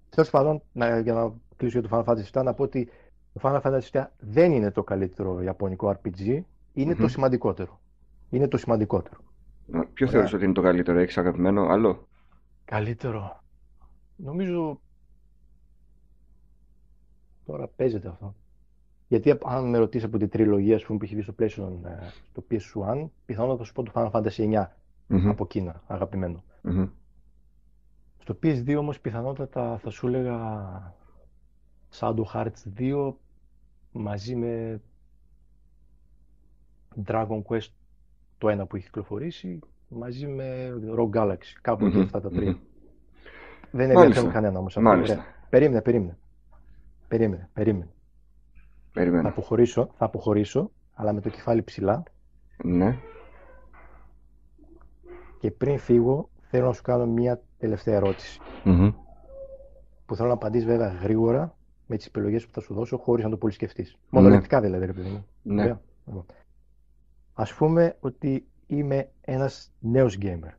Τέλος 0.08 0.30
πάντων, 0.30 0.62
να, 0.72 0.98
για 0.98 1.12
να 1.14 1.32
κλείσω 1.56 1.78
για 1.80 1.88
το 1.88 1.96
Final 1.96 2.10
Fantasy 2.12 2.30
VII, 2.40 2.44
να 2.44 2.54
πω 2.54 2.62
ότι 2.62 2.88
Το 3.32 3.40
Final 3.42 3.60
Fantasy 3.62 3.90
VII 3.92 4.04
δεν 4.18 4.52
είναι 4.52 4.70
το 4.70 4.82
καλύτερο 4.84 5.42
ιαπωνικό 5.42 5.98
RPG, 6.02 6.40
ειναι 6.72 6.94
το 6.94 7.08
σημαντικότερο. 7.08 7.80
Είναι 8.30 8.48
το 8.48 8.56
σημαντικότερο. 8.56 9.20
Ποιο 9.92 10.08
θεωρείς 10.08 10.32
ότι 10.32 10.44
είναι 10.44 10.52
το 10.52 10.62
καλύτερο, 10.62 10.98
έχεις 10.98 11.18
αγαπημένο 11.18 11.66
άλλο; 11.68 12.08
Καλύτερο. 12.64 13.42
Νομίζω. 14.16 14.80
Τώρα 17.44 17.68
παίζεται 17.68 18.08
αυτό. 18.08 18.34
Γιατί 19.08 19.38
αν 19.44 19.68
με 19.70 19.78
ρωτήσεις 19.78 20.06
από 20.06 20.18
την 20.18 20.28
τριλογία 20.28 20.76
ας 20.76 20.84
πούμε, 20.84 20.98
που 20.98 21.04
έχει 21.04 21.14
βγει 21.14 21.22
στο 21.22 21.34
PlayStation, 21.38 21.84
ε, 21.84 22.08
στο 22.30 22.44
PS1, 22.50 23.08
πιθανότατα 23.26 23.58
θα 23.58 23.64
σου 23.64 23.72
πω 23.72 23.82
το 23.82 23.92
Final 23.94 24.10
Fantasy 24.10 24.44
9 24.52 24.66
Μμμ. 25.06 25.28
από 25.28 25.46
Κίνα, 25.46 25.82
αγαπημένο. 25.86 26.44
Μμμ. 26.62 26.88
Στο 28.18 28.38
PS2 28.42 28.76
όμως 28.78 29.00
πιθανότατα 29.00 29.78
θα 29.78 29.90
σου 29.90 30.06
έλεγα 30.06 30.94
Shadow 31.98 32.24
Hearts 32.32 32.78
2 32.78 33.12
μαζί 33.92 34.34
με 34.34 34.80
Dragon 37.06 37.42
Quest 37.42 37.68
το 38.38 38.48
ένα 38.48 38.66
που 38.66 38.76
έχει 38.76 38.84
κυκλοφορήσει 38.84 39.58
μαζί 39.88 40.26
με 40.26 40.72
Rogue 40.98 41.10
Galaxy, 41.16 41.56
κάπου 41.60 41.84
εκεί 41.86 41.96
Μμμ, 41.96 42.02
αυτά 42.02 42.20
τα 42.20 42.28
τρία. 42.28 42.50
μμμ. 42.50 42.58
Δεν 43.70 43.86
Μάλιστα. 43.86 44.00
ενδιαφέρουν 44.02 44.32
κανένα 44.32 44.58
όμως 44.58 44.76
αυτό. 44.76 44.88
Μάλιστα. 44.88 45.14
Ωραία. 45.14 45.26
Περίμενε, 45.50 45.82
περίμενε. 45.82 46.18
Περίμενε, 47.08 47.48
περίμενε. 47.52 47.84
Θα 47.84 49.00
Περίμενα. 49.04 49.28
αποχωρήσω, 49.28 49.90
θα 49.96 50.04
αποχωρήσω, 50.04 50.70
αλλά 50.94 51.12
με 51.12 51.20
το 51.20 51.28
κεφάλι 51.28 51.62
ψηλά 51.62 52.02
Ναι. 52.64 52.98
και 55.40 55.50
πριν 55.50 55.78
φύγω 55.78 56.28
θέλω 56.40 56.66
να 56.66 56.72
σου 56.72 56.82
κάνω 56.82 57.06
μια 57.06 57.40
τελευταία 57.58 57.94
ερώτηση 57.94 58.40
Μμμ. 58.64 58.90
που 60.06 60.16
θέλω 60.16 60.28
να 60.28 60.34
απαντήσεις 60.34 60.66
βέβαια 60.66 60.88
γρήγορα 60.88 61.56
με 61.86 61.96
τις 61.96 62.06
επιλογές 62.06 62.46
που 62.46 62.52
θα 62.52 62.60
σου 62.60 62.74
δώσω 62.74 62.96
χωρίς 62.98 63.24
να 63.24 63.30
το 63.30 63.36
πολύ 63.36 63.52
σκεφτείς. 63.52 63.98
Μονολεκτικά 64.10 64.60
δηλαδή 64.60 64.86
ρε 64.86 64.92
παιδί 64.92 65.08
μου. 65.08 65.26
Ναι. 65.42 65.62
Ωραία. 65.62 65.80
Λοιπόν. 67.38 67.44
Ας 67.46 67.54
πούμε 67.54 67.96
ότι 68.00 68.46
είμαι 68.66 69.10
ένας 69.20 69.70
νέος 69.78 70.18
gamer 70.20 70.52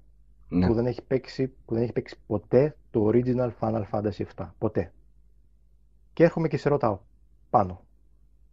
Ναι. 0.48 0.68
που, 0.68 0.74
δεν 0.74 0.86
έχει 0.86 1.02
παίξει, 1.02 1.48
που 1.66 1.74
δεν 1.74 1.84
έχει 1.84 1.92
παίξει 1.92 2.16
ποτέ 2.28 2.76
το 2.92 3.10
original 3.14 3.50
Final 3.60 3.84
Fantasy 3.92 4.24
VII. 4.36 4.50
Ποτέ. 4.58 4.94
Και 6.14 6.24
έρχομαι 6.24 6.48
και 6.48 6.58
σε 6.58 6.70
ρωτάω 6.70 7.00
πάνω. 7.50 7.82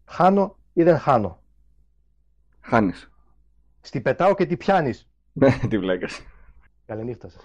Χάνω 0.04 0.56
ή 0.72 0.82
δεν 0.82 0.98
χάνω. 0.98 1.38
Χάνεις. 2.60 3.10
Στη 3.80 4.00
πετάω 4.00 4.34
και 4.34 4.46
τη 4.46 4.56
πιάνεις. 4.56 5.08
Ναι, 5.32 5.58
τι 5.68 5.78
βλάκας. 5.78 6.20
Καληνύχτα 6.86 7.28
σας. 7.28 7.42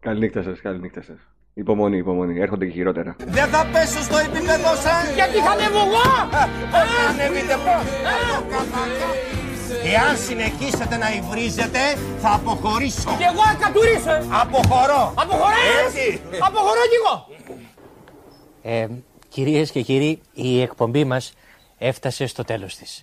Καληνύχτα 0.00 0.42
σας, 0.42 0.60
καληνύχτα 0.60 1.02
σας. 1.02 1.18
Υπομονή, 1.54 1.96
υπομονή. 1.96 2.40
Έρχονται 2.40 2.66
και 2.66 2.72
χειρότερα. 2.72 3.16
Δεν 3.18 3.48
θα 3.48 3.66
πέσω 3.72 4.02
στο 4.02 4.16
επίπεδο 4.16 4.74
σας 4.74 5.14
Γιατί 5.14 5.38
θα 5.38 5.50
ανέβω 5.50 5.78
εγώ! 5.78 6.08
Πώς 6.72 6.88
θα 6.94 7.08
ανέβετε 7.10 7.54
πώς 7.54 9.29
Εάν 9.84 10.16
συνεχίσετε 10.16 10.96
να 10.96 11.14
υβρίζετε 11.14 11.78
θα 12.20 12.32
αποχωρήσω 12.34 13.16
Και 13.18 13.24
εγώ 13.24 13.42
θα 13.42 13.54
κατουρίσω, 13.60 14.10
ε! 14.10 14.26
Αποχωρώ 14.40 15.12
Αποχωρώ! 15.16 15.54
Έτσι 15.86 16.20
Αποχωρώ 16.40 16.80
κι 16.90 16.96
εγώ! 17.04 17.26
Ε, 18.62 18.86
κυρίες 19.28 19.70
και 19.70 19.82
κύριοι, 19.82 20.20
η 20.32 20.60
εκπομπή 20.60 21.04
μας 21.04 21.32
έφτασε 21.78 22.26
στο 22.26 22.44
τέλος 22.44 22.76
της. 22.76 23.02